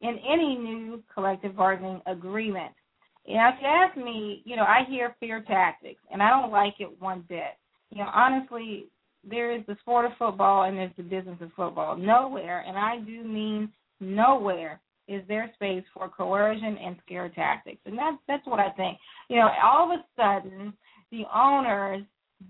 in 0.00 0.18
any 0.28 0.56
new 0.56 1.02
collective 1.12 1.56
bargaining 1.56 2.00
agreement. 2.06 2.72
Now, 3.26 3.50
if 3.50 3.54
you 3.60 3.68
ask 3.68 3.96
me, 3.96 4.42
you 4.44 4.56
know, 4.56 4.64
I 4.64 4.80
hear 4.88 5.16
fear 5.20 5.42
tactics, 5.46 6.00
and 6.10 6.22
I 6.22 6.28
don't 6.28 6.50
like 6.50 6.74
it 6.78 7.00
one 7.00 7.24
bit. 7.28 7.56
You 7.90 7.98
know, 7.98 8.10
honestly, 8.12 8.86
there 9.28 9.52
is 9.56 9.62
the 9.66 9.76
sport 9.80 10.04
of 10.04 10.12
football 10.18 10.64
and 10.64 10.76
there's 10.76 10.92
the 10.96 11.02
business 11.02 11.38
of 11.40 11.50
football. 11.56 11.96
Nowhere, 11.96 12.64
and 12.66 12.76
I 12.76 12.98
do 12.98 13.24
mean 13.24 13.70
nowhere, 14.00 14.80
is 15.08 15.22
there 15.28 15.50
space 15.54 15.84
for 15.94 16.08
coercion 16.08 16.76
and 16.82 16.96
scare 17.04 17.28
tactics. 17.30 17.80
And 17.86 17.96
that's 17.96 18.16
that's 18.26 18.46
what 18.46 18.60
I 18.60 18.70
think. 18.70 18.98
You 19.28 19.36
know, 19.36 19.48
all 19.62 19.90
of 19.90 19.98
a 19.98 20.04
sudden 20.16 20.72
the 21.10 21.22
owners 21.34 22.02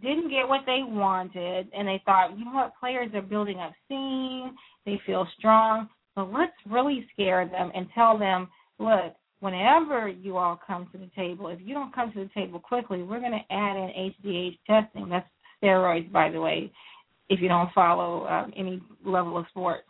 didn't 0.03 0.30
get 0.30 0.49
what 0.49 0.62
they 0.66 0.80
wanted 0.82 1.68
and 1.76 1.87
they 1.87 2.03
thought, 2.05 2.39
you 2.39 2.45
know 2.45 2.53
what, 2.53 2.72
players 2.78 3.11
are 3.14 3.22
building 3.22 3.59
up 3.59 3.72
steam, 3.87 4.55
they 4.87 5.01
feel 5.07 5.26
strong, 5.39 5.89
so 6.14 6.30
let's 6.32 6.53
really 6.66 7.07
scare 7.12 7.47
them 7.49 7.70
and 7.74 7.87
tell 7.95 8.18
them, 8.18 8.49
look, 8.78 9.14
whenever 9.41 10.09
you 10.09 10.37
all 10.37 10.59
come 10.66 10.89
to 10.93 10.99
the 10.99 11.11
table, 11.16 11.49
if 11.49 11.59
you 11.62 11.74
don't 11.74 11.95
come 11.95 12.12
to 12.12 12.20
the 12.20 12.30
table 12.35 12.59
quickly, 12.59 13.03
we're 13.03 13.20
going 13.20 13.32
to 13.32 13.55
add 13.55 13.76
in 13.76 14.12
HGH 14.24 14.59
testing. 14.66 15.09
That's 15.09 15.28
steroids, 15.62 16.11
by 16.12 16.30
the 16.30 16.41
way, 16.41 16.72
if 17.28 17.41
you 17.41 17.49
don't 17.49 17.72
follow 17.74 18.26
um, 18.26 18.53
any 18.57 18.80
level 19.05 19.37
of 19.37 19.47
sports. 19.51 19.85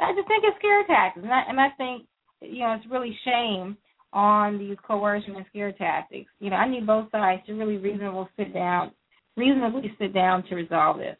I 0.00 0.12
just 0.14 0.28
think 0.28 0.44
it's 0.44 0.58
scare 0.58 0.86
tactics, 0.86 1.24
and 1.24 1.32
I, 1.32 1.42
and 1.48 1.60
I 1.60 1.68
think 1.78 2.06
you 2.42 2.60
know 2.60 2.74
it's 2.74 2.90
really 2.90 3.16
shame 3.24 3.76
on 4.12 4.58
these 4.58 4.76
coercion 4.86 5.36
and 5.36 5.46
scare 5.48 5.72
tactics. 5.72 6.30
You 6.38 6.50
know, 6.50 6.56
I 6.56 6.68
need 6.68 6.86
both 6.86 7.10
sides 7.10 7.42
to 7.46 7.54
really 7.54 7.78
reasonable 7.78 8.28
sit 8.36 8.52
down, 8.52 8.92
reasonably 9.36 9.92
sit 9.98 10.14
down 10.14 10.44
to 10.44 10.54
resolve 10.54 10.98
this. 10.98 11.16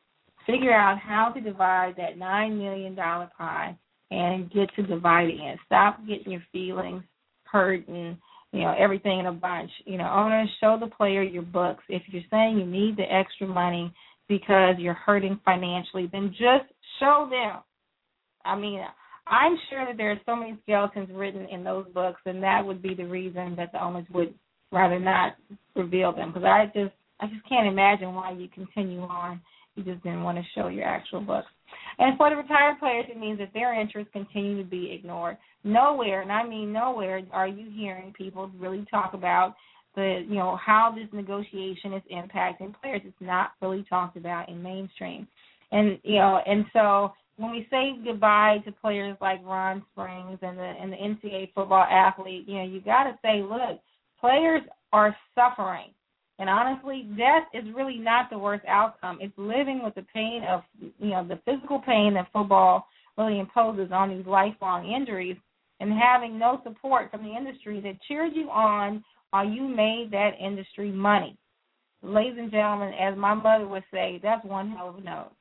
Figure 0.47 0.73
out 0.73 0.99
how 0.99 1.33
to 1.35 1.41
divide 1.41 1.95
that 1.97 2.19
nine 2.19 2.59
million 2.59 2.95
dollar 2.95 3.29
pie 3.37 3.77
and 4.11 4.51
get 4.53 4.69
to 4.77 4.83
dividing 4.83 5.41
it. 5.41 5.59
Stop 5.67 6.01
getting 6.07 6.33
your 6.33 6.45
feelings 6.53 7.03
hurt 7.45 7.87
and 7.89 8.17
you 8.53 8.61
know 8.61 8.75
everything 8.79 9.21
in 9.21 9.27
a 9.27 9.33
bunch. 9.33 9.71
You 9.85 9.99
know, 9.99 10.09
owners 10.09 10.49
show 10.61 10.79
the 10.79 10.87
player 10.87 11.23
your 11.23 11.43
books. 11.43 11.83
If 11.89 12.03
you're 12.07 12.23
saying 12.31 12.59
you 12.59 12.67
need 12.67 12.97
the 12.97 13.13
extra 13.13 13.47
money 13.47 13.93
because 14.29 14.77
you're 14.79 14.95
hurting 14.95 15.41
financially, 15.45 16.09
then 16.13 16.31
just 16.31 16.71
show 17.01 17.29
them. 17.31 17.63
I 18.45 18.57
mean, 18.57 18.81
I'm 19.27 19.57
sure 19.71 19.85
that 19.87 19.97
there 19.97 20.13
are 20.13 20.21
so 20.25 20.37
many 20.37 20.57
skeletons 20.63 21.09
written 21.13 21.47
in 21.49 21.65
those 21.65 21.87
books, 21.93 22.21
and 22.27 22.43
that 22.43 22.65
would 22.65 22.81
be 22.81 22.95
the 22.95 23.05
reason 23.05 23.57
that 23.57 23.73
the 23.73 23.83
owners 23.83 24.07
would 24.13 24.35
rather 24.71 25.01
not 25.01 25.37
reveal 25.75 26.13
them. 26.13 26.33
Because 26.33 26.45
I 26.45 26.67
just, 26.67 26.95
I 27.21 27.27
just 27.27 27.49
can't 27.49 27.67
imagine 27.67 28.15
why 28.15 28.33
you 28.33 28.49
continue 28.49 29.03
on. 29.03 29.41
You 29.75 29.85
just 29.85 30.03
didn't 30.03 30.23
want 30.23 30.39
to 30.39 30.45
show 30.55 30.69
your 30.69 30.85
actual 30.85 31.21
books. 31.21 31.49
And 31.99 32.17
for 32.17 32.31
the 32.31 32.37
retired 32.37 32.79
players, 32.79 33.07
it 33.09 33.19
means 33.19 33.39
that 33.39 33.53
their 33.53 33.79
interests 33.79 34.11
continue 34.13 34.63
to 34.63 34.69
be 34.69 34.93
ignored. 34.93 35.37
Nowhere, 35.65 36.23
and 36.23 36.33
I 36.33 36.47
mean 36.47 36.73
nowhere, 36.73 37.23
are 37.33 37.49
you 37.49 37.71
hearing 37.71 38.13
people 38.17 38.51
really 38.59 38.87
talk 38.91 39.15
about 39.15 39.55
the, 39.97 40.25
you 40.29 40.37
know, 40.37 40.57
how 40.65 40.95
this 40.95 41.09
negotiation 41.13 41.95
is 41.95 42.03
impacting 42.13 42.75
players. 42.81 43.01
It's 43.05 43.17
not 43.21 43.53
really 43.61 43.85
talked 43.89 44.17
about 44.17 44.49
in 44.49 44.63
mainstream. 44.63 45.27
And 45.73 45.99
you 46.05 46.17
know, 46.17 46.41
and 46.47 46.67
so 46.73 47.13
when 47.39 47.51
we 47.51 47.67
say 47.71 47.99
goodbye 48.05 48.59
to 48.65 48.73
players 48.73 49.17
like 49.21 49.41
Ron 49.45 49.83
Springs 49.93 50.39
and 50.43 50.57
the 50.57 50.63
and 50.63 50.93
the 50.93 50.97
NCAA 50.97 51.53
football 51.55 51.85
athlete, 51.91 52.45
you 52.47 52.59
know, 52.59 52.65
you 52.65 52.81
got 52.81 53.05
to 53.05 53.19
say, 53.23 53.43
look, 53.43 53.81
players 54.21 54.63
are 54.93 55.17
suffering, 55.35 55.91
and 56.39 56.51
honestly, 56.51 57.09
death 57.17 57.45
is 57.55 57.65
really 57.75 57.99
not 57.99 58.29
the 58.31 58.39
worst 58.39 58.65
outcome. 58.67 59.19
It's 59.21 59.37
living 59.37 59.81
with 59.83 59.95
the 59.95 60.05
pain 60.15 60.43
of 60.49 60.63
you 60.81 61.11
know 61.11 61.27
the 61.27 61.41
physical 61.45 61.81
pain 61.81 62.15
that 62.15 62.29
football 62.33 62.87
really 63.17 63.41
imposes 63.41 63.91
on 63.93 64.11
these 64.11 64.27
lifelong 64.27 64.91
injuries, 64.91 65.37
and 65.81 65.93
having 65.93 66.39
no 66.39 66.61
support 66.65 67.11
from 67.11 67.23
the 67.23 67.35
industry 67.35 67.81
that 67.81 68.01
cheered 68.07 68.33
you 68.35 68.51
on 68.51 69.03
while 69.31 69.49
you 69.49 69.67
made 69.67 70.09
that 70.11 70.33
industry 70.41 70.91
money. 70.91 71.37
Ladies 72.03 72.37
and 72.39 72.51
gentlemen, 72.51 72.93
as 72.95 73.17
my 73.17 73.35
mother 73.35 73.67
would 73.67 73.85
say, 73.91 74.21
that's 74.23 74.45
one 74.45 74.71
hell 74.71 74.91
of 74.91 74.97
a 74.97 75.01
note. 75.01 75.33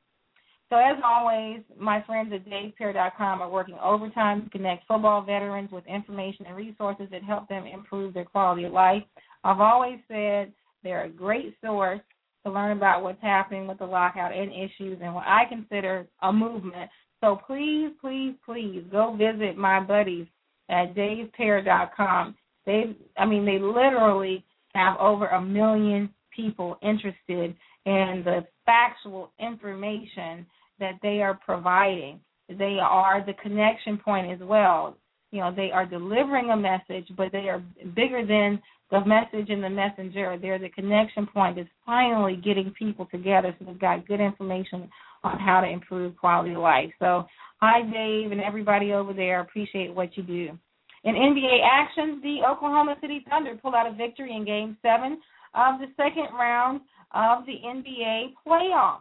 So 0.68 0.76
as 0.76 0.96
always, 1.04 1.60
my 1.78 2.02
friends 2.02 2.32
at 2.34 2.44
DavePear.com 2.44 3.40
are 3.40 3.50
working 3.50 3.78
overtime 3.80 4.44
to 4.44 4.50
connect 4.50 4.88
football 4.88 5.22
veterans 5.22 5.70
with 5.70 5.86
information 5.86 6.46
and 6.46 6.56
resources 6.56 7.06
that 7.12 7.22
help 7.22 7.48
them 7.48 7.66
improve 7.66 8.14
their 8.14 8.24
quality 8.24 8.64
of 8.64 8.72
life. 8.72 9.02
I've 9.44 9.60
always 9.60 9.98
said 10.08 10.52
they're 10.86 11.04
a 11.04 11.10
great 11.10 11.56
source 11.64 12.00
to 12.44 12.52
learn 12.52 12.76
about 12.76 13.02
what's 13.02 13.20
happening 13.20 13.66
with 13.66 13.78
the 13.78 13.84
lockout 13.84 14.32
and 14.32 14.52
issues 14.52 14.98
and 15.02 15.12
what 15.12 15.26
I 15.26 15.42
consider 15.48 16.06
a 16.22 16.32
movement. 16.32 16.88
So 17.20 17.40
please, 17.44 17.90
please, 18.00 18.34
please 18.44 18.84
go 18.90 19.16
visit 19.16 19.58
my 19.58 19.80
buddies 19.80 20.26
at 20.68 20.94
DavePear.com. 20.94 22.36
They, 22.66 22.96
I 23.18 23.26
mean, 23.26 23.44
they 23.44 23.58
literally 23.58 24.44
have 24.74 24.96
over 24.98 25.26
a 25.26 25.40
million 25.40 26.08
people 26.34 26.78
interested 26.82 27.56
in 27.84 28.22
the 28.24 28.44
factual 28.64 29.32
information 29.40 30.46
that 30.78 30.98
they 31.02 31.22
are 31.22 31.38
providing. 31.44 32.20
They 32.48 32.78
are 32.80 33.24
the 33.26 33.34
connection 33.34 33.98
point 33.98 34.30
as 34.30 34.46
well. 34.46 34.96
You 35.32 35.40
know, 35.40 35.52
they 35.54 35.70
are 35.72 35.84
delivering 35.84 36.50
a 36.50 36.56
message, 36.56 37.08
but 37.16 37.32
they 37.32 37.48
are 37.48 37.62
bigger 37.96 38.24
than 38.24 38.62
the 38.90 39.04
message 39.04 39.50
and 39.50 39.62
the 39.62 39.70
messenger. 39.70 40.38
There's 40.40 40.62
a 40.62 40.68
connection 40.68 41.26
point 41.26 41.56
that's 41.56 41.68
finally 41.84 42.36
getting 42.36 42.72
people 42.78 43.06
together 43.10 43.54
so 43.58 43.64
they've 43.64 43.78
got 43.78 44.06
good 44.06 44.20
information 44.20 44.88
on 45.24 45.38
how 45.38 45.60
to 45.60 45.68
improve 45.68 46.16
quality 46.16 46.52
of 46.52 46.60
life. 46.60 46.90
So, 46.98 47.24
hi, 47.60 47.82
Dave, 47.82 48.32
and 48.32 48.40
everybody 48.40 48.92
over 48.92 49.12
there. 49.12 49.40
Appreciate 49.40 49.94
what 49.94 50.16
you 50.16 50.22
do. 50.22 50.58
In 51.04 51.14
NBA 51.14 51.58
action, 51.64 52.20
the 52.22 52.46
Oklahoma 52.48 52.96
City 53.00 53.24
Thunder 53.28 53.56
pulled 53.56 53.74
out 53.74 53.86
a 53.90 53.94
victory 53.94 54.34
in 54.34 54.44
Game 54.44 54.76
7 54.82 55.12
of 55.54 55.80
the 55.80 55.86
second 55.96 56.34
round 56.36 56.80
of 57.12 57.46
the 57.46 57.54
NBA 57.64 58.34
playoffs 58.46 59.00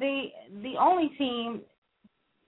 the 0.00 0.24
the 0.62 0.74
only 0.80 1.10
team 1.16 1.60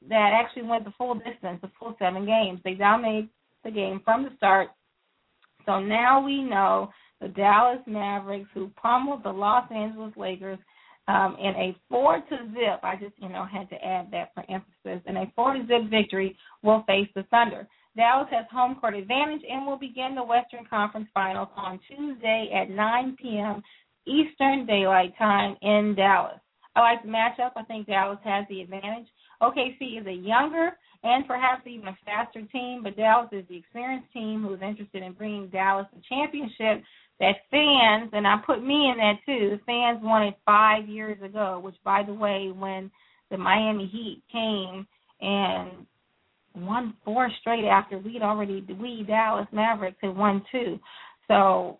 that 0.08 0.30
actually 0.32 0.64
went 0.64 0.84
the 0.84 0.92
full 0.98 1.14
distance, 1.14 1.60
the 1.62 1.70
full 1.78 1.94
seven 1.98 2.26
games. 2.26 2.60
They 2.64 2.74
dominated 2.74 3.28
the 3.62 3.70
game 3.70 4.00
from 4.04 4.24
the 4.24 4.30
start. 4.36 4.70
So 5.66 5.80
now 5.80 6.24
we 6.24 6.42
know 6.42 6.90
the 7.20 7.28
Dallas 7.28 7.80
Mavericks, 7.86 8.48
who 8.54 8.70
pummeled 8.80 9.22
the 9.22 9.30
Los 9.30 9.70
Angeles 9.70 10.12
Lakers 10.16 10.58
um, 11.08 11.36
in 11.40 11.54
a 11.56 11.76
four 11.88 12.16
to 12.16 12.36
zip. 12.52 12.80
I 12.82 12.96
just 12.96 13.14
you 13.18 13.28
know 13.28 13.44
had 13.44 13.68
to 13.70 13.84
add 13.84 14.10
that 14.12 14.32
for 14.34 14.44
emphasis. 14.50 15.02
In 15.06 15.16
a 15.16 15.32
four 15.34 15.54
to 15.54 15.60
zip 15.66 15.90
victory, 15.90 16.36
will 16.62 16.84
face 16.86 17.08
the 17.14 17.24
Thunder. 17.24 17.66
Dallas 17.96 18.28
has 18.30 18.46
home 18.50 18.76
court 18.76 18.94
advantage 18.94 19.42
and 19.48 19.66
will 19.66 19.78
begin 19.78 20.14
the 20.14 20.24
Western 20.24 20.64
Conference 20.68 21.08
Finals 21.12 21.48
on 21.56 21.78
Tuesday 21.88 22.50
at 22.54 22.70
9 22.70 23.16
p.m. 23.20 23.62
Eastern 24.06 24.64
Daylight 24.66 25.12
Time 25.18 25.56
in 25.60 25.94
Dallas. 25.94 26.40
I 26.74 26.80
like 26.80 27.02
the 27.02 27.08
matchup. 27.08 27.52
I 27.54 27.64
think 27.64 27.86
Dallas 27.86 28.18
has 28.24 28.46
the 28.48 28.62
advantage. 28.62 29.08
OKC 29.42 30.00
is 30.00 30.06
a 30.06 30.12
younger 30.12 30.70
and 31.04 31.26
perhaps 31.26 31.66
even 31.66 31.88
a 31.88 31.96
faster 32.04 32.42
team, 32.52 32.82
but 32.82 32.96
Dallas 32.96 33.28
is 33.32 33.44
the 33.48 33.56
experienced 33.56 34.12
team 34.12 34.42
who 34.42 34.54
is 34.54 34.60
interested 34.62 35.02
in 35.02 35.12
bringing 35.12 35.48
Dallas 35.48 35.86
a 35.96 36.00
championship 36.08 36.84
that 37.20 37.36
fans, 37.50 38.10
and 38.12 38.26
I 38.26 38.36
put 38.44 38.62
me 38.62 38.90
in 38.90 38.96
that 38.98 39.18
too, 39.26 39.50
the 39.50 39.60
fans 39.66 40.00
wanted 40.02 40.34
five 40.44 40.88
years 40.88 41.20
ago, 41.22 41.60
which, 41.62 41.76
by 41.84 42.02
the 42.02 42.14
way, 42.14 42.50
when 42.56 42.90
the 43.30 43.38
Miami 43.38 43.86
Heat 43.86 44.22
came 44.30 44.86
and 45.20 45.86
won 46.54 46.94
four 47.04 47.30
straight 47.40 47.64
after 47.64 47.98
we'd 47.98 48.22
already, 48.22 48.64
we, 48.80 49.04
Dallas 49.06 49.46
Mavericks, 49.52 49.98
had 50.02 50.16
won 50.16 50.42
two. 50.50 50.78
So 51.28 51.78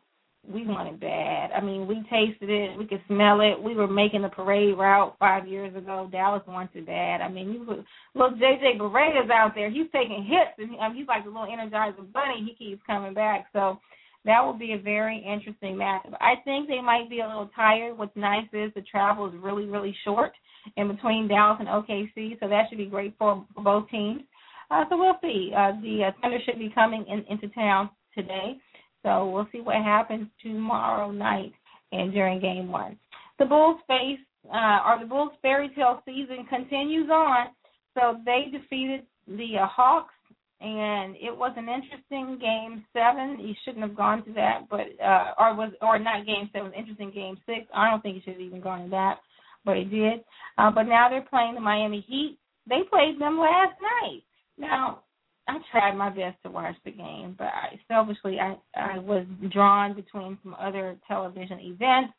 we 0.51 0.67
want 0.67 0.89
it 0.89 1.01
bad. 1.01 1.51
I 1.53 1.61
mean, 1.61 1.87
we 1.87 2.03
tasted 2.11 2.51
it, 2.51 2.77
we 2.77 2.87
could 2.87 3.03
smell 3.07 3.41
it. 3.41 3.63
We 3.63 3.75
were 3.75 3.87
making 3.87 4.23
the 4.23 4.29
parade 4.29 4.77
route 4.77 5.15
five 5.19 5.47
years 5.47 5.75
ago. 5.77 6.09
Dallas 6.11 6.43
wants 6.49 6.73
it 6.75 6.87
bad. 6.87 7.21
I 7.21 7.29
mean, 7.29 7.53
you 7.53 7.65
look, 7.65 7.85
look 8.15 8.35
JJ 8.35 8.79
Barea's 8.79 9.31
out 9.31 9.53
there. 9.55 9.71
He's 9.71 9.87
taking 9.93 10.25
hits, 10.25 10.59
and 10.59 10.81
I 10.81 10.89
mean, 10.89 10.99
he's 10.99 11.07
like 11.07 11.25
a 11.25 11.29
little 11.29 11.47
Energizer 11.47 12.13
bunny. 12.13 12.45
He 12.45 12.55
keeps 12.55 12.83
coming 12.87 13.15
back. 13.15 13.47
So 13.53 13.79
that 14.25 14.45
will 14.45 14.53
be 14.53 14.73
a 14.73 14.79
very 14.79 15.19
interesting 15.19 15.77
matchup. 15.77 16.15
I 16.21 16.35
think 16.45 16.69
they 16.69 16.81
might 16.81 17.09
be 17.09 17.21
a 17.21 17.27
little 17.27 17.51
tired. 17.55 17.97
What's 17.97 18.17
nice 18.17 18.47
is 18.53 18.73
the 18.75 18.83
travel 18.83 19.29
is 19.29 19.35
really, 19.41 19.67
really 19.67 19.95
short 20.05 20.33
in 20.77 20.89
between 20.89 21.29
Dallas 21.29 21.59
and 21.61 21.69
OKC, 21.69 22.39
so 22.41 22.49
that 22.49 22.65
should 22.69 22.79
be 22.79 22.87
great 22.87 23.15
for 23.19 23.45
both 23.63 23.89
teams. 23.91 24.23
Uh, 24.71 24.85
so 24.89 24.97
we'll 24.97 25.19
see. 25.23 25.53
Uh, 25.57 25.73
the 25.83 26.05
uh, 26.09 26.11
Thunder 26.21 26.39
should 26.45 26.59
be 26.59 26.71
coming 26.75 27.05
in, 27.09 27.25
into 27.29 27.49
town 27.55 27.91
today. 28.17 28.57
So 29.03 29.31
we'll 29.31 29.49
see 29.53 29.61
what 29.61 29.77
happens 29.77 30.29
tomorrow 30.43 31.11
night 31.11 31.53
and 31.93 32.13
during 32.13 32.41
game 32.41 32.71
one. 32.71 32.99
The 33.39 33.45
Bulls 33.45 33.81
face, 33.87 34.21
uh, 34.53 34.81
or 34.87 34.99
the 35.01 35.07
Bulls 35.07 35.33
fairy 35.43 35.71
tale 35.75 36.03
season 36.05 36.47
continues 36.49 37.11
on. 37.11 37.49
So 37.95 38.19
they 38.25 38.47
defeated 38.51 39.03
the 39.27 39.59
uh, 39.63 39.67
Hawks, 39.67 40.15
and 40.61 41.17
it 41.17 41.37
was 41.37 41.53
an 41.57 41.69
interesting 41.69 42.39
game 42.41 42.85
seven. 42.93 43.39
You 43.41 43.55
shouldn't 43.65 43.85
have 43.85 43.97
gone 43.97 44.25
to 44.25 44.33
that, 44.35 44.69
but 44.71 44.87
uh, 45.05 45.35
or 45.39 45.55
was 45.55 45.73
or 45.83 45.99
not 45.99 46.27
game 46.27 46.49
seven, 46.53 46.69
was 46.69 46.79
interesting 46.79 47.11
game 47.11 47.37
six. 47.47 47.67
I 47.75 47.91
don't 47.91 48.03
think 48.03 48.17
you 48.17 48.23
should 48.25 48.35
have 48.35 48.41
even 48.41 48.61
gone 48.61 48.85
to 48.85 48.91
that, 48.91 49.19
but 49.65 49.77
it 49.77 49.91
did. 49.91 50.21
Uh, 50.57 50.71
but 50.71 50.85
now 50.85 51.09
they're 51.09 51.27
playing 51.29 51.55
the 51.55 51.61
Miami 51.61 52.05
Heat. 52.09 52.39
They 52.69 52.83
played 52.89 53.21
them 53.21 53.39
last 53.39 53.75
night. 53.83 54.23
Now 54.57 55.03
I 55.49 55.59
tried 55.71 55.97
my 55.97 56.09
best 56.09 56.37
to 56.45 56.51
watch 56.51 56.77
the 56.85 56.93
game, 56.93 57.35
but 57.37 57.49
I 57.49 57.81
selfishly 57.89 58.39
I 58.39 58.57
I 58.77 58.99
was 58.99 59.27
drawn 59.53 59.95
between 59.95 60.39
some 60.43 60.55
other 60.59 60.97
television 61.09 61.59
events, 61.61 62.13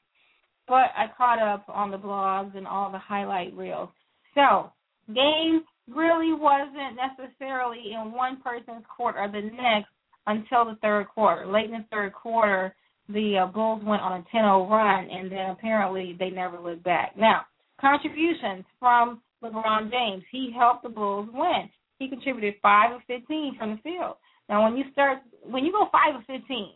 but 0.67 0.91
I 0.95 1.05
caught 1.17 1.39
up 1.39 1.65
on 1.67 1.91
the 1.91 1.97
blogs 1.97 2.55
and 2.57 2.67
all 2.67 2.91
the 2.91 2.99
highlight 2.99 3.55
reels. 3.55 3.89
So, 4.35 4.71
game 5.07 5.63
really 5.89 6.33
wasn't 6.33 6.97
necessarily 6.97 7.93
in 7.93 8.11
one 8.11 8.41
person's 8.41 8.85
court 8.95 9.15
or 9.17 9.27
the 9.27 9.41
next 9.41 9.89
until 10.27 10.65
the 10.65 10.77
third 10.81 11.07
quarter. 11.07 11.45
Late 11.45 11.65
in 11.65 11.71
the 11.71 11.85
third 11.91 12.13
quarter, 12.13 12.75
the 13.09 13.39
uh, 13.43 13.47
Bulls 13.47 13.83
went 13.83 14.01
on 14.01 14.21
a 14.21 14.35
10-0 14.35 14.69
run, 14.69 15.09
and 15.09 15.31
then 15.31 15.49
apparently 15.49 16.15
they 16.17 16.29
never 16.29 16.59
looked 16.59 16.83
back. 16.83 17.17
Now, 17.17 17.41
contributions 17.81 18.63
from 18.79 19.21
LeBron 19.43 19.91
James. 19.91 20.23
He 20.31 20.53
helped 20.57 20.83
the 20.83 20.89
Bulls 20.89 21.27
win. 21.33 21.69
He 22.03 22.09
contributed 22.09 22.55
five 22.61 22.93
of 22.93 23.01
15 23.07 23.55
from 23.57 23.71
the 23.71 23.81
field. 23.81 24.17
Now, 24.49 24.63
when 24.63 24.75
you 24.75 24.83
start, 24.91 25.19
when 25.41 25.63
you 25.63 25.71
go 25.71 25.87
five 25.89 26.15
of 26.15 26.25
15 26.25 26.73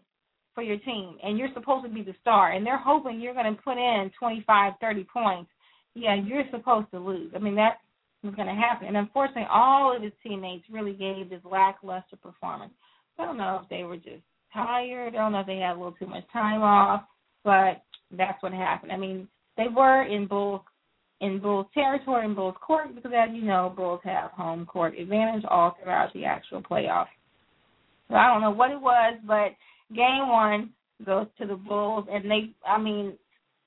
for 0.56 0.64
your 0.64 0.78
team, 0.78 1.18
and 1.22 1.38
you're 1.38 1.54
supposed 1.54 1.86
to 1.86 1.92
be 1.92 2.02
the 2.02 2.16
star, 2.22 2.54
and 2.54 2.66
they're 2.66 2.82
hoping 2.82 3.20
you're 3.20 3.34
going 3.34 3.54
to 3.54 3.62
put 3.62 3.78
in 3.78 4.10
25, 4.18 4.74
30 4.80 5.04
points, 5.12 5.52
yeah, 5.96 6.16
you're 6.16 6.46
supposed 6.50 6.90
to 6.92 7.00
lose. 7.00 7.34
I 7.36 7.40
mean, 7.40 7.56
that's 7.56 7.78
what's 8.22 8.38
going 8.38 8.48
to 8.48 8.54
happen. 8.54 8.88
And 8.88 8.96
unfortunately, 8.96 9.48
all 9.52 9.94
of 9.94 10.02
his 10.02 10.14
teammates 10.24 10.64
really 10.72 10.94
gave 10.94 11.30
this 11.30 11.42
lackluster 11.44 12.16
performance. 12.16 12.72
I 13.20 13.26
don't 13.26 13.38
know 13.38 13.60
if 13.62 13.70
they 13.70 13.84
were 13.84 13.98
just 13.98 14.24
tired. 14.54 15.14
I 15.14 15.18
don't 15.18 15.34
know 15.34 15.42
if 15.42 15.48
they 15.48 15.58
had 15.58 15.74
a 15.74 15.78
little 15.78 15.92
too 15.92 16.08
much 16.08 16.24
time 16.32 16.62
off, 16.62 17.04
but 17.44 17.84
that's 18.12 18.42
what 18.42 18.54
happened. 18.54 18.94
I 18.94 18.98
mean, 18.98 19.28
they 19.58 19.68
were 19.76 20.04
in 20.04 20.26
Bulls 20.26 20.62
in 21.22 21.40
Bulls 21.40 21.68
territory 21.74 22.26
in 22.26 22.36
Bulls 22.36 22.56
court 22.66 22.94
because, 22.96 23.12
as 23.16 23.30
you 23.34 23.44
know, 23.44 23.74
Bulls 23.76 24.02
have 24.04 24.32
home 24.32 24.66
court 24.66 24.98
advantage 24.98 25.44
all 25.50 25.76
throughout 25.82 26.14
the 26.14 26.26
actual 26.26 26.62
playoffs. 26.62 27.08
So 28.10 28.16
I 28.16 28.28
don't 28.28 28.42
know 28.42 28.52
what 28.52 28.72
it 28.72 28.80
was, 28.80 29.18
but 29.26 29.50
game 29.96 30.30
one 30.30 30.72
goes 31.06 31.28
to 31.40 31.48
the 31.48 31.56
Bulls, 31.56 32.06
and 32.12 32.30
they, 32.30 32.52
I 32.66 32.80
mean, 32.80 33.14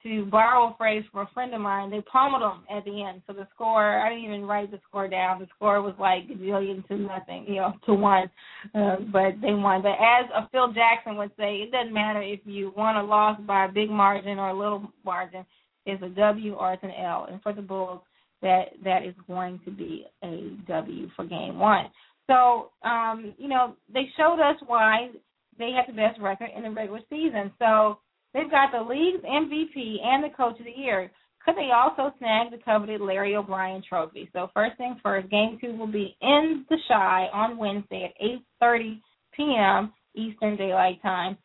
to 0.03 0.25
borrow 0.27 0.69
a 0.69 0.77
phrase 0.79 1.05
from 1.13 1.27
a 1.27 1.31
friend 1.35 1.55
of 1.55 1.61
mine, 1.61 1.91
they 1.91 2.01
pummeled 2.01 2.43
them 2.43 2.65
at 2.75 2.85
the 2.85 3.05
end. 3.05 3.21
So 3.27 3.35
the 3.35 3.47
score, 3.55 4.01
I 4.01 4.09
didn't 4.09 4.25
even 4.25 4.47
write 4.47 4.71
the 4.71 4.81
score 4.89 5.09
down. 5.09 5.41
The 5.41 5.49
score 5.55 5.83
was 5.83 5.95
like 5.99 6.23
a 6.33 6.37
billion 6.37 6.83
to 6.89 6.97
nothing, 6.97 7.45
you 7.47 7.57
know, 7.57 7.75
to 7.85 7.95
one. 7.95 8.31
Uh, 8.75 8.97
but 9.13 9.35
they 9.43 9.53
won. 9.53 9.83
But 9.83 9.99
as 10.01 10.31
a 10.35 10.49
Phil 10.51 10.73
Jackson 10.73 11.17
would 11.17 11.33
say, 11.39 11.57
it 11.57 11.71
doesn't 11.71 11.93
matter 11.93 12.23
if 12.23 12.41
you 12.45 12.73
won 12.77 12.97
or 12.97 13.03
lost 13.03 13.47
by 13.47 13.67
a 13.67 13.73
big 13.73 13.91
margin 13.91 14.39
or 14.39 14.51
a 14.51 14.59
little 14.59 14.91
margin. 15.05 15.45
It's 15.87 16.03
a 16.03 16.09
W 16.09 16.55
or 16.55 16.73
it's 16.73 16.83
an 16.83 16.93
L. 16.93 17.27
And 17.31 17.43
for 17.43 17.53
the 17.53 17.63
Bulls, 17.63 18.01
that 18.43 18.71
that 18.85 19.05
is 19.05 19.15
going 19.27 19.61
to 19.65 19.71
be 19.71 20.07
a 20.25 20.57
W 20.67 21.09
for 21.17 21.25
game 21.25 21.59
one. 21.59 21.87
So, 22.27 22.71
um, 22.83 23.35
you 23.39 23.49
know, 23.49 23.75
they 23.93 24.05
showed 24.17 24.41
us 24.41 24.57
why 24.67 25.09
they 25.59 25.73
had 25.73 25.93
the 25.93 25.97
best 25.97 26.21
record 26.21 26.51
in 26.57 26.63
the 26.63 26.71
regular 26.71 27.01
season. 27.11 27.53
So 27.59 27.99
They've 28.33 28.51
got 28.51 28.71
the 28.73 28.83
league's 28.83 29.25
MVP 29.25 30.05
and 30.05 30.23
the 30.23 30.35
Coach 30.37 30.59
of 30.59 30.65
the 30.65 30.73
Year. 30.77 31.11
Could 31.45 31.57
they 31.57 31.71
also 31.75 32.15
snag 32.19 32.51
the 32.51 32.59
coveted 32.65 33.01
Larry 33.01 33.35
O'Brien 33.35 33.83
Trophy? 33.89 34.29
So 34.33 34.51
first 34.55 34.77
things 34.77 34.99
first, 35.03 35.31
Game 35.31 35.59
Two 35.61 35.75
will 35.77 35.91
be 35.91 36.17
in 36.21 36.67
the 36.69 36.77
Chi 36.87 37.29
on 37.33 37.57
Wednesday 37.57 38.13
at 38.13 38.63
8:30 38.63 39.01
p.m. 39.35 39.93
Eastern 40.15 40.57
Daylight 40.57 41.01
Time. 41.03 41.39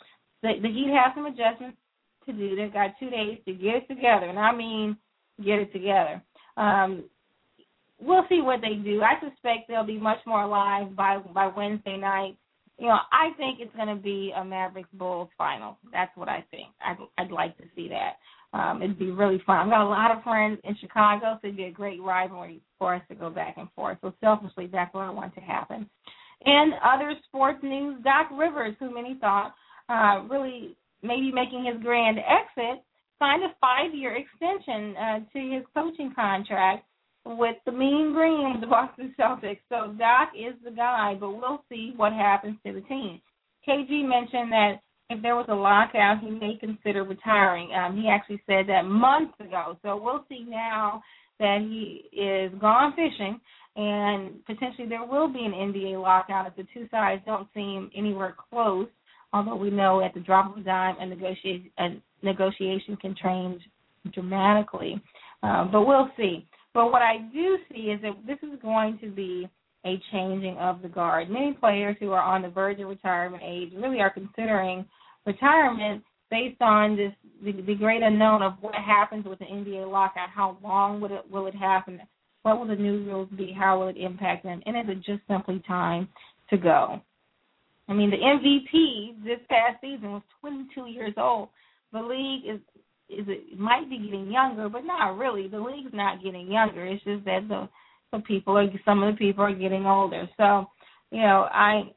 The, 0.44 0.54
the 0.62 0.68
Heat 0.68 0.92
have 0.94 1.14
some 1.16 1.26
adjustments 1.26 1.78
to 2.26 2.34
do. 2.34 2.56
They've 2.56 2.74
got 2.74 2.92
two 3.00 3.10
days 3.10 3.40
to 3.46 3.54
get 3.54 3.76
it 3.76 3.88
together, 3.88 4.28
and 4.28 4.40
I 4.40 4.54
mean 4.56 4.98
get 5.44 5.60
it 5.60 5.74
together. 5.74 6.22
Um, 6.58 7.06
we'll 8.00 8.26
see 8.30 8.42
what 8.42 8.62
they 8.62 8.76
do. 8.76 9.02
I 9.02 9.16
suspect 9.20 9.68
they'll 9.68 9.84
be 9.84 10.00
much 10.00 10.20
more 10.26 10.44
alive 10.44 10.96
by 10.96 11.20
by 11.34 11.48
Wednesday 11.48 11.98
night 11.98 12.38
you 12.78 12.88
know, 12.88 12.98
I 13.12 13.30
think 13.38 13.60
it's 13.62 13.76
going 13.76 13.96
to 13.96 14.02
be 14.02 14.34
a 14.36 14.44
Mavericks 14.44 14.90
Bulls 14.94 15.30
final. 15.38 15.78
That's 15.92 16.16
what 16.16 16.28
I 16.28 16.44
think. 16.52 16.68
I'd, 16.86 16.98
I'd 17.18 17.32
like 17.32 17.58
to 17.58 17.64
see 17.76 17.90
that. 17.90 18.18
Um, 18.58 18.82
it'd 18.82 19.00
be 19.00 19.12
really 19.12 19.42
fun. 19.46 19.58
I've 19.58 19.70
got 19.70 19.86
a 19.86 19.90
lot 19.90 20.12
of 20.12 20.24
friends 20.24 20.60
in 20.64 20.76
Chicago, 20.80 21.38
so 21.42 21.48
it'd 21.48 21.58
be 21.58 21.66
a 21.66 21.72
great 21.72 22.02
rivalry 22.02 22.62
for 22.78 22.96
us 22.96 23.02
to 23.10 23.16
go 23.16 23.30
back 23.30 23.56
and 23.58 23.70
forth. 23.76 23.98
So 24.02 24.14
selfishly, 24.22 24.68
that's 24.72 24.94
what 24.94 25.02
I 25.02 25.10
want 25.10 25.34
to 25.36 25.42
happen. 25.42 25.90
And 26.46 26.74
other 26.84 27.14
sports 27.28 27.60
news, 27.64 28.02
Doc 28.04 28.28
Rivers, 28.32 28.76
who 28.80 28.94
many 28.94 29.18
thought 29.20 29.54
uh, 29.90 30.24
really 30.30 30.76
maybe 31.04 31.32
making 31.32 31.66
his 31.66 31.82
grand 31.82 32.18
exit, 32.20 32.84
signed 33.20 33.44
a 33.44 33.54
five-year 33.62 34.16
extension 34.16 34.96
uh, 34.98 35.20
to 35.34 35.40
his 35.56 35.64
coaching 35.74 36.12
contract 36.16 36.86
with 37.26 37.56
the 37.66 37.72
Mean 37.72 38.14
Green, 38.14 38.58
the 38.62 38.68
Boston 38.68 39.14
Celtics. 39.20 39.60
So 39.70 39.94
Doc 39.98 40.30
is 40.36 40.56
the 40.64 40.72
guy, 40.72 41.16
but 41.20 41.32
we'll 41.32 41.64
see 41.70 41.94
what 41.96 42.14
happens 42.14 42.58
to 42.66 42.74
the 42.74 42.82
team. 42.82 43.22
KG 43.68 44.08
mentioned 44.08 44.52
that 44.52 44.76
if 45.10 45.22
there 45.22 45.36
was 45.36 45.46
a 45.50 45.56
lockout, 45.56 46.20
he 46.22 46.30
may 46.30 46.58
consider 46.60 47.04
retiring. 47.04 47.70
Um, 47.74 47.96
he 47.96 48.10
actually 48.10 48.42
said 48.48 48.68
that 48.68 48.84
months 48.86 49.34
ago. 49.40 49.78
So 49.84 49.98
we'll 50.02 50.26
see 50.30 50.46
now 50.48 51.02
that 51.40 51.60
he 51.62 52.10
is 52.18 52.52
gone 52.60 52.94
fishing, 52.96 53.40
and 53.76 54.44
potentially 54.46 54.88
there 54.88 55.06
will 55.06 55.28
be 55.28 55.46
an 55.46 55.52
NBA 55.52 56.02
lockout 56.02 56.48
if 56.48 56.56
the 56.56 56.66
two 56.74 56.88
sides 56.90 57.22
don't 57.26 57.48
seem 57.54 57.92
anywhere 57.96 58.36
close. 58.50 58.88
Although 59.36 59.58
we 59.58 59.70
know 59.70 60.02
at 60.02 60.14
the 60.14 60.22
drop 60.22 60.52
of 60.52 60.62
a 60.62 60.64
dime, 60.64 60.96
a 60.98 61.06
negotiation, 61.06 61.70
a 61.78 61.90
negotiation 62.24 62.96
can 62.96 63.14
change 63.22 63.62
dramatically. 64.14 65.02
Uh, 65.44 65.66
but 65.66 65.86
we'll 65.86 66.10
see. 66.16 66.48
But 66.74 66.90
what 66.90 67.02
I 67.02 67.18
do 67.34 67.58
see 67.70 67.92
is 67.92 68.02
that 68.02 68.14
this 68.26 68.38
is 68.42 68.58
going 68.62 68.98
to 69.00 69.12
be 69.12 69.50
a 69.86 70.02
changing 70.14 70.58
of 70.58 70.82
the 70.82 70.88
guard. 70.88 71.30
Many 71.30 71.52
players 71.52 71.98
who 72.00 72.14
are 72.14 72.22
on 72.22 72.44
the 72.44 72.48
verge 72.48 72.80
of 72.80 72.88
retirement 72.88 73.44
age 73.46 73.74
really 73.76 74.00
are 74.00 74.10
considering 74.10 74.86
retirement 75.26 76.02
based 76.32 76.62
on 76.62 76.96
this 76.96 77.12
the, 77.44 77.62
the 77.62 77.76
great 77.76 78.04
unknown 78.04 78.42
of 78.42 78.54
what 78.62 78.74
happens 78.74 79.26
with 79.26 79.40
the 79.40 79.46
NBA 79.46 79.92
lockout. 79.92 80.30
How 80.34 80.58
long 80.64 81.02
will 81.02 81.14
it 81.14 81.30
will 81.30 81.48
it 81.48 81.56
happen? 81.56 82.00
What 82.44 82.58
will 82.58 82.68
the 82.68 82.76
new 82.76 83.04
rules 83.04 83.28
be? 83.36 83.52
How 83.52 83.78
will 83.78 83.90
it 83.90 83.98
impact 83.98 84.44
them? 84.46 84.62
And 84.66 84.78
is 84.78 84.86
it 84.88 85.04
just 85.04 85.28
simply 85.28 85.62
time 85.68 86.08
to 86.52 86.58
go? 86.58 87.02
I 87.88 87.94
mean, 87.94 88.10
the 88.10 88.18
MVP 88.18 89.24
this 89.24 89.40
past 89.50 89.80
season 89.82 90.12
was 90.12 90.24
22 90.42 90.88
years 90.88 91.14
old. 91.18 91.50
The 91.94 92.02
league 92.02 92.44
is 92.46 92.60
is 93.08 93.26
it 93.28 93.60
might 93.60 93.88
be 93.88 94.00
getting 94.00 94.32
younger, 94.32 94.68
but 94.68 94.84
not 94.84 95.18
really. 95.18 95.48
The 95.48 95.60
league's 95.60 95.94
not 95.94 96.24
getting 96.24 96.52
younger. 96.52 96.86
It's 96.86 97.04
just 97.04 97.24
that 97.26 97.48
the 97.48 97.70
the 98.12 98.20
people 98.20 98.58
are 98.58 98.68
some 98.84 99.04
of 99.04 99.14
the 99.14 99.18
people 99.18 99.44
are 99.44 99.54
getting 99.54 99.86
older. 99.86 100.28
So, 100.38 100.66
you 101.12 101.22
know, 101.22 101.48
I 101.52 101.94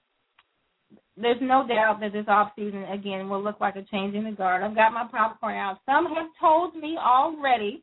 there's 1.21 1.41
no 1.41 1.67
doubt 1.67 2.01
that 2.01 2.13
this 2.13 2.27
off 2.29 2.53
season 2.57 2.85
again 2.85 3.29
will 3.29 3.43
look 3.43 3.61
like 3.61 3.77
a 3.77 3.83
change 3.83 4.15
in 4.15 4.25
the 4.25 4.31
guard. 4.31 4.63
I've 4.63 4.75
got 4.75 4.93
my 4.93 5.07
popcorn 5.11 5.57
out. 5.57 5.79
Some 5.87 6.07
have 6.07 6.29
told 6.41 6.77
me 6.77 6.97
already 6.99 7.83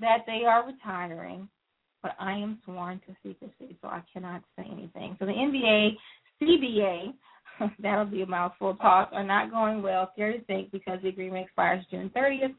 that 0.00 0.18
they 0.26 0.44
are 0.46 0.66
retiring, 0.66 1.48
but 2.02 2.12
I 2.18 2.32
am 2.32 2.58
sworn 2.64 3.00
to 3.06 3.16
secrecy, 3.22 3.76
so 3.80 3.88
I 3.88 4.02
cannot 4.12 4.42
say 4.56 4.66
anything. 4.70 5.16
So 5.18 5.26
the 5.26 5.32
NBA, 5.32 5.96
CBA, 6.42 7.14
that'll 7.78 8.04
be 8.04 8.22
a 8.22 8.26
mouthful 8.26 8.74
talk, 8.76 9.10
are 9.12 9.24
not 9.24 9.50
going 9.50 9.82
well. 9.82 10.10
Scary 10.14 10.38
to 10.38 10.44
think 10.44 10.70
because 10.72 10.98
the 11.02 11.08
agreement 11.08 11.46
expires 11.46 11.84
June 11.90 12.10
30th. 12.14 12.54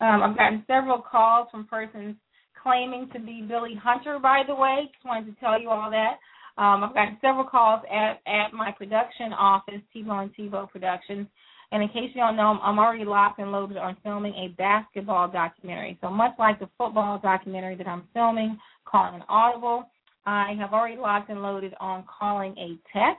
Um, 0.00 0.22
I've 0.22 0.36
gotten 0.36 0.64
several 0.66 1.00
calls 1.00 1.48
from 1.50 1.66
persons 1.66 2.16
claiming 2.62 3.08
to 3.12 3.20
be 3.20 3.44
Billy 3.46 3.74
Hunter, 3.82 4.18
by 4.18 4.42
the 4.46 4.54
way. 4.54 4.88
Just 4.92 5.04
wanted 5.04 5.34
to 5.34 5.40
tell 5.40 5.60
you 5.60 5.70
all 5.70 5.90
that. 5.90 6.18
Um, 6.58 6.84
I've 6.84 6.94
gotten 6.94 7.18
several 7.20 7.44
calls 7.44 7.82
at, 7.90 8.20
at 8.26 8.52
my 8.52 8.72
production 8.72 9.32
office, 9.32 9.80
Thibeaux 9.94 10.22
and 10.22 10.34
Thibeaux 10.34 10.70
Productions. 10.70 11.26
And 11.72 11.82
in 11.82 11.88
case 11.88 12.10
you 12.14 12.20
don't 12.20 12.36
know, 12.36 12.58
I'm 12.62 12.78
already 12.78 13.04
locked 13.04 13.38
and 13.38 13.52
loaded 13.52 13.76
on 13.76 13.96
filming 14.02 14.34
a 14.34 14.48
basketball 14.56 15.28
documentary. 15.28 15.98
So 16.00 16.10
much 16.10 16.32
like 16.38 16.58
the 16.58 16.68
football 16.78 17.18
documentary 17.18 17.76
that 17.76 17.88
I'm 17.88 18.04
filming, 18.14 18.58
calling 18.84 19.16
an 19.16 19.22
audible, 19.28 19.90
I 20.24 20.54
have 20.58 20.72
already 20.72 20.96
locked 20.96 21.28
and 21.28 21.42
loaded 21.42 21.74
on 21.80 22.04
calling 22.18 22.56
a 22.56 22.78
tech. 22.96 23.18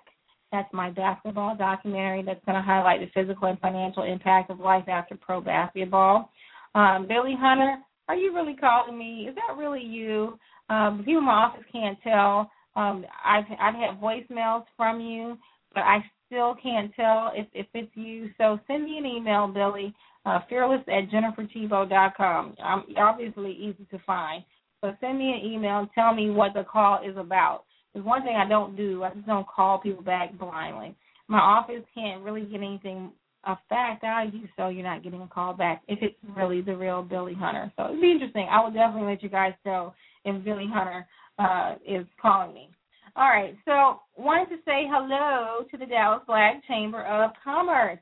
That's 0.51 0.71
my 0.73 0.89
basketball 0.89 1.55
documentary 1.57 2.23
that's 2.23 2.43
going 2.45 2.55
to 2.55 2.61
highlight 2.61 3.01
the 3.01 3.07
physical 3.13 3.47
and 3.49 3.59
financial 3.59 4.03
impact 4.03 4.49
of 4.49 4.59
life 4.59 4.87
after 4.87 5.15
pro 5.15 5.41
basketball. 5.41 6.31
Um, 6.73 7.05
Billy 7.07 7.35
Hunter, 7.37 7.77
are 8.07 8.15
you 8.15 8.33
really 8.33 8.55
calling 8.55 8.97
me? 8.97 9.27
Is 9.29 9.35
that 9.35 9.57
really 9.57 9.83
you? 9.83 10.39
Um, 10.69 10.99
people 10.99 11.19
in 11.19 11.25
my 11.25 11.33
office 11.33 11.65
can't 11.71 11.97
tell. 12.03 12.49
Um, 12.75 13.05
I've 13.25 13.45
I've 13.59 13.75
had 13.75 13.99
voicemails 13.99 14.65
from 14.77 15.01
you, 15.01 15.37
but 15.73 15.81
I 15.81 16.03
still 16.27 16.55
can't 16.61 16.93
tell 16.95 17.31
if 17.35 17.47
if 17.53 17.67
it's 17.73 17.91
you. 17.95 18.29
So 18.37 18.59
send 18.67 18.85
me 18.85 18.97
an 18.97 19.05
email, 19.05 19.47
Billy. 19.47 19.93
Uh, 20.25 20.39
fearless 20.49 20.81
at 20.87 21.09
jenniferthibeaux.com. 21.09 22.55
I'm 22.61 22.83
obviously 22.97 23.51
easy 23.53 23.87
to 23.91 23.99
find. 24.05 24.43
So 24.81 24.93
send 24.99 25.17
me 25.17 25.31
an 25.31 25.51
email 25.51 25.79
and 25.79 25.89
tell 25.95 26.13
me 26.13 26.29
what 26.29 26.53
the 26.53 26.65
call 26.65 26.99
is 27.03 27.15
about. 27.17 27.63
One 28.03 28.23
thing 28.23 28.35
I 28.35 28.47
don't 28.47 28.75
do. 28.75 29.03
I 29.03 29.13
just 29.13 29.25
don't 29.25 29.47
call 29.47 29.79
people 29.79 30.03
back 30.03 30.37
blindly. 30.37 30.95
My 31.27 31.39
office 31.39 31.83
can't 31.93 32.23
really 32.23 32.43
get 32.43 32.61
anything 32.61 33.11
a 33.43 33.57
fact 33.69 34.03
out 34.03 34.27
of 34.27 34.33
you 34.33 34.47
so 34.57 34.67
you're 34.67 34.83
not 34.83 35.03
getting 35.03 35.21
a 35.21 35.27
call 35.27 35.53
back 35.53 35.81
if 35.87 35.99
it's 36.01 36.15
really 36.35 36.61
the 36.61 36.75
real 36.75 37.01
Billy 37.01 37.33
Hunter. 37.33 37.71
So 37.77 37.85
it'd 37.85 38.01
be 38.01 38.11
interesting. 38.11 38.47
I 38.49 38.61
will 38.61 38.71
definitely 38.71 39.09
let 39.09 39.23
you 39.23 39.29
guys 39.29 39.53
know 39.65 39.93
if 40.25 40.43
Billy 40.43 40.67
Hunter 40.71 41.07
uh, 41.39 41.75
is 41.85 42.05
calling 42.21 42.53
me. 42.53 42.69
All 43.15 43.29
right, 43.29 43.55
so 43.65 44.01
wanted 44.15 44.49
to 44.49 44.61
say 44.63 44.85
hello 44.87 45.65
to 45.71 45.77
the 45.77 45.85
Dallas 45.87 46.21
Black 46.27 46.61
Chamber 46.67 47.03
of 47.03 47.31
Commerce. 47.43 47.99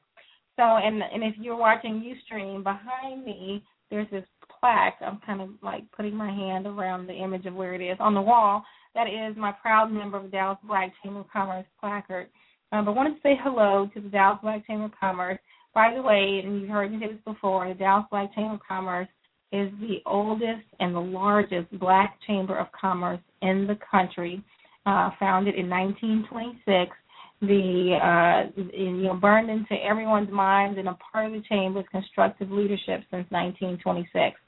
So, 0.57 0.63
and 0.63 1.01
and 1.01 1.23
if 1.23 1.35
you're 1.39 1.55
watching 1.55 2.15
UStream 2.33 2.63
behind 2.63 3.23
me, 3.23 3.63
there's 3.89 4.09
this 4.11 4.25
plaque. 4.59 4.97
I'm 5.01 5.19
kind 5.25 5.41
of 5.41 5.49
like 5.61 5.83
putting 5.91 6.15
my 6.15 6.29
hand 6.29 6.65
around 6.65 7.07
the 7.07 7.13
image 7.13 7.45
of 7.45 7.53
where 7.53 7.75
it 7.75 7.81
is 7.81 7.97
on 7.99 8.13
the 8.13 8.21
wall. 8.21 8.63
That 8.95 9.07
is 9.07 9.35
my 9.37 9.51
proud 9.51 9.91
member 9.91 10.17
of 10.17 10.23
the 10.23 10.29
Dallas 10.29 10.57
Black 10.65 10.93
Chamber 11.03 11.19
of 11.19 11.29
Commerce 11.31 11.65
placard. 11.79 12.27
Um, 12.71 12.85
but 12.85 12.95
wanted 12.95 13.15
to 13.15 13.21
say 13.21 13.37
hello 13.43 13.89
to 13.93 14.01
the 14.01 14.09
Dallas 14.09 14.39
Black 14.41 14.65
Chamber 14.65 14.85
of 14.85 14.91
Commerce. 14.99 15.37
By 15.73 15.93
the 15.93 16.01
way, 16.01 16.41
and 16.43 16.61
you've 16.61 16.69
heard 16.69 16.91
me 16.91 16.99
say 16.99 17.11
this 17.11 17.21
before, 17.25 17.67
the 17.67 17.73
Dallas 17.75 18.05
Black 18.09 18.33
Chamber 18.33 18.55
of 18.55 18.61
Commerce 18.67 19.09
is 19.51 19.69
the 19.81 19.97
oldest 20.05 20.65
and 20.79 20.95
the 20.95 20.99
largest 20.99 21.77
black 21.77 22.17
chamber 22.25 22.57
of 22.57 22.67
commerce 22.71 23.19
in 23.41 23.67
the 23.67 23.77
country, 23.91 24.43
uh, 24.85 25.11
founded 25.19 25.55
in 25.55 25.69
1926 25.69 26.91
the 27.41 27.97
uh, 28.01 28.61
you 28.73 29.03
know 29.03 29.13
burned 29.13 29.49
into 29.49 29.73
everyone's 29.83 30.31
minds 30.31 30.79
and 30.79 30.87
a 30.87 30.97
part 31.11 31.27
of 31.27 31.33
the 31.33 31.41
chamber's 31.47 31.85
constructive 31.91 32.49
leadership 32.49 33.01
since 33.11 33.29
1926. 33.29 34.39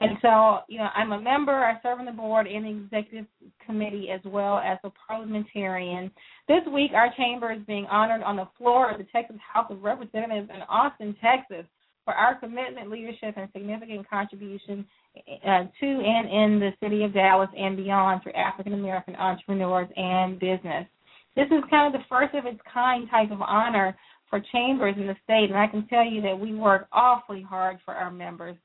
And 0.00 0.16
so, 0.22 0.60
you 0.68 0.78
know, 0.78 0.88
I'm 0.94 1.10
a 1.10 1.20
member. 1.20 1.52
I 1.52 1.80
serve 1.82 1.98
on 1.98 2.06
the 2.06 2.12
board 2.12 2.46
and 2.46 2.64
the 2.64 2.84
executive 2.84 3.26
committee 3.66 4.08
as 4.14 4.20
well 4.24 4.58
as 4.58 4.78
a 4.84 4.90
parliamentarian. 4.90 6.10
This 6.46 6.62
week, 6.72 6.92
our 6.94 7.12
chamber 7.16 7.52
is 7.52 7.60
being 7.66 7.86
honored 7.86 8.22
on 8.22 8.36
the 8.36 8.48
floor 8.56 8.90
of 8.92 8.98
the 8.98 9.06
Texas 9.12 9.36
House 9.52 9.66
of 9.70 9.82
Representatives 9.82 10.50
in 10.54 10.62
Austin, 10.68 11.16
Texas, 11.20 11.66
for 12.04 12.14
our 12.14 12.36
commitment, 12.36 12.90
leadership, 12.90 13.34
and 13.36 13.48
significant 13.52 14.08
contribution 14.08 14.86
uh, 15.44 15.64
to 15.80 15.86
and 15.86 16.28
in 16.28 16.60
the 16.60 16.70
city 16.82 17.02
of 17.02 17.12
Dallas 17.12 17.50
and 17.58 17.76
beyond 17.76 18.22
for 18.22 18.34
African 18.36 18.74
American 18.74 19.16
entrepreneurs 19.16 19.88
and 19.96 20.38
business. 20.38 20.86
This 21.34 21.46
is 21.46 21.62
kind 21.68 21.92
of 21.92 22.00
the 22.00 22.06
first 22.08 22.34
of 22.34 22.46
its 22.46 22.60
kind 22.72 23.10
type 23.10 23.30
of 23.30 23.42
honor 23.42 23.96
for 24.30 24.40
chambers 24.52 24.94
in 24.96 25.06
the 25.06 25.16
state, 25.24 25.50
and 25.50 25.58
I 25.58 25.66
can 25.66 25.86
tell 25.88 26.04
you 26.04 26.22
that 26.22 26.38
we 26.38 26.54
work 26.54 26.86
awfully 26.92 27.42
hard 27.42 27.78
for 27.84 27.94
our 27.94 28.10
members. 28.10 28.56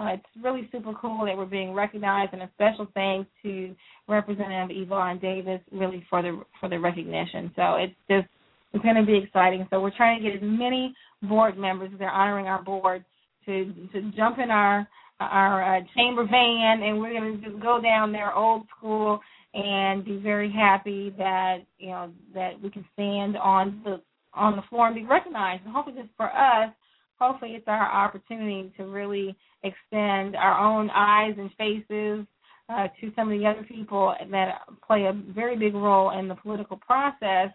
Uh, 0.00 0.14
it's 0.14 0.24
really 0.42 0.66
super 0.72 0.92
cool 1.00 1.26
that 1.26 1.36
we're 1.36 1.44
being 1.44 1.74
recognized, 1.74 2.32
and 2.32 2.40
a 2.40 2.50
special 2.54 2.88
thanks 2.94 3.28
to 3.42 3.74
Representative 4.08 4.74
Yvonne 4.74 5.18
Davis 5.18 5.60
really 5.70 6.04
for 6.08 6.22
the 6.22 6.40
for 6.58 6.70
the 6.70 6.78
recognition. 6.78 7.52
So 7.54 7.74
it's 7.74 7.94
just 8.08 8.26
it's 8.72 8.82
going 8.82 8.96
to 8.96 9.04
be 9.04 9.18
exciting. 9.18 9.66
So 9.68 9.80
we're 9.80 9.94
trying 9.94 10.22
to 10.22 10.28
get 10.28 10.36
as 10.36 10.42
many 10.42 10.94
board 11.22 11.58
members. 11.58 11.90
They're 11.98 12.08
honoring 12.08 12.46
our 12.46 12.62
board 12.62 13.04
to 13.44 13.72
to 13.92 14.10
jump 14.16 14.38
in 14.38 14.50
our 14.50 14.88
our 15.20 15.76
uh, 15.76 15.80
chamber 15.94 16.24
van, 16.24 16.82
and 16.82 16.98
we're 16.98 17.12
going 17.12 17.38
to 17.38 17.50
just 17.50 17.62
go 17.62 17.78
down 17.82 18.10
there 18.10 18.34
old 18.34 18.62
school 18.78 19.20
and 19.52 20.02
be 20.04 20.16
very 20.16 20.50
happy 20.50 21.12
that 21.18 21.58
you 21.78 21.90
know 21.90 22.10
that 22.32 22.52
we 22.62 22.70
can 22.70 22.86
stand 22.94 23.36
on 23.36 23.82
the 23.84 24.00
on 24.32 24.56
the 24.56 24.62
floor 24.70 24.86
and 24.86 24.94
be 24.94 25.04
recognized. 25.04 25.62
And 25.66 25.74
hopefully, 25.74 25.96
this 25.96 26.06
for 26.16 26.34
us, 26.34 26.72
hopefully, 27.20 27.52
it's 27.52 27.68
our 27.68 27.90
opportunity 27.90 28.72
to 28.76 28.84
really 28.84 29.36
extend 29.62 30.36
our 30.36 30.58
own 30.58 30.90
eyes 30.90 31.34
and 31.38 31.50
faces 31.58 32.26
uh, 32.68 32.88
to 33.00 33.12
some 33.16 33.30
of 33.30 33.38
the 33.38 33.46
other 33.46 33.64
people 33.64 34.14
that 34.30 34.60
play 34.86 35.04
a 35.04 35.12
very 35.34 35.56
big 35.56 35.74
role 35.74 36.18
in 36.18 36.28
the 36.28 36.34
political 36.36 36.76
process 36.76 37.50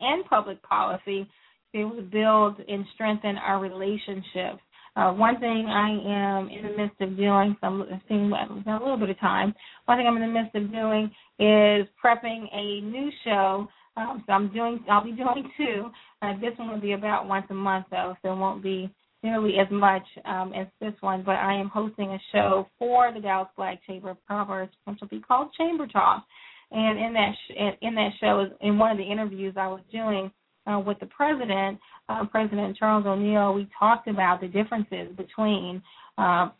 and 0.00 0.24
public 0.26 0.62
policy 0.62 1.24
to 1.24 1.28
be 1.72 1.80
able 1.80 1.96
to 1.96 2.02
build 2.02 2.56
and 2.68 2.84
strengthen 2.94 3.36
our 3.36 3.60
relationships 3.60 4.60
uh, 4.96 5.12
one 5.12 5.38
thing 5.40 5.66
I 5.68 5.90
am 5.90 6.48
in 6.48 6.62
the 6.62 6.76
midst 6.76 6.98
of 7.02 7.18
doing, 7.18 7.54
so 7.60 7.66
I'm 7.66 8.00
seeing 8.08 8.32
a 8.32 8.72
little 8.80 8.96
bit 8.96 9.10
of 9.10 9.20
time. 9.20 9.54
One 9.84 9.98
thing 9.98 10.06
I'm 10.06 10.16
in 10.16 10.22
the 10.22 10.40
midst 10.40 10.54
of 10.54 10.72
doing 10.72 11.10
is 11.38 11.86
prepping 12.02 12.46
a 12.50 12.80
new 12.80 13.10
show. 13.22 13.68
Um, 13.96 14.22
so 14.26 14.32
I'm 14.32 14.52
doing, 14.52 14.84
I'll 14.90 15.04
be 15.04 15.12
doing 15.12 15.50
two. 15.56 15.90
Uh, 16.22 16.34
this 16.40 16.52
one 16.56 16.70
will 16.70 16.80
be 16.80 16.92
about 16.92 17.26
once 17.26 17.46
a 17.50 17.54
month 17.54 17.86
though, 17.90 18.14
so 18.22 18.32
it 18.32 18.36
won't 18.36 18.62
be 18.62 18.92
nearly 19.22 19.58
as 19.58 19.68
much 19.70 20.04
um, 20.24 20.52
as 20.52 20.66
this 20.80 20.92
one. 21.00 21.22
But 21.24 21.36
I 21.36 21.54
am 21.54 21.68
hosting 21.68 22.10
a 22.10 22.18
show 22.32 22.68
for 22.78 23.12
the 23.12 23.20
Dallas 23.20 23.48
Black 23.56 23.84
Chamber 23.86 24.10
of 24.10 24.18
Commerce, 24.28 24.68
which 24.84 24.98
will 25.00 25.08
be 25.08 25.20
called 25.20 25.52
Chamber 25.56 25.86
Talk. 25.86 26.24
And 26.70 26.98
in 26.98 27.12
that 27.14 27.32
sh- 27.46 27.76
in 27.80 27.94
that 27.94 28.10
show, 28.20 28.40
is 28.40 28.52
in 28.60 28.78
one 28.78 28.90
of 28.90 28.98
the 28.98 29.04
interviews 29.04 29.54
I 29.56 29.68
was 29.68 29.80
doing 29.92 30.30
uh, 30.66 30.80
with 30.80 30.98
the 30.98 31.06
president, 31.06 31.78
uh, 32.08 32.24
President 32.26 32.76
Charles 32.76 33.06
O'Neill, 33.06 33.54
we 33.54 33.68
talked 33.78 34.08
about 34.08 34.40
the 34.40 34.48
differences 34.48 35.08
between, 35.16 35.82
uh, 36.18 36.50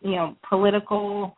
you 0.00 0.12
know, 0.12 0.36
political 0.48 1.36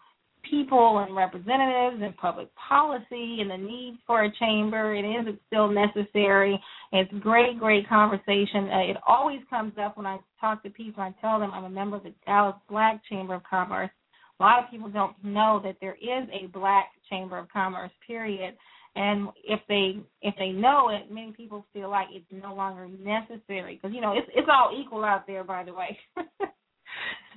people 0.49 1.05
and 1.07 1.17
representatives 1.17 2.03
and 2.03 2.17
public 2.17 2.49
policy 2.57 3.39
and 3.41 3.51
the 3.51 3.57
need 3.57 3.99
for 4.07 4.25
a 4.25 4.33
chamber. 4.39 4.95
It 4.95 5.05
is 5.05 5.35
still 5.47 5.69
necessary. 5.71 6.61
It's 6.93 7.13
great, 7.21 7.59
great 7.59 7.89
conversation. 7.89 8.69
Uh, 8.73 8.91
it 8.91 8.97
always 9.07 9.41
comes 9.49 9.73
up 9.83 9.97
when 9.97 10.07
I 10.07 10.19
talk 10.41 10.63
to 10.63 10.71
people. 10.71 11.03
I 11.03 11.15
tell 11.21 11.39
them 11.39 11.51
I'm 11.53 11.65
a 11.65 11.71
member 11.71 11.97
of 11.97 12.05
the 12.05 12.15
Dallas 12.27 12.57
Black 12.69 13.01
Chamber 13.09 13.35
of 13.35 13.43
Commerce. 13.49 13.91
A 14.39 14.43
lot 14.43 14.63
of 14.65 14.71
people 14.71 14.89
don't 14.89 15.17
know 15.23 15.61
that 15.65 15.77
there 15.81 15.97
is 15.97 16.29
a 16.33 16.47
Black 16.49 16.87
Chamber 17.09 17.39
of 17.39 17.49
Commerce. 17.49 17.91
Period. 18.07 18.55
And 18.97 19.29
if 19.45 19.61
they 19.69 20.01
if 20.21 20.35
they 20.37 20.49
know 20.51 20.89
it, 20.89 21.13
many 21.13 21.33
people 21.33 21.65
feel 21.73 21.91
like 21.91 22.09
it's 22.11 22.27
no 22.31 22.55
longer 22.55 22.89
necessary 22.89 23.77
because 23.77 23.95
you 23.95 24.01
know 24.01 24.15
it's 24.17 24.29
it's 24.35 24.49
all 24.53 24.77
equal 24.77 25.05
out 25.05 25.27
there. 25.29 25.45
By 25.45 25.63
the 25.63 25.73
way, 25.73 25.97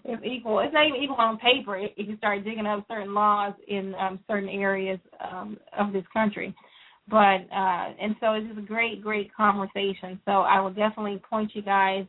it's 0.06 0.24
equal. 0.26 0.60
It's 0.60 0.74
not 0.74 0.88
even 0.88 1.01
equal 1.01 1.18
on 1.18 1.38
paper 1.38 1.78
if 1.78 1.91
you 1.95 2.18
start 2.18 2.43
digging 2.43 2.66
up 2.66 2.86
certain 2.89 3.14
laws 3.14 3.54
in 3.68 3.95
um, 3.95 4.20
certain 4.28 4.49
areas 4.49 4.99
um, 5.22 5.58
of 5.78 5.93
this 5.93 6.04
country. 6.12 6.54
But 7.10 7.47
uh, 7.51 7.93
and 8.01 8.16
so 8.20 8.34
it's 8.34 8.47
just 8.47 8.60
a 8.60 8.62
great 8.62 9.01
great 9.01 9.34
conversation. 9.34 10.20
So 10.26 10.32
I 10.32 10.60
will 10.62 10.70
definitely 10.70 11.22
point 11.30 11.51
you 11.54 11.62
guys 11.62 12.06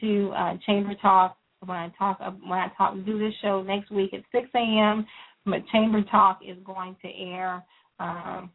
to 0.00 0.32
uh, 0.36 0.54
Chamber 0.66 0.94
Talk 1.00 1.36
when 1.64 1.76
I 1.76 1.92
talk 1.98 2.18
when 2.20 2.58
I 2.58 2.68
talk 2.76 2.94
do 3.04 3.18
this 3.18 3.34
show 3.42 3.62
next 3.62 3.90
week 3.90 4.14
at 4.14 4.22
6 4.32 4.48
a.m. 4.54 5.06
But 5.44 5.66
Chamber 5.72 6.02
Talk 6.10 6.40
is 6.46 6.56
going 6.64 6.96
to 7.02 7.08
air. 7.08 7.64
Um, 7.98 8.50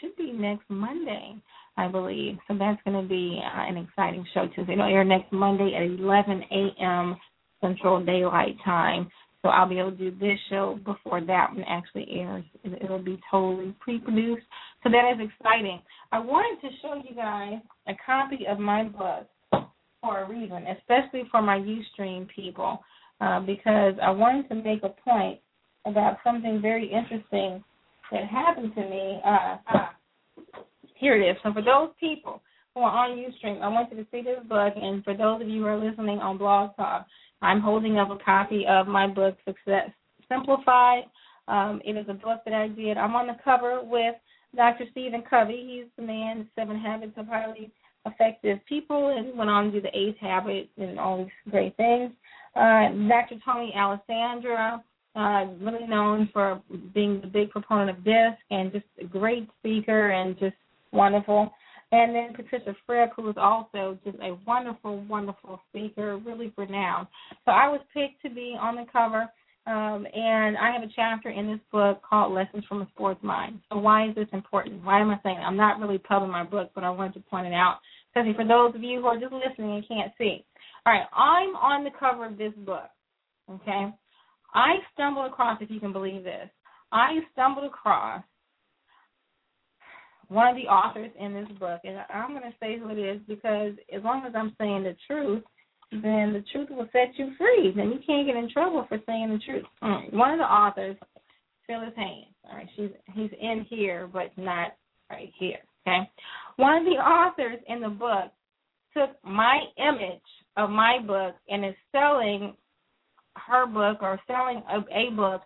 should 0.00 0.16
be 0.16 0.32
next 0.32 0.64
Monday, 0.68 1.36
I 1.76 1.88
believe. 1.88 2.36
So 2.46 2.56
that's 2.56 2.80
going 2.84 3.00
to 3.00 3.08
be 3.08 3.40
uh, 3.42 3.62
an 3.68 3.76
exciting 3.76 4.24
show 4.34 4.46
too. 4.54 4.62
It'll 4.70 4.84
air 4.84 5.04
next 5.04 5.32
Monday 5.32 5.74
at 5.74 5.82
11 6.00 6.42
a.m. 6.50 7.16
Central 7.60 8.04
Daylight 8.04 8.56
Time. 8.64 9.08
So 9.42 9.50
I'll 9.50 9.68
be 9.68 9.78
able 9.78 9.92
to 9.92 9.96
do 9.96 10.18
this 10.18 10.38
show 10.50 10.80
before 10.84 11.20
that 11.20 11.54
one 11.54 11.64
actually 11.68 12.08
airs. 12.10 12.44
It'll 12.64 12.98
be 12.98 13.20
totally 13.30 13.74
pre-produced. 13.78 14.44
So 14.82 14.90
that 14.90 15.12
is 15.14 15.28
exciting. 15.28 15.80
I 16.10 16.18
wanted 16.18 16.60
to 16.66 16.74
show 16.82 17.00
you 17.08 17.14
guys 17.14 17.60
a 17.86 17.92
copy 18.04 18.46
of 18.48 18.58
my 18.58 18.84
book 18.84 19.28
for 20.00 20.22
a 20.22 20.28
reason, 20.28 20.64
especially 20.78 21.22
for 21.30 21.40
my 21.40 21.58
Ustream 21.58 22.26
people, 22.34 22.80
uh, 23.20 23.40
because 23.40 23.94
I 24.02 24.10
wanted 24.10 24.48
to 24.48 24.54
make 24.56 24.82
a 24.82 24.88
point 24.88 25.38
about 25.86 26.18
something 26.24 26.60
very 26.60 26.86
interesting 26.86 27.62
that 28.10 28.24
happened 28.24 28.74
to 28.74 28.80
me. 28.80 29.20
Uh, 29.24 29.56
uh, 29.72 29.86
here 30.96 31.20
it 31.20 31.30
is. 31.30 31.36
So 31.42 31.52
for 31.52 31.62
those 31.62 31.90
people 32.00 32.42
who 32.74 32.80
are 32.80 33.08
on 33.08 33.16
Ustream, 33.16 33.62
I 33.62 33.68
want 33.68 33.90
you 33.90 33.98
to 33.98 34.06
see 34.10 34.22
this 34.22 34.38
book. 34.48 34.74
And 34.76 35.04
for 35.04 35.16
those 35.16 35.42
of 35.42 35.48
you 35.48 35.62
who 35.62 35.66
are 35.66 35.78
listening 35.78 36.18
on 36.18 36.38
Blog 36.38 36.74
Talk, 36.76 37.06
I'm 37.42 37.60
holding 37.60 37.98
up 37.98 38.10
a 38.10 38.22
copy 38.22 38.64
of 38.68 38.86
my 38.86 39.06
book, 39.06 39.36
Success 39.46 39.90
Simplified. 40.28 41.04
Um, 41.46 41.80
it 41.84 41.96
is 41.96 42.06
a 42.08 42.14
book 42.14 42.40
that 42.44 42.54
I 42.54 42.68
did. 42.68 42.98
I'm 42.98 43.14
on 43.14 43.26
the 43.26 43.36
cover 43.42 43.80
with 43.82 44.14
Dr. 44.54 44.84
Stephen 44.90 45.22
Covey. 45.28 45.64
He's 45.66 45.90
the 45.96 46.02
man, 46.02 46.48
Seven 46.54 46.78
Habits 46.78 47.12
of 47.16 47.26
Highly 47.26 47.70
Effective 48.06 48.58
People, 48.68 49.16
and 49.16 49.36
went 49.36 49.50
on 49.50 49.66
to 49.66 49.70
do 49.72 49.80
the 49.80 49.96
Eighth 49.98 50.18
Habit 50.18 50.68
and 50.76 50.98
all 50.98 51.18
these 51.18 51.50
great 51.50 51.76
things. 51.76 52.12
Uh, 52.54 52.88
Dr. 53.08 53.36
Tony 53.44 53.72
Alessandra, 53.76 54.82
uh, 55.14 55.44
really 55.60 55.86
known 55.86 56.28
for 56.32 56.60
being 56.94 57.20
the 57.20 57.26
big 57.26 57.50
proponent 57.50 57.90
of 57.90 58.04
DISC 58.04 58.38
and 58.50 58.72
just 58.72 58.84
a 59.00 59.04
great 59.04 59.48
speaker 59.58 60.10
and 60.10 60.38
just 60.38 60.56
wonderful. 60.92 61.52
And 61.90 62.14
then 62.14 62.34
Patricia 62.34 62.76
Fripp, 62.84 63.12
who 63.16 63.30
is 63.30 63.36
also 63.38 63.98
just 64.04 64.18
a 64.18 64.36
wonderful, 64.46 65.00
wonderful 65.08 65.60
speaker, 65.70 66.18
really 66.18 66.52
renowned. 66.56 67.06
So 67.46 67.52
I 67.52 67.68
was 67.68 67.80
picked 67.94 68.20
to 68.22 68.30
be 68.30 68.56
on 68.60 68.76
the 68.76 68.84
cover, 68.92 69.26
um, 69.66 70.06
and 70.14 70.56
I 70.58 70.70
have 70.72 70.82
a 70.82 70.92
chapter 70.94 71.30
in 71.30 71.46
this 71.46 71.60
book 71.72 72.02
called 72.08 72.34
Lessons 72.34 72.64
from 72.68 72.82
a 72.82 72.88
Sports 72.88 73.20
Mind. 73.22 73.60
So 73.70 73.78
why 73.78 74.08
is 74.08 74.14
this 74.14 74.28
important? 74.32 74.84
Why 74.84 75.00
am 75.00 75.10
I 75.10 75.18
saying 75.22 75.38
I'm 75.38 75.56
not 75.56 75.80
really 75.80 75.98
pubbing 75.98 76.30
my 76.30 76.44
book, 76.44 76.70
but 76.74 76.84
I 76.84 76.90
wanted 76.90 77.14
to 77.14 77.20
point 77.20 77.46
it 77.46 77.54
out, 77.54 77.78
especially 78.10 78.34
for 78.34 78.46
those 78.46 78.74
of 78.74 78.82
you 78.82 79.00
who 79.00 79.06
are 79.06 79.18
just 79.18 79.32
listening 79.32 79.72
and 79.76 79.88
can't 79.88 80.12
see. 80.18 80.44
All 80.84 80.92
right, 80.92 81.06
I'm 81.14 81.56
on 81.56 81.84
the 81.84 81.90
cover 81.98 82.26
of 82.26 82.36
this 82.36 82.52
book. 82.66 82.88
Okay, 83.50 83.88
I 84.54 84.74
stumbled 84.92 85.26
across, 85.30 85.58
if 85.62 85.70
you 85.70 85.80
can 85.80 85.92
believe 85.92 86.22
this, 86.22 86.50
I 86.92 87.18
stumbled 87.32 87.64
across 87.64 88.22
one 90.28 90.48
of 90.48 90.56
the 90.56 90.68
authors 90.68 91.10
in 91.18 91.34
this 91.34 91.48
book, 91.58 91.80
and 91.84 91.98
I'm 92.12 92.30
going 92.30 92.42
to 92.42 92.56
say 92.60 92.78
who 92.78 92.90
it 92.90 92.98
is 92.98 93.20
because 93.26 93.72
as 93.94 94.02
long 94.02 94.24
as 94.26 94.32
I'm 94.36 94.54
saying 94.58 94.84
the 94.84 94.96
truth, 95.06 95.42
then 95.90 96.32
the 96.34 96.44
truth 96.52 96.68
will 96.70 96.88
set 96.92 97.16
you 97.16 97.32
free. 97.38 97.72
Then 97.74 97.90
you 97.90 97.98
can't 98.06 98.26
get 98.26 98.36
in 98.36 98.50
trouble 98.50 98.84
for 98.88 98.98
saying 99.06 99.30
the 99.30 99.38
truth. 99.38 99.64
Mm. 99.82 100.12
One 100.12 100.32
of 100.32 100.38
the 100.38 100.44
authors, 100.44 100.96
Phyllis 101.66 101.94
Haynes. 101.96 102.34
All 102.44 102.56
right, 102.56 102.68
she's 102.76 102.90
he's 103.14 103.30
in 103.40 103.66
here, 103.68 104.08
but 104.10 104.36
not 104.36 104.76
right 105.10 105.32
here. 105.38 105.58
Okay. 105.86 106.08
One 106.56 106.76
of 106.78 106.84
the 106.84 107.00
authors 107.00 107.58
in 107.68 107.80
the 107.80 107.88
book 107.88 108.32
took 108.94 109.10
my 109.24 109.60
image 109.78 110.20
of 110.56 110.70
my 110.70 110.98
book 111.06 111.34
and 111.48 111.64
is 111.64 111.74
selling 111.92 112.54
her 113.36 113.66
book 113.66 113.98
or 114.02 114.20
selling 114.26 114.62
a, 114.68 114.78
a 114.92 115.10
book 115.14 115.42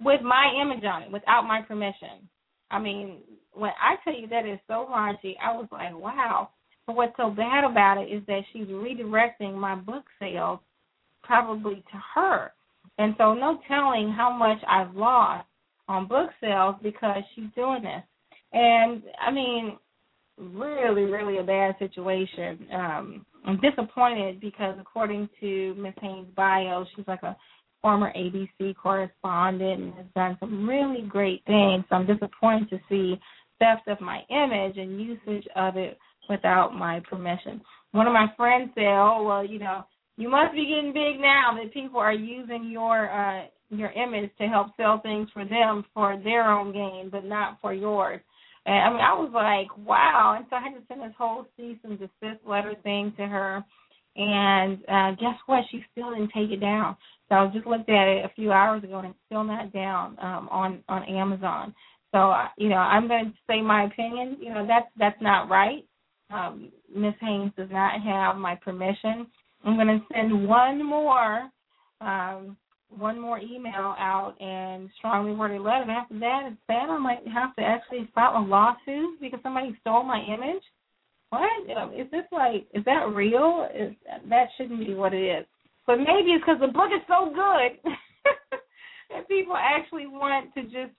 with 0.00 0.22
my 0.22 0.52
image 0.60 0.84
on 0.84 1.02
it 1.02 1.10
without 1.12 1.42
my 1.42 1.62
permission. 1.62 2.28
I 2.74 2.80
mean, 2.80 3.18
when 3.52 3.70
I 3.80 3.94
tell 4.02 4.18
you 4.18 4.26
that 4.28 4.46
is 4.46 4.58
so 4.66 4.88
raunchy, 4.90 5.34
I 5.40 5.52
was 5.52 5.68
like, 5.70 5.96
wow. 5.96 6.50
But 6.86 6.96
what's 6.96 7.16
so 7.16 7.30
bad 7.30 7.64
about 7.64 7.98
it 7.98 8.12
is 8.12 8.22
that 8.26 8.40
she's 8.52 8.66
redirecting 8.66 9.54
my 9.54 9.76
book 9.76 10.04
sales 10.18 10.58
probably 11.22 11.76
to 11.76 12.02
her. 12.14 12.52
And 12.98 13.14
so 13.16 13.32
no 13.32 13.60
telling 13.68 14.10
how 14.10 14.36
much 14.36 14.58
I've 14.68 14.94
lost 14.94 15.46
on 15.88 16.08
book 16.08 16.30
sales 16.40 16.74
because 16.82 17.22
she's 17.34 17.44
doing 17.54 17.82
this. 17.82 18.02
And 18.52 19.02
I 19.24 19.30
mean, 19.30 19.78
really, 20.36 21.02
really 21.02 21.38
a 21.38 21.44
bad 21.44 21.76
situation. 21.78 22.66
Um 22.72 23.26
I'm 23.46 23.60
disappointed 23.60 24.40
because 24.40 24.74
according 24.80 25.28
to 25.40 25.74
Miss 25.74 25.94
Haynes' 26.00 26.26
bio, 26.34 26.86
she's 26.96 27.06
like 27.06 27.22
a 27.22 27.36
former 27.84 28.10
ABC 28.16 28.74
correspondent 28.76 29.82
and 29.82 29.94
has 29.94 30.06
done 30.14 30.38
some 30.40 30.66
really 30.66 31.02
great 31.02 31.44
things. 31.46 31.84
So 31.90 31.96
I'm 31.96 32.06
disappointed 32.06 32.70
to 32.70 32.80
see 32.88 33.20
theft 33.58 33.86
of 33.88 34.00
my 34.00 34.22
image 34.30 34.78
and 34.78 34.98
usage 34.98 35.46
of 35.54 35.76
it 35.76 35.98
without 36.30 36.74
my 36.74 37.00
permission. 37.00 37.60
One 37.92 38.06
of 38.06 38.14
my 38.14 38.28
friends 38.38 38.70
said, 38.74 38.86
"Oh 38.86 39.22
well, 39.26 39.44
you 39.44 39.58
know, 39.58 39.84
you 40.16 40.30
must 40.30 40.54
be 40.54 40.64
getting 40.64 40.94
big 40.94 41.20
now 41.20 41.54
that 41.58 41.74
people 41.74 42.00
are 42.00 42.14
using 42.14 42.70
your 42.70 43.10
uh 43.10 43.48
your 43.68 43.90
image 43.92 44.30
to 44.38 44.46
help 44.46 44.68
sell 44.78 45.00
things 45.02 45.28
for 45.34 45.44
them 45.44 45.84
for 45.92 46.16
their 46.24 46.50
own 46.50 46.72
gain, 46.72 47.10
but 47.12 47.26
not 47.26 47.58
for 47.60 47.74
yours." 47.74 48.22
And 48.64 48.78
I 48.78 48.88
mean, 48.88 49.00
I 49.00 49.12
was 49.12 49.30
like, 49.34 49.68
"Wow!" 49.86 50.36
And 50.38 50.46
so 50.48 50.56
I 50.56 50.62
had 50.62 50.72
to 50.72 50.86
send 50.88 51.02
this 51.02 51.14
whole 51.18 51.44
cease 51.54 51.76
and 51.84 51.98
desist 51.98 52.46
letter 52.46 52.74
thing 52.82 53.12
to 53.18 53.26
her. 53.26 53.62
And 54.16 54.78
uh 54.88 55.10
guess 55.20 55.36
what? 55.44 55.64
She 55.70 55.84
still 55.92 56.14
didn't 56.14 56.32
take 56.34 56.50
it 56.50 56.60
down. 56.62 56.96
So 57.28 57.36
I 57.36 57.46
just 57.52 57.66
looked 57.66 57.88
at 57.88 58.08
it 58.08 58.24
a 58.24 58.32
few 58.34 58.52
hours 58.52 58.84
ago, 58.84 58.98
and 58.98 59.08
it's 59.08 59.18
still 59.26 59.44
not 59.44 59.72
down 59.72 60.16
um, 60.20 60.48
on 60.50 60.84
on 60.88 61.02
Amazon. 61.04 61.74
So 62.12 62.32
you 62.56 62.68
know, 62.68 62.76
I'm 62.76 63.08
going 63.08 63.26
to 63.26 63.32
say 63.48 63.62
my 63.62 63.84
opinion. 63.84 64.36
You 64.40 64.54
know, 64.54 64.66
that's 64.66 64.86
that's 64.98 65.20
not 65.20 65.48
right. 65.48 65.84
Um, 66.30 66.70
Miss 66.94 67.14
Haynes 67.20 67.52
does 67.56 67.68
not 67.70 68.00
have 68.02 68.36
my 68.36 68.54
permission. 68.56 69.26
I'm 69.64 69.76
going 69.76 69.86
to 69.88 70.00
send 70.14 70.46
one 70.46 70.84
more 70.84 71.48
um, 72.00 72.56
one 72.88 73.20
more 73.20 73.38
email 73.38 73.94
out 73.98 74.34
and 74.40 74.88
strongly 74.98 75.32
worded 75.32 75.60
letter. 75.60 75.82
And 75.82 75.90
after 75.90 76.18
that, 76.20 76.42
it's 76.46 76.60
bad. 76.68 76.90
I 76.90 76.98
might 76.98 77.26
have 77.32 77.54
to 77.56 77.62
actually 77.62 78.08
file 78.14 78.36
a 78.36 78.44
lawsuit 78.44 79.20
because 79.20 79.40
somebody 79.42 79.76
stole 79.80 80.04
my 80.04 80.22
image. 80.22 80.62
What 81.30 81.42
is 81.98 82.06
this 82.12 82.24
like? 82.30 82.66
Is 82.74 82.84
that 82.84 83.10
real? 83.12 83.66
Is 83.74 83.94
that 84.28 84.46
shouldn't 84.56 84.86
be 84.86 84.94
what 84.94 85.12
it 85.12 85.40
is? 85.40 85.46
But 85.86 85.98
maybe 85.98 86.32
it's 86.32 86.44
because 86.44 86.60
the 86.60 86.72
book 86.72 86.90
is 86.94 87.02
so 87.06 87.30
good 87.34 87.92
that 89.10 89.28
people 89.28 89.56
actually 89.56 90.06
want 90.06 90.52
to 90.54 90.62
just 90.64 90.92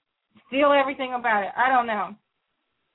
steal 0.48 0.72
everything 0.72 1.14
about 1.14 1.44
it. 1.44 1.50
I 1.58 1.70
don't 1.70 1.88
know. 1.88 2.16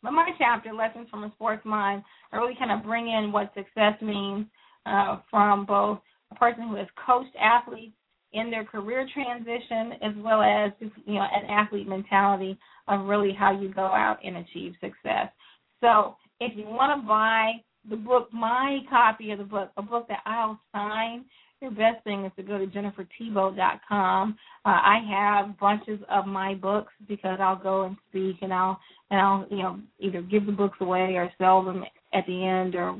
But 0.03 0.12
my 0.12 0.30
chapter, 0.38 0.72
Lessons 0.72 1.09
from 1.11 1.24
a 1.24 1.32
Sports 1.32 1.64
Mind, 1.64 2.03
I 2.32 2.36
really 2.36 2.55
kind 2.59 2.72
of 2.72 2.84
bring 2.84 3.09
in 3.09 3.32
what 3.32 3.53
success 3.55 4.01
means 4.01 4.47
uh, 4.86 5.18
from 5.30 5.66
both 5.66 5.99
a 6.30 6.34
person 6.36 6.68
who 6.68 6.76
has 6.76 6.86
coached 7.07 7.34
athletes 7.38 7.95
in 8.32 8.51
their 8.51 8.64
career 8.64 9.07
transition 9.12 9.93
as 10.03 10.12
well 10.18 10.41
as 10.41 10.70
you 11.05 11.14
know 11.14 11.26
an 11.32 11.51
athlete 11.51 11.88
mentality 11.88 12.57
of 12.86 13.07
really 13.07 13.32
how 13.36 13.51
you 13.51 13.72
go 13.72 13.86
out 13.86 14.18
and 14.24 14.36
achieve 14.36 14.72
success. 14.80 15.28
So 15.80 16.16
if 16.38 16.57
you 16.57 16.64
want 16.66 17.01
to 17.01 17.07
buy 17.07 17.53
the 17.88 17.97
book, 17.97 18.32
my 18.32 18.80
copy 18.88 19.32
of 19.32 19.38
the 19.38 19.45
book, 19.45 19.70
a 19.76 19.82
book 19.82 20.07
that 20.09 20.20
I'll 20.26 20.61
sign 20.72 21.24
your 21.61 21.70
best 21.70 22.02
thing 22.04 22.24
is 22.24 22.32
to 22.36 22.42
go 22.42 22.58
to 22.58 22.66
jenniferthibeaux.com. 22.66 24.36
Uh, 24.64 24.68
I 24.68 25.00
have 25.11 25.58
bunches 25.58 26.00
of 26.11 26.26
my 26.26 26.54
books 26.54 26.92
because 27.08 27.38
I'll 27.40 27.61
go 27.61 27.84
and 27.84 27.96
speak 28.08 28.36
and 28.42 28.52
I'll 28.52 28.78
and 29.11 29.20
I'll 29.20 29.46
you 29.50 29.62
know 29.62 29.80
either 29.98 30.22
give 30.22 30.46
the 30.46 30.52
books 30.52 30.78
away 30.80 31.14
or 31.16 31.30
sell 31.38 31.64
them 31.64 31.84
at 32.12 32.26
the 32.26 32.46
end 32.46 32.74
or 32.74 32.98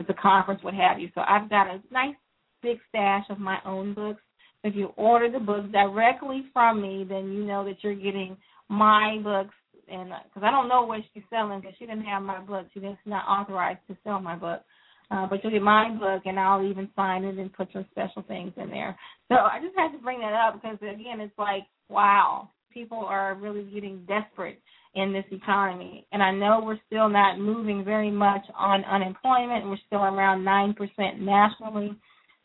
at 0.00 0.06
the 0.06 0.14
conference, 0.14 0.62
what 0.62 0.74
have 0.74 0.98
you. 0.98 1.10
So 1.14 1.22
I've 1.26 1.48
got 1.48 1.68
a 1.68 1.80
nice 1.90 2.14
big 2.62 2.78
stash 2.88 3.24
of 3.30 3.38
my 3.38 3.58
own 3.64 3.94
books. 3.94 4.20
If 4.64 4.76
you 4.76 4.92
order 4.96 5.30
the 5.30 5.40
books 5.40 5.68
directly 5.72 6.44
from 6.52 6.80
me, 6.80 7.04
then 7.08 7.32
you 7.32 7.44
know 7.44 7.64
that 7.64 7.82
you're 7.82 7.94
getting 7.94 8.36
my 8.68 9.18
books 9.22 9.54
and 9.88 10.10
because 10.24 10.46
I 10.46 10.50
don't 10.50 10.68
know 10.68 10.82
what 10.82 11.00
she's 11.12 11.22
selling 11.30 11.60
because 11.60 11.74
she 11.78 11.86
didn't 11.86 12.04
have 12.04 12.22
my 12.22 12.40
book. 12.40 12.66
She's 12.72 12.82
not 13.04 13.26
authorized 13.26 13.80
to 13.88 13.96
sell 14.04 14.20
my 14.20 14.36
book. 14.36 14.62
Uh, 15.12 15.26
but 15.26 15.42
you'll 15.42 15.52
get 15.52 15.60
my 15.62 15.90
book, 15.90 16.22
and 16.24 16.40
I'll 16.40 16.64
even 16.64 16.88
sign 16.96 17.24
it 17.24 17.36
and 17.38 17.52
put 17.52 17.68
some 17.72 17.84
special 17.90 18.22
things 18.22 18.52
in 18.56 18.70
there. 18.70 18.96
So 19.28 19.34
I 19.34 19.58
just 19.62 19.76
had 19.76 19.92
to 19.92 19.98
bring 19.98 20.20
that 20.20 20.32
up 20.32 20.54
because 20.54 20.78
again, 20.78 21.20
it's 21.20 21.36
like 21.38 21.64
wow, 21.90 22.48
people 22.72 23.04
are 23.06 23.34
really 23.34 23.64
getting 23.64 24.06
desperate 24.06 24.58
in 24.94 25.12
this 25.12 25.24
economy, 25.30 26.06
and 26.12 26.22
I 26.22 26.30
know 26.30 26.62
we're 26.64 26.78
still 26.86 27.10
not 27.10 27.38
moving 27.38 27.84
very 27.84 28.10
much 28.10 28.42
on 28.56 28.84
unemployment. 28.84 29.66
We're 29.66 29.76
still 29.86 30.02
around 30.02 30.44
nine 30.44 30.72
percent 30.72 31.20
nationally. 31.20 31.94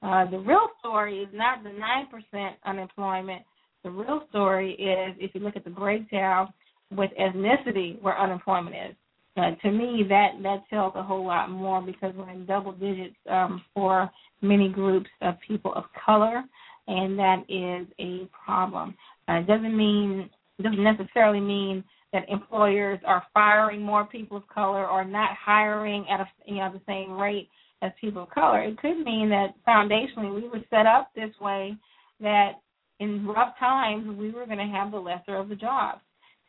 Uh, 0.02 0.30
the 0.30 0.40
real 0.40 0.68
story 0.80 1.20
is 1.20 1.30
not 1.34 1.64
the 1.64 1.72
nine 1.72 2.08
percent 2.12 2.58
unemployment. 2.66 3.44
The 3.84 3.92
real 3.92 4.24
story 4.30 4.74
is 4.74 5.16
if 5.20 5.34
you 5.34 5.40
look 5.40 5.56
at 5.56 5.64
the 5.64 5.70
breakdown 5.70 6.52
with 6.92 7.12
ethnicity 7.20 8.02
where 8.02 8.20
unemployment 8.20 8.76
is. 8.76 8.96
Uh, 9.38 9.52
to 9.62 9.72
me, 9.72 10.04
that 10.10 10.32
that 10.42 10.64
tells 10.70 10.94
a 10.96 11.04
whole 11.04 11.26
lot 11.26 11.50
more 11.50 11.82
because 11.82 12.14
we're 12.16 12.30
in 12.32 12.46
double 12.46 12.72
digits 12.72 13.16
um, 13.30 13.64
for 13.74 14.10
many 14.42 14.68
groups 14.70 15.10
of 15.22 15.36
people 15.48 15.74
of 15.76 15.84
color, 16.06 16.44
and 16.88 17.18
that 17.20 17.44
is 17.48 17.88
a 18.00 18.28
problem. 18.46 18.96
Uh, 19.30 19.34
it 19.36 19.48
doesn't 19.48 19.78
mean 19.78 20.30
doesn't 20.62 20.84
necessarily 20.84 21.40
mean 21.40 21.84
that 22.14 22.28
employers 22.30 23.00
are 23.06 23.24
firing 23.32 23.82
more 23.82 24.06
people 24.06 24.38
of 24.38 24.48
color 24.48 24.88
or 24.88 25.06
not 25.06 25.30
hiring 25.40 26.06
at 26.10 26.20
a 26.20 26.26
you 26.46 26.56
know 26.56 26.72
the 26.74 26.82
same 26.88 27.12
rate 27.12 27.48
as 27.84 27.92
people 28.02 28.24
of 28.24 28.30
color. 28.32 28.64
It 28.64 28.78
could 28.80 29.00
mean 29.04 29.30
that 29.30 29.54
foundationally 29.68 30.34
we 30.34 30.48
were 30.48 30.64
set 30.72 30.88
up 30.88 31.12
this 31.16 31.32
way 31.40 31.76
that 32.22 32.54
in 33.00 33.28
rough 33.28 33.58
times 33.60 34.18
we 34.18 34.32
were 34.32 34.48
going 34.48 34.58
to 34.58 34.76
have 34.76 34.92
the 34.92 34.98
lesser 34.98 35.36
of 35.36 35.50
the 35.50 35.56
jobs. 35.56 36.02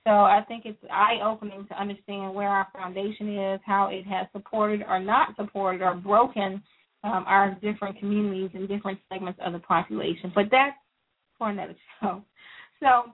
So 0.05 0.11
I 0.11 0.43
think 0.49 0.65
it's 0.65 0.79
eye 0.91 1.19
opening 1.25 1.67
to 1.69 1.81
understand 1.81 2.35
where 2.35 2.49
our 2.49 2.69
foundation 2.73 3.37
is, 3.37 3.61
how 3.65 3.89
it 3.89 4.07
has 4.07 4.27
supported 4.33 4.83
or 4.89 4.99
not 4.99 5.37
supported 5.37 5.83
or 5.83 5.95
broken 5.95 6.63
um, 7.05 7.25
our 7.27 7.57
different 7.63 7.99
communities 7.99 8.51
and 8.55 8.69
different 8.69 8.99
segments 9.13 9.39
of 9.45 9.53
the 9.53 9.59
population. 9.61 10.33
But 10.35 10.47
that's 10.51 10.77
for 11.39 11.51
another 11.51 11.77
show. 12.01 12.23
So 12.81 13.13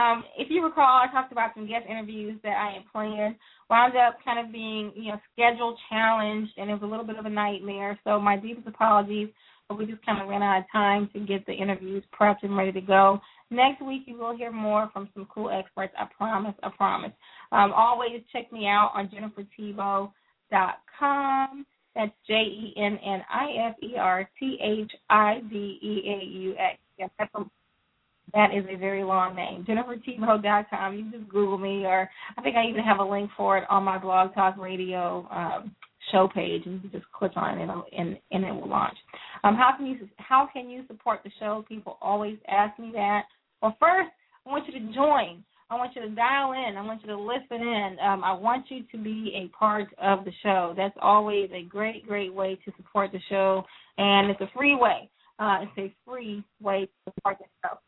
um, 0.00 0.24
if 0.36 0.48
you 0.50 0.62
recall, 0.62 1.00
I 1.02 1.10
talked 1.10 1.32
about 1.32 1.52
some 1.54 1.66
guest 1.66 1.86
interviews 1.88 2.38
that 2.42 2.56
I 2.56 2.74
had 2.74 2.92
planned. 2.92 3.36
Wound 3.70 3.94
up 3.96 4.18
kind 4.24 4.44
of 4.44 4.52
being, 4.52 4.92
you 4.94 5.12
know, 5.12 5.20
schedule 5.32 5.76
challenged, 5.88 6.52
and 6.58 6.70
it 6.70 6.74
was 6.74 6.82
a 6.82 6.86
little 6.86 7.06
bit 7.06 7.16
of 7.16 7.24
a 7.24 7.30
nightmare. 7.30 7.98
So 8.04 8.20
my 8.20 8.36
deepest 8.36 8.68
apologies, 8.68 9.28
but 9.68 9.78
we 9.78 9.86
just 9.86 10.04
kind 10.04 10.20
of 10.20 10.28
ran 10.28 10.42
out 10.42 10.58
of 10.58 10.64
time 10.70 11.08
to 11.14 11.20
get 11.20 11.46
the 11.46 11.52
interviews 11.52 12.04
prepped 12.18 12.42
and 12.42 12.56
ready 12.56 12.72
to 12.72 12.80
go. 12.80 13.20
Next 13.50 13.82
week, 13.82 14.02
you 14.06 14.16
will 14.18 14.36
hear 14.36 14.50
more 14.50 14.90
from 14.92 15.08
some 15.14 15.28
cool 15.32 15.50
experts. 15.50 15.94
I 15.98 16.06
promise. 16.16 16.54
I 16.62 16.70
promise. 16.76 17.12
Um, 17.52 17.72
always 17.72 18.20
check 18.32 18.52
me 18.52 18.66
out 18.66 18.90
on 18.94 19.08
jenniferthibeaux.com. 19.08 21.66
That's 21.94 22.12
J 22.26 22.34
E 22.34 22.74
N 22.76 22.98
N 23.04 23.22
I 23.30 23.68
F 23.68 23.76
E 23.82 23.96
R 23.98 24.28
T 24.38 24.58
H 24.62 24.92
I 25.08 25.40
B 25.48 25.78
E 25.80 26.02
A 26.08 26.22
U 26.24 26.54
X. 26.58 26.78
Yeah, 26.98 27.06
that's 27.18 27.34
a, 27.34 27.44
that 28.34 28.54
is 28.54 28.66
a 28.70 28.76
very 28.76 29.02
long 29.04 29.34
name. 29.34 29.64
JenniferThibeaux.com. 29.64 30.94
You 30.94 31.04
can 31.04 31.12
just 31.12 31.28
Google 31.30 31.56
me, 31.58 31.86
or 31.86 32.10
I 32.36 32.42
think 32.42 32.56
I 32.56 32.66
even 32.66 32.84
have 32.84 32.98
a 32.98 33.04
link 33.04 33.30
for 33.36 33.56
it 33.58 33.64
on 33.70 33.84
my 33.84 33.98
Blog 33.98 34.34
Talk 34.34 34.58
Radio 34.58 35.26
um, 35.30 35.74
show 36.12 36.28
page, 36.32 36.62
and 36.66 36.74
you 36.74 36.80
can 36.80 36.90
just 36.90 37.10
click 37.12 37.32
on 37.36 37.58
it, 37.58 37.62
and, 37.62 37.70
and, 37.96 38.18
and 38.30 38.44
it 38.44 38.52
will 38.52 38.68
launch. 38.68 38.96
Um, 39.44 39.54
how 39.54 39.74
can 39.76 39.86
you 39.86 40.08
how 40.16 40.48
can 40.52 40.68
you 40.68 40.84
support 40.88 41.20
the 41.24 41.30
show? 41.38 41.64
People 41.68 41.96
always 42.02 42.36
ask 42.48 42.78
me 42.78 42.90
that. 42.94 43.22
Well, 43.62 43.76
first, 43.80 44.10
I 44.46 44.50
want 44.50 44.66
you 44.66 44.78
to 44.78 44.94
join. 44.94 45.44
I 45.68 45.74
want 45.74 45.96
you 45.96 46.02
to 46.02 46.08
dial 46.10 46.52
in. 46.52 46.76
I 46.76 46.82
want 46.82 47.02
you 47.02 47.08
to 47.08 47.18
listen 47.18 47.66
in. 47.66 47.96
Um, 48.00 48.22
I 48.22 48.32
want 48.32 48.66
you 48.70 48.84
to 48.92 48.98
be 48.98 49.32
a 49.34 49.48
part 49.56 49.88
of 50.00 50.24
the 50.24 50.30
show. 50.42 50.74
That's 50.76 50.96
always 51.02 51.50
a 51.52 51.64
great, 51.64 52.06
great 52.06 52.32
way 52.32 52.56
to 52.64 52.72
support 52.76 53.10
the 53.10 53.18
show, 53.28 53.64
and 53.98 54.30
it's 54.30 54.40
a 54.40 54.50
free 54.56 54.76
way. 54.76 55.10
Uh, 55.38 55.58
it's 55.62 55.78
a 55.78 55.94
free 56.08 56.44
way 56.62 56.86
to 56.86 57.12
support 57.12 57.38
the 57.38 57.44
show. 57.64 57.78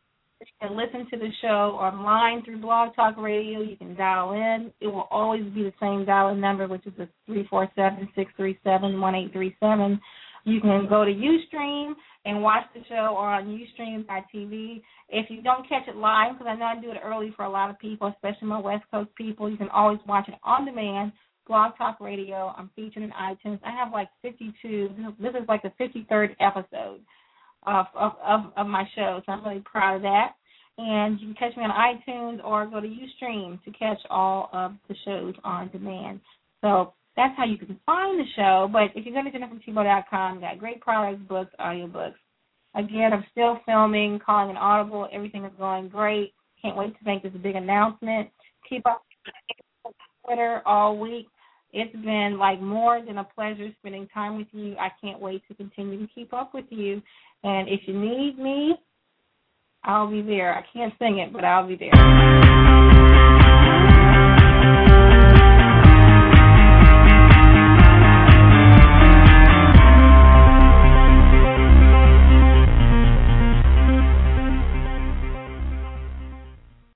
You 0.41 0.69
can 0.69 0.77
listen 0.77 1.07
to 1.11 1.19
the 1.19 1.31
show 1.41 1.77
online 1.81 2.45
through 2.45 2.61
Blog 2.61 2.95
Talk 2.95 3.17
Radio. 3.17 3.61
You 3.61 3.77
can 3.77 3.97
dial 3.97 4.33
in. 4.33 4.73
It 4.81 4.87
will 4.87 5.09
always 5.11 5.43
be 5.53 5.65
the 5.65 5.73
same 5.81 6.05
dial-in 6.05 6.41
number, 6.41 6.69
which 6.69 6.87
is 6.87 6.93
the 6.97 7.09
three 7.27 7.47
four 7.49 7.69
seven 7.75 8.09
six 8.15 8.31
three 8.37 8.59
seven 8.63 9.01
one 9.01 9.15
eight 9.15 9.33
three 9.33 9.57
seven. 9.59 10.01
You 10.45 10.61
can 10.61 10.87
go 10.89 11.05
to 11.05 11.11
Ustream 11.11 11.95
and 12.25 12.43
watch 12.43 12.65
the 12.75 12.81
show 12.89 13.17
on 13.17 13.47
Ustream 13.47 14.07
by 14.07 14.21
TV. 14.35 14.83
If 15.09 15.31
you 15.31 15.43
don't 15.43 15.69
catch 15.69 15.89
it 15.89 15.97
live, 15.97 16.33
because 16.39 16.47
I 16.49 16.57
know 16.57 16.67
I 16.67 16.81
do 16.81 16.91
it 16.91 16.99
early 17.05 17.33
for 17.37 17.45
a 17.45 17.51
lot 17.51 17.71
of 17.71 17.79
people, 17.79 18.09
especially 18.09 18.49
my 18.49 18.59
West 18.61 18.85
Coast 18.91 19.11
people, 19.17 19.51
you 19.51 19.57
can 19.57 19.69
always 19.71 19.99
watch 20.07 20.29
it 20.29 20.35
on 20.45 20.65
demand. 20.65 21.13
Blog 21.47 21.73
Talk 21.79 21.99
Radio. 22.01 22.53
I'm 22.57 22.71
featured 22.77 23.03
in 23.03 23.11
iTunes. 23.11 23.59
I 23.65 23.71
have 23.71 23.93
like 23.93 24.09
52. 24.23 24.91
This 25.19 25.31
is 25.31 25.49
like 25.49 25.63
the 25.63 25.73
53rd 25.81 26.37
episode. 26.41 27.01
of, 27.67 27.87
of 27.95 28.53
of 28.57 28.67
my 28.67 28.85
shows. 28.95 29.23
I'm 29.29 29.45
really 29.45 29.63
proud 29.65 29.97
of 29.97 30.03
that. 30.03 30.33
And 30.79 31.19
you 31.21 31.27
can 31.29 31.35
catch 31.35 31.57
me 31.57 31.65
on 31.65 31.71
iTunes 31.71 32.45
or 32.45 32.67
go 32.67 32.81
to 32.81 32.87
Ustream 32.87 33.63
to 33.65 33.71
catch 33.73 33.99
all 34.11 34.49
of 34.53 34.75
the 34.89 34.95
shows 35.05 35.35
on 35.43 35.69
demand. 35.71 36.21
So 36.61 36.93
that's 37.19 37.37
how 37.37 37.45
you 37.45 37.59
can 37.59 37.79
find 37.85 38.19
the 38.19 38.25
show. 38.37 38.71
But 38.73 38.93
if 38.95 39.05
you 39.05 39.13
go 39.13 39.25
to 39.25 39.31
jenniferthibeaux.com, 39.31 40.37
we 40.37 40.41
got 40.41 40.59
great 40.59 40.81
products, 40.81 41.21
books, 41.29 41.53
audiobooks. 41.59 42.15
Again, 42.77 43.13
I'm 43.13 43.25
still 43.33 43.59
filming, 43.67 44.21
calling 44.25 44.51
an 44.51 44.57
audible. 44.57 45.09
Everything 45.13 45.45
is 45.45 45.53
going 45.59 45.89
great. 45.89 46.33
Can't 46.63 46.77
wait 46.77 46.97
to 46.97 47.05
make 47.05 47.25
this 47.25 47.33
big 47.43 47.57
announcement. 47.57 48.29
Keep 48.71 48.87
up 48.87 49.03
with 49.85 49.95
Twitter 50.25 50.63
all 50.65 50.97
week. 50.97 51.27
It's 51.73 51.93
been 51.93 52.39
like 52.39 52.61
more 52.61 53.03
than 53.05 53.19
a 53.19 53.25
pleasure 53.25 53.69
spending 53.81 54.07
time 54.15 54.39
with 54.39 54.47
you. 54.53 54.77
I 54.77 54.91
can't 55.03 55.21
wait 55.21 55.43
to 55.49 55.55
continue 55.55 55.99
to 55.99 56.13
keep 56.15 56.33
up 56.33 56.55
with 56.55 56.67
you. 56.71 57.03
And 57.43 57.69
if 57.69 57.81
you 57.87 57.99
need 57.99 58.39
me, 58.39 58.75
I'll 59.83 60.11
be 60.11 60.23
there. 60.23 60.55
I 60.55 60.63
can't 60.73 60.95
sing 61.01 61.19
it, 61.19 61.33
but 61.33 61.45
I'll 61.45 61.67
be 61.67 61.77
there. 61.77 62.48